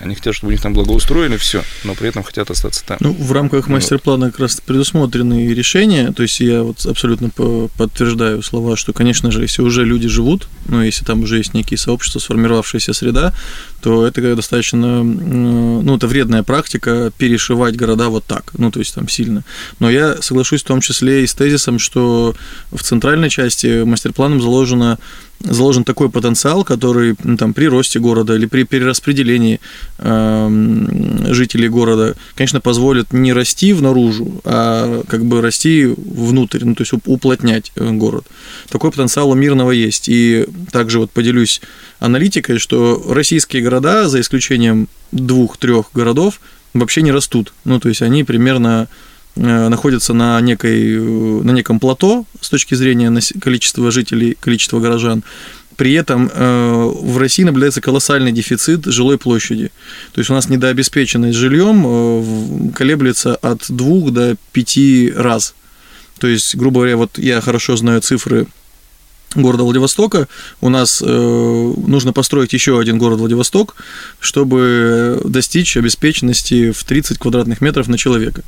Они 0.00 0.14
хотят, 0.14 0.34
чтобы 0.34 0.48
у 0.48 0.52
них 0.52 0.60
там 0.62 0.72
благоустроили 0.72 1.36
все, 1.36 1.62
но 1.84 1.94
при 1.94 2.08
этом 2.08 2.22
хотят 2.22 2.50
остаться 2.50 2.82
там. 2.84 2.96
Ну, 3.00 3.12
в 3.12 3.30
рамках 3.32 3.68
мастер-плана 3.68 4.30
как 4.30 4.40
раз 4.40 4.60
предусмотрены 4.60 5.52
решения. 5.52 6.12
То 6.12 6.22
есть 6.22 6.40
я 6.40 6.62
вот 6.62 6.84
абсолютно 6.86 7.28
подтверждаю 7.28 8.42
слова, 8.42 8.76
что, 8.76 8.92
конечно 8.94 9.30
же, 9.30 9.42
если 9.42 9.60
уже 9.60 9.84
люди 9.84 10.08
живут, 10.08 10.48
ну, 10.66 10.82
если 10.82 11.04
там 11.04 11.22
уже 11.22 11.36
есть 11.36 11.52
некие 11.52 11.76
сообщества, 11.76 12.20
сформировавшаяся 12.20 12.94
среда, 12.94 13.34
то 13.82 14.06
это 14.06 14.34
достаточно, 14.34 15.02
ну, 15.02 15.96
это 15.96 16.06
вредная 16.06 16.42
практика 16.42 17.12
перешивать 17.18 17.76
города 17.76 18.08
вот 18.08 18.24
так, 18.24 18.52
ну, 18.56 18.70
то 18.70 18.78
есть 18.78 18.94
там 18.94 19.08
сильно. 19.08 19.44
Но 19.78 19.90
я 19.90 20.22
соглашусь 20.22 20.62
в 20.62 20.66
том 20.66 20.80
числе 20.80 21.22
и 21.22 21.26
с 21.26 21.34
тезисом, 21.34 21.78
что 21.78 22.34
в 22.70 22.82
центральной 22.82 23.28
части 23.28 23.82
мастер-планом 23.84 24.40
заложено 24.40 24.98
заложен 25.44 25.84
такой 25.84 26.08
потенциал, 26.08 26.64
который 26.64 27.16
ну, 27.22 27.36
там, 27.36 27.52
при 27.52 27.66
росте 27.66 27.98
города 27.98 28.34
или 28.34 28.46
при 28.46 28.64
перераспределении 28.64 29.56
э, 29.56 29.58
жителей 29.98 31.68
города, 31.68 32.16
конечно, 32.34 32.60
позволит 32.60 33.12
не 33.12 33.32
расти 33.32 33.72
в 33.72 33.82
наружу, 33.82 34.40
а 34.44 35.02
как 35.06 35.24
бы 35.24 35.40
расти 35.40 35.86
внутрь, 35.96 36.64
ну, 36.64 36.74
то 36.74 36.82
есть 36.82 36.92
уплотнять 37.06 37.72
э, 37.76 37.90
город. 37.92 38.26
Такой 38.68 38.90
потенциал 38.90 39.30
у 39.30 39.34
Мирного 39.34 39.70
есть. 39.70 40.08
И 40.08 40.46
также 40.72 40.98
вот 40.98 41.10
поделюсь 41.10 41.60
аналитикой, 42.00 42.58
что 42.58 43.02
российские 43.08 43.62
города, 43.62 44.08
за 44.08 44.20
исключением 44.20 44.88
двух-трех 45.12 45.86
городов, 45.94 46.40
вообще 46.74 47.02
не 47.02 47.12
растут. 47.12 47.52
Ну, 47.64 47.78
то 47.78 47.88
есть 47.88 48.02
они 48.02 48.24
примерно 48.24 48.88
Э, 49.34 49.68
находится 49.68 50.12
на, 50.12 50.38
некой, 50.42 50.94
э, 50.94 50.98
на 50.98 51.52
неком 51.52 51.80
плато 51.80 52.26
с 52.40 52.50
точки 52.50 52.74
зрения 52.74 53.10
количества 53.40 53.90
жителей, 53.90 54.36
количества 54.38 54.78
горожан. 54.78 55.22
При 55.76 55.94
этом 55.94 56.30
э, 56.32 56.90
в 57.00 57.18
России 57.18 57.44
наблюдается 57.44 57.80
колоссальный 57.80 58.32
дефицит 58.32 58.84
жилой 58.86 59.18
площади. 59.18 59.70
То 60.12 60.20
есть 60.20 60.30
у 60.30 60.34
нас 60.34 60.48
недообеспеченность 60.48 61.36
жильем 61.36 62.72
колеблется 62.72 63.36
от 63.36 63.64
двух 63.68 64.12
до 64.12 64.36
пяти 64.52 65.12
раз. 65.14 65.54
То 66.18 66.26
есть, 66.26 66.54
грубо 66.54 66.80
говоря, 66.80 66.96
вот 66.96 67.18
я 67.18 67.40
хорошо 67.40 67.76
знаю 67.76 68.00
цифры 68.00 68.46
города 69.34 69.64
Владивостока. 69.64 70.28
У 70.60 70.68
нас 70.68 71.02
э, 71.04 71.74
нужно 71.86 72.12
построить 72.12 72.52
еще 72.52 72.78
один 72.78 72.98
город 72.98 73.18
Владивосток, 73.18 73.76
чтобы 74.20 75.20
достичь 75.24 75.76
обеспеченности 75.76 76.70
в 76.70 76.84
30 76.84 77.18
квадратных 77.18 77.60
метров 77.60 77.88
на 77.88 77.98
человека. 77.98 78.42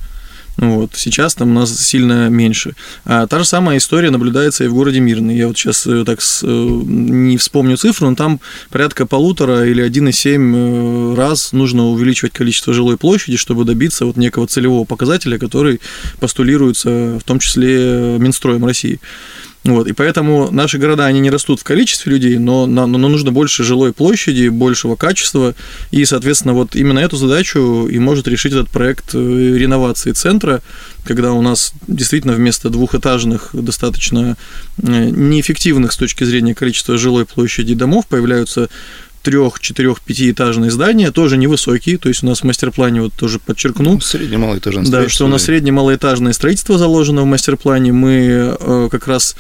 Вот. 0.56 0.90
Сейчас 0.94 1.34
там 1.34 1.50
у 1.50 1.54
нас 1.54 1.76
сильно 1.76 2.28
меньше. 2.28 2.74
А 3.04 3.26
та 3.26 3.38
же 3.38 3.44
самая 3.44 3.78
история 3.78 4.10
наблюдается 4.10 4.64
и 4.64 4.68
в 4.68 4.74
городе 4.74 5.00
Мирный. 5.00 5.36
Я 5.36 5.48
вот 5.48 5.58
сейчас 5.58 5.86
э, 5.86 6.04
так 6.04 6.20
э, 6.20 6.46
не 6.46 7.36
вспомню 7.36 7.76
цифру, 7.76 8.08
но 8.08 8.16
там 8.16 8.40
порядка 8.70 9.06
полутора 9.06 9.66
или 9.66 9.84
1,7 9.84 11.12
э, 11.12 11.14
раз 11.16 11.52
нужно 11.52 11.86
увеличивать 11.86 12.32
количество 12.32 12.72
жилой 12.72 12.96
площади, 12.96 13.36
чтобы 13.36 13.64
добиться 13.64 14.06
вот 14.06 14.16
некого 14.16 14.46
целевого 14.46 14.84
показателя, 14.84 15.38
который 15.38 15.80
постулируется 16.20 17.18
в 17.18 17.24
том 17.24 17.40
числе 17.40 18.18
Минстроем 18.18 18.64
России. 18.64 19.00
Вот, 19.64 19.87
и 19.87 19.92
поэтому 19.92 20.50
наши 20.50 20.77
города, 20.77 21.07
они 21.07 21.20
не 21.20 21.31
растут 21.31 21.61
в 21.61 21.64
количестве 21.64 22.12
людей, 22.12 22.37
но, 22.37 22.66
но 22.66 22.87
нужно 22.87 23.33
больше 23.33 23.64
жилой 23.64 23.94
площади, 23.94 24.48
большего 24.48 24.94
качества, 24.94 25.55
и, 25.90 26.05
соответственно, 26.05 26.53
вот 26.53 26.77
именно 26.77 26.98
эту 26.98 27.16
задачу 27.16 27.88
и 27.90 27.98
может 27.98 28.29
решить 28.29 28.53
этот 28.53 28.68
проект 28.68 29.14
э, 29.14 29.18
реновации 29.18 30.12
центра, 30.12 30.61
когда 31.07 31.33
у 31.33 31.40
нас 31.40 31.72
действительно 31.88 32.35
вместо 32.35 32.68
двухэтажных, 32.68 33.50
достаточно 33.55 34.37
э, 34.83 35.09
неэффективных 35.11 35.92
с 35.92 35.96
точки 35.96 36.24
зрения 36.24 36.55
количества 36.55 36.98
жилой 36.98 37.24
площади 37.24 37.74
домов 37.74 38.07
появляются 38.07 38.68
трех, 39.24 39.58
четырех, 39.58 40.00
пятиэтажные 40.02 40.70
здания, 40.70 41.10
тоже 41.10 41.37
невысокие, 41.37 41.98
то 41.98 42.08
есть 42.08 42.22
у 42.22 42.26
нас 42.26 42.40
в 42.40 42.44
мастер-плане 42.44 43.00
вот 43.00 43.14
тоже 43.14 43.38
подчеркну. 43.38 43.98
Средне 44.00 44.37
малоэтажное 44.37 44.84
Да, 44.84 45.08
что 45.08 45.24
у 45.24 45.28
нас 45.28 45.44
средне 45.44 45.72
малоэтажное 45.72 46.34
строительство 46.34 46.78
заложено 46.78 47.22
в 47.22 47.26
мастер-плане, 47.26 47.92
мы 47.92 48.56
э, 48.60 48.88
как 48.92 49.08
раз 49.08 49.34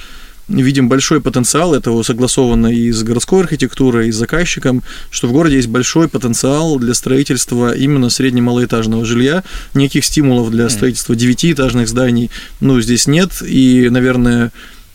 видим 0.48 0.88
большой 0.88 1.20
потенциал, 1.20 1.74
это 1.74 2.02
согласовано 2.02 2.68
и 2.68 2.90
с 2.92 3.02
городской 3.02 3.42
архитектурой, 3.42 4.08
и 4.08 4.12
с 4.12 4.16
заказчиком, 4.16 4.82
что 5.10 5.28
в 5.28 5.32
городе 5.32 5.56
есть 5.56 5.68
большой 5.68 6.08
потенциал 6.08 6.78
для 6.78 6.94
строительства 6.94 7.74
именно 7.74 8.10
средне-малоэтажного 8.10 9.04
жилья. 9.04 9.44
Никаких 9.74 10.04
стимулов 10.04 10.50
для 10.50 10.68
строительства 10.68 11.14
девятиэтажных 11.14 11.88
зданий, 11.88 12.30
ну, 12.60 12.80
здесь 12.80 13.06
нет, 13.06 13.42
и, 13.46 13.88
наверное, 13.90 14.50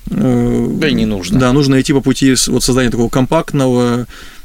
э, 0.09 0.67
да 0.73 0.87
и 0.87 0.93
не 0.93 1.05
нужно. 1.05 1.39
Да, 1.39 1.53
нужно 1.53 1.79
идти 1.79 1.93
по 1.93 2.01
пути 2.01 2.35
вот 2.47 2.63
создания 2.63 2.89
такого 2.89 3.09
компактного 3.09 4.07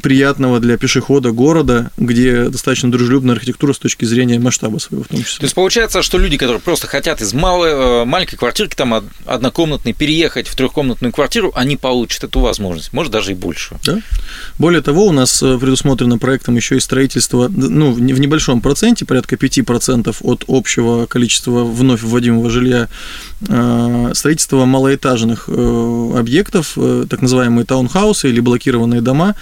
приятного 0.00 0.60
для 0.60 0.78
пешехода 0.78 1.32
города, 1.32 1.90
где 1.96 2.48
достаточно 2.48 2.90
дружелюбная 2.90 3.34
архитектура 3.34 3.72
с 3.72 3.78
точки 3.78 4.04
зрения 4.04 4.38
масштаба 4.38 4.78
своего 4.78 5.04
в 5.04 5.08
том 5.08 5.22
числе. 5.22 5.40
То 5.40 5.44
есть 5.44 5.54
получается, 5.54 6.02
что 6.02 6.18
люди, 6.18 6.36
которые 6.36 6.60
просто 6.60 6.86
хотят 6.86 7.20
из 7.20 7.32
малой, 7.34 7.70
э, 7.70 8.04
маленькой 8.04 8.36
квартирки, 8.36 8.76
там 8.76 9.04
однокомнатной, 9.26 9.92
переехать 9.92 10.48
в 10.48 10.56
трехкомнатную 10.56 11.12
квартиру, 11.12 11.52
они 11.54 11.76
получат 11.76 12.24
эту 12.24 12.40
возможность, 12.40 12.92
может 12.92 13.12
даже 13.12 13.32
и 13.32 13.34
больше. 13.34 13.76
Да. 13.84 14.00
Более 14.58 14.82
того, 14.82 15.06
у 15.06 15.12
нас 15.12 15.42
э, 15.42 15.58
предусмотрено 15.58 16.18
проектом 16.18 16.56
еще 16.56 16.76
и 16.76 16.80
строительство, 16.80 17.48
ну, 17.48 17.92
в 17.92 18.00
небольшом 18.00 18.60
проценте, 18.60 19.04
порядка 19.04 19.34
5% 19.36 20.16
от 20.20 20.44
общего 20.46 21.06
количества 21.06 21.64
вновь 21.64 22.02
вводимого 22.02 22.50
жилья, 22.50 22.88
строительство 23.42 24.64
малоэтажных 24.64 25.48
объектов, 25.48 26.76
так 27.08 27.20
называемые 27.20 27.64
таунхаусы 27.64 28.28
или 28.28 28.40
блокированные 28.40 29.00
дома, 29.00 29.34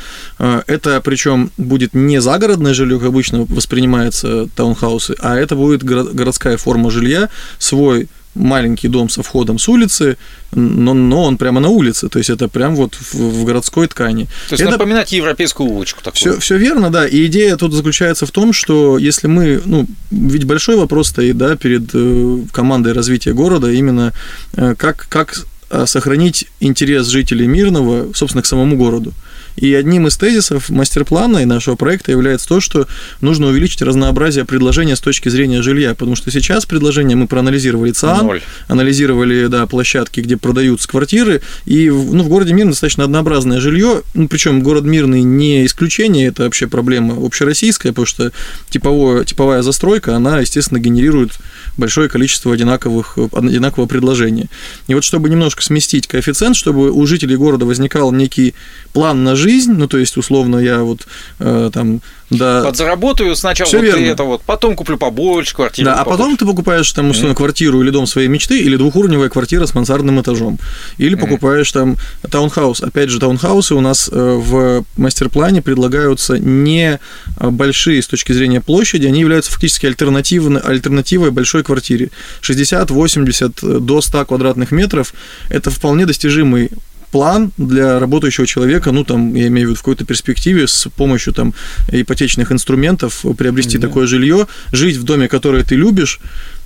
это 0.67 1.01
причем 1.03 1.51
будет 1.59 1.95
не 1.95 2.21
загородное 2.21 2.75
жилье, 2.75 2.99
как 2.99 3.09
обычно 3.09 3.45
воспринимается 3.45 4.49
таунхаусы, 4.57 5.15
а 5.21 5.37
это 5.37 5.55
будет 5.55 5.83
городская 5.83 6.57
форма 6.57 6.91
жилья, 6.91 7.29
свой 7.59 8.09
маленький 8.35 8.89
дом 8.89 9.09
со 9.09 9.23
входом 9.23 9.59
с 9.59 9.69
улицы, 9.69 10.17
но, 10.53 10.95
но 10.95 11.25
он 11.25 11.37
прямо 11.37 11.61
на 11.61 11.69
улице, 11.69 12.09
то 12.09 12.19
есть 12.19 12.31
это 12.31 12.49
прям 12.49 12.77
вот 12.77 12.95
в, 12.95 13.15
в 13.15 13.45
городской 13.45 13.89
ткани. 13.89 14.27
То 14.49 14.53
есть 14.53 14.63
это 14.63 14.73
напоминать 14.73 15.13
европейскую 15.13 15.69
улочку 15.69 16.03
такую. 16.03 16.17
Все, 16.17 16.39
все 16.39 16.57
верно, 16.57 16.91
да. 16.91 17.07
И 17.07 17.27
идея 17.27 17.57
тут 17.57 17.73
заключается 17.73 18.27
в 18.27 18.31
том, 18.31 18.53
что 18.53 18.99
если 18.99 19.27
мы, 19.27 19.61
ну, 19.65 19.87
ведь 20.11 20.45
большой 20.45 20.77
вопрос 20.77 21.09
стоит, 21.09 21.37
да, 21.39 21.57
перед 21.57 21.91
э, 21.93 22.39
командой 22.53 22.93
развития 22.93 23.33
города 23.33 23.71
именно 23.71 24.13
э, 24.55 24.75
как 24.77 25.07
как 25.09 25.45
э, 25.71 25.87
сохранить 25.87 26.47
интерес 26.61 27.07
жителей 27.09 27.49
Мирного, 27.49 28.13
собственно, 28.15 28.43
к 28.43 28.47
самому 28.47 28.77
городу. 28.77 29.13
И 29.61 29.75
одним 29.75 30.07
из 30.07 30.17
тезисов 30.17 30.71
мастер-плана 30.71 31.39
и 31.39 31.45
нашего 31.45 31.77
проекта 31.77 32.11
является 32.13 32.49
то, 32.49 32.61
что 32.61 32.89
нужно 33.21 33.49
увеличить 33.49 33.83
разнообразие 33.83 34.45
предложения 34.45 34.97
с 34.97 35.01
точки 35.01 35.29
зрения 35.29 35.63
жилья, 35.63 35.95
потому 35.95 36.17
что 36.17 36.31
сейчас 36.31 36.65
предложения 36.65 37.15
мы 37.15 37.27
проанализировали 37.27 37.93
ЦАН, 37.93 38.27
Ноль. 38.27 38.43
анализировали 38.69 39.47
да, 39.47 39.67
площадки, 39.67 40.21
где 40.21 40.39
продаются 40.39 40.89
квартиры, 40.89 41.43
и 41.67 41.91
ну, 41.91 42.23
в 42.23 42.29
городе 42.29 42.55
Мирный 42.55 42.73
достаточно 42.73 43.05
однообразное 43.05 43.61
жилье, 43.61 44.03
ну, 44.15 44.29
причем 44.29 44.63
город 44.63 44.85
Мирный 44.85 45.23
не 45.23 45.67
исключение, 45.67 46.29
это 46.29 46.45
вообще 46.45 46.67
проблема 46.67 47.15
общероссийская, 47.25 47.93
потому 47.93 48.07
что 48.07 48.33
типовое, 48.71 49.25
типовая 49.25 49.61
застройка, 49.63 50.17
она, 50.17 50.41
естественно, 50.41 50.79
генерирует 50.79 51.33
большое 51.77 52.09
количество 52.09 52.55
одинаковых, 52.55 53.19
одинакового 53.33 53.87
предложения. 53.87 54.49
И 54.87 54.95
вот 54.95 55.05
чтобы 55.05 55.29
немножко 55.29 55.63
сместить 55.63 56.07
коэффициент, 56.07 56.57
чтобы 56.57 56.91
у 56.91 57.07
жителей 57.07 57.37
города 57.37 57.67
возникал 57.67 58.11
некий 58.13 58.55
план 58.93 59.23
на 59.23 59.37
жизнь, 59.37 59.50
жизнь, 59.51 59.73
ну, 59.73 59.89
то 59.89 59.99
есть, 59.99 60.17
условно, 60.17 60.59
я 60.59 60.81
вот 60.81 61.07
э, 61.39 61.71
там 61.73 62.01
да. 62.31 62.63
Подзаработаю 62.63 63.35
сначала 63.35 63.67
Всё 63.67 63.79
вот 63.79 63.87
верно. 63.87 64.07
это 64.07 64.23
вот, 64.23 64.43
потом 64.43 64.77
куплю 64.77 64.97
побольше 64.97 65.53
квартиру. 65.53 65.87
Да, 65.87 65.97
а 65.97 66.05
потом 66.05 66.37
ты 66.37 66.47
покупаешь 66.47 66.93
там 66.93 67.11
условно 67.11 67.35
квартиру 67.35 67.83
или 67.83 67.91
дом 67.91 68.07
своей 68.07 68.29
мечты, 68.29 68.61
или 68.61 68.77
двухуровневая 68.77 69.29
квартира 69.29 69.67
с 69.67 69.75
мансардным 69.75 70.21
этажом. 70.21 70.59
Или 70.97 71.17
покупаешь 71.17 71.73
там 71.73 71.97
таунхаус. 72.31 72.83
Опять 72.83 73.11
же, 73.11 73.19
таунхаусы 73.19 73.75
у 73.75 73.81
нас 73.81 74.09
э, 74.13 74.17
в 74.17 74.85
мастер-плане 74.97 75.61
предлагаются 75.61 76.39
не 76.39 77.01
большие 77.37 78.01
с 78.01 78.07
точки 78.07 78.31
зрения 78.31 78.61
площади, 78.61 79.09
они 79.09 79.21
являются 79.21 79.51
фактически 79.51 79.87
альтернативной, 79.87 80.61
альтернативой 80.61 81.33
большой 81.33 81.65
квартире. 81.65 82.11
60, 82.43 82.91
80 82.91 83.63
э, 83.63 83.79
до 83.81 84.01
100 84.01 84.27
квадратных 84.27 84.71
метров– 84.71 85.15
это 85.49 85.71
вполне 85.71 86.07
достижимый 86.07 86.71
план 87.11 87.51
для 87.57 87.99
работающего 87.99 88.47
человека, 88.47 88.93
ну, 88.93 89.05
там, 89.05 89.35
я 89.35 89.49
имею 89.49 89.69
в 89.69 89.71
виду, 89.71 89.79
в 89.79 89.83
какой-то 89.83 90.05
перспективе 90.05 90.67
с 90.67 90.89
помощью 90.97 91.33
там 91.33 91.55
ипотечных 91.93 92.53
инструментов 92.53 93.25
приобрести 93.37 93.79
Да. 93.79 93.89
такое 93.89 94.07
жилье, 94.07 94.47
жить 94.73 94.97
в 94.97 95.03
доме, 95.05 95.29
который 95.29 95.65
ты 95.65 95.75
любишь, 95.77 96.21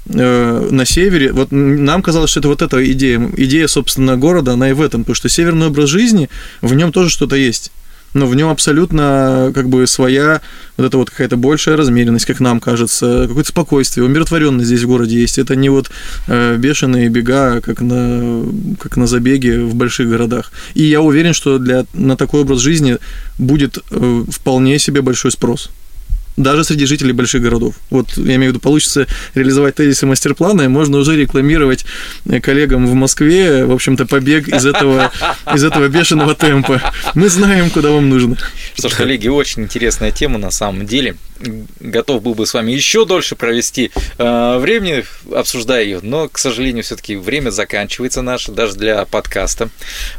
э, 0.07 0.68
на 0.70 0.84
севере. 0.84 1.32
Вот 1.32 1.49
нам 1.51 2.03
казалось, 2.03 2.30
что 2.30 2.40
это 2.40 2.49
вот 2.49 2.62
эта 2.62 2.92
идея. 2.92 3.30
Идея, 3.36 3.68
собственно, 3.68 4.16
города, 4.16 4.53
она 4.53 4.68
и 4.70 4.72
в 4.74 4.82
этом, 4.82 5.03
потому 5.03 5.14
что 5.14 5.28
северный 5.28 5.68
образ 5.68 5.88
жизни, 5.88 6.28
в 6.61 6.74
нем 6.74 6.92
тоже 6.92 7.09
что-то 7.11 7.36
есть. 7.36 7.72
Но 8.15 8.27
в 8.27 8.35
нем 8.35 8.49
абсолютно 8.49 9.53
как 9.55 9.69
бы 9.69 9.87
своя 9.87 10.41
вот 10.77 10.87
эта 10.87 10.97
вот 10.97 11.11
какая-то 11.11 11.37
большая 11.37 11.77
размеренность, 11.77 12.27
как 12.27 12.41
нам 12.41 12.61
кажется, 12.61 13.27
какое-то 13.29 13.51
спокойствие, 13.51 14.07
умиротворенность 14.07 14.67
здесь 14.67 14.83
в 14.83 14.87
городе 14.87 15.21
есть. 15.21 15.39
Это 15.39 15.57
не 15.57 15.69
вот 15.69 15.91
э, 16.29 16.57
бешеные 16.57 17.09
бега, 17.09 17.61
как 17.61 17.81
на, 17.81 18.45
как 18.79 18.97
на 18.97 19.07
забеге 19.07 19.61
в 19.61 19.75
больших 19.75 20.09
городах. 20.09 20.53
И 20.75 20.85
я 20.85 21.01
уверен, 21.01 21.35
что 21.35 21.59
для, 21.59 21.87
на 21.93 22.17
такой 22.17 22.43
образ 22.43 22.61
жизни 22.61 22.99
будет 23.39 23.79
э, 23.91 24.25
вполне 24.31 24.79
себе 24.79 25.03
большой 25.03 25.33
спрос 25.33 25.71
даже 26.37 26.64
среди 26.64 26.87
жителей 26.87 27.12
больших 27.12 27.43
городов. 27.43 27.74
Вот 27.91 28.16
я 28.16 28.35
имею 28.37 28.53
в 28.53 28.55
виду, 28.55 28.61
получится 28.61 29.07
реализовать 29.35 29.76
тезисы 29.76 30.07
мастер-плана, 30.07 30.62
и 30.62 30.68
можно 30.68 30.99
уже 30.99 31.16
рекламировать 31.16 31.85
э, 32.26 32.41
коллегам 32.41 32.87
в 32.87 32.95
Москве, 32.95 33.64
в 33.64 33.72
общем-то, 33.72 34.07
побег 34.07 34.49
из 34.49 34.66
этого, 34.66 35.12
из 35.55 35.64
этого 35.64 35.89
бешеного 35.89 36.35
темпа. 36.35 36.80
Мы 37.14 37.28
знаем, 37.28 37.70
куда 37.70 37.91
вам 37.91 38.09
нужно. 38.09 38.37
Что 38.74 38.89
ж, 38.89 38.93
коллеги, 38.95 39.28
очень 39.28 39.62
интересная 39.62 40.11
тема 40.11 40.39
на 40.39 40.51
самом 40.51 40.87
деле. 40.87 41.16
Готов 41.80 42.22
был 42.22 42.35
бы 42.35 42.47
с 42.47 42.55
вами 42.55 42.72
еще 42.72 43.05
дольше 43.05 43.35
провести 43.37 43.91
э, 44.18 44.59
времени, 44.59 45.05
обсуждая 45.35 45.85
ее, 45.85 46.01
но, 46.03 46.28
к 46.28 46.39
сожалению, 46.39 46.85
все-таки 46.85 47.16
время 47.16 47.51
заканчивается 47.51 48.22
наше, 48.22 48.53
даже 48.53 48.76
для 48.76 49.05
подкаста. 49.05 49.68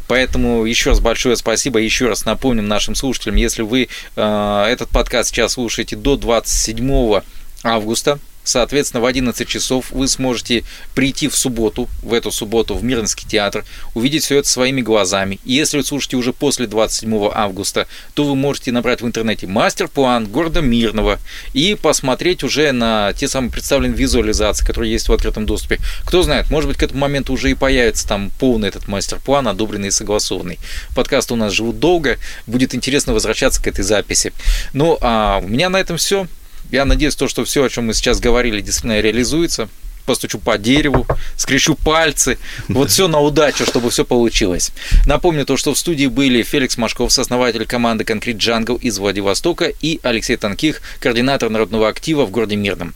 Поэтому 0.07 0.65
еще 0.65 0.91
раз 0.91 0.99
большое 0.99 1.35
спасибо. 1.35 1.79
Еще 1.79 2.07
раз 2.07 2.25
напомним 2.25 2.67
нашим 2.67 2.95
слушателям, 2.95 3.37
если 3.37 3.61
вы 3.63 3.87
э, 4.15 4.65
этот 4.69 4.89
подкаст 4.89 5.29
сейчас 5.29 5.53
слушаете 5.53 5.95
до 6.05 6.17
27 6.17 7.23
августа, 7.63 8.19
Соответственно, 8.45 9.01
в 9.01 9.05
11 9.05 9.47
часов 9.47 9.91
вы 9.91 10.07
сможете 10.07 10.63
прийти 10.93 11.27
в 11.27 11.35
субботу, 11.35 11.89
в 12.01 12.13
эту 12.13 12.31
субботу 12.31 12.75
в 12.75 12.83
Мирнский 12.83 13.27
театр, 13.27 13.65
увидеть 13.93 14.23
все 14.23 14.37
это 14.37 14.47
своими 14.47 14.81
глазами. 14.81 15.39
И 15.43 15.53
если 15.53 15.77
вы 15.77 15.83
слушаете 15.83 16.15
уже 16.15 16.31
после 16.31 16.67
27 16.67 17.31
августа, 17.33 17.87
то 18.13 18.23
вы 18.23 18.35
можете 18.35 18.71
набрать 18.71 19.01
в 19.01 19.05
интернете 19.05 19.47
мастер-план 19.47 20.27
города 20.27 20.61
Мирного 20.61 21.19
и 21.53 21.75
посмотреть 21.75 22.43
уже 22.43 22.71
на 22.71 23.13
те 23.13 23.27
самые 23.27 23.51
представленные 23.51 23.97
визуализации, 23.97 24.65
которые 24.65 24.91
есть 24.91 25.09
в 25.09 25.13
открытом 25.13 25.45
доступе. 25.45 25.79
Кто 26.05 26.21
знает, 26.21 26.49
может 26.51 26.69
быть, 26.69 26.77
к 26.77 26.83
этому 26.83 27.01
моменту 27.01 27.33
уже 27.33 27.51
и 27.51 27.55
появится 27.55 28.07
там 28.07 28.31
полный 28.39 28.69
этот 28.69 28.87
мастер-план, 28.87 29.47
одобренный 29.47 29.87
и 29.87 29.91
согласованный. 29.91 30.59
Подкасты 30.95 31.33
у 31.33 31.37
нас 31.37 31.51
живут 31.51 31.79
долго, 31.79 32.17
будет 32.45 32.75
интересно 32.75 33.13
возвращаться 33.13 33.61
к 33.61 33.67
этой 33.67 33.83
записи. 33.83 34.33
Ну, 34.73 34.97
а 35.01 35.41
у 35.43 35.47
меня 35.47 35.69
на 35.69 35.79
этом 35.79 35.97
все. 35.97 36.27
Я 36.71 36.85
надеюсь, 36.85 37.15
то, 37.15 37.27
что 37.27 37.45
все, 37.45 37.63
о 37.63 37.69
чем 37.69 37.87
мы 37.87 37.93
сейчас 37.93 38.19
говорили, 38.19 38.61
действительно 38.61 38.99
реализуется. 38.99 39.69
Постучу 40.05 40.37
по 40.37 40.57
дереву, 40.59 41.07
скрещу 41.35 41.75
пальцы. 41.75 42.37
Вот 42.67 42.91
все 42.91 43.07
на 43.07 43.19
удачу, 43.19 43.65
чтобы 43.65 43.89
все 43.89 44.05
получилось. 44.05 44.71
Напомню 45.07 45.45
то, 45.45 45.57
что 45.57 45.73
в 45.73 45.79
студии 45.79 46.05
были 46.05 46.43
Феликс 46.43 46.77
Машков, 46.77 47.11
сооснователь 47.11 47.65
команды 47.65 48.03
Concrete 48.03 48.37
Jungle 48.37 48.79
из 48.79 48.99
Владивостока, 48.99 49.65
и 49.65 49.99
Алексей 50.03 50.37
Танких, 50.37 50.81
координатор 50.99 51.49
народного 51.49 51.87
актива 51.87 52.25
в 52.25 52.29
городе 52.29 52.55
Мирном. 52.55 52.93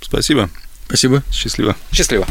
Спасибо. 0.00 0.48
Спасибо. 0.86 1.24
Счастливо. 1.32 1.76
Счастливо. 1.92 2.26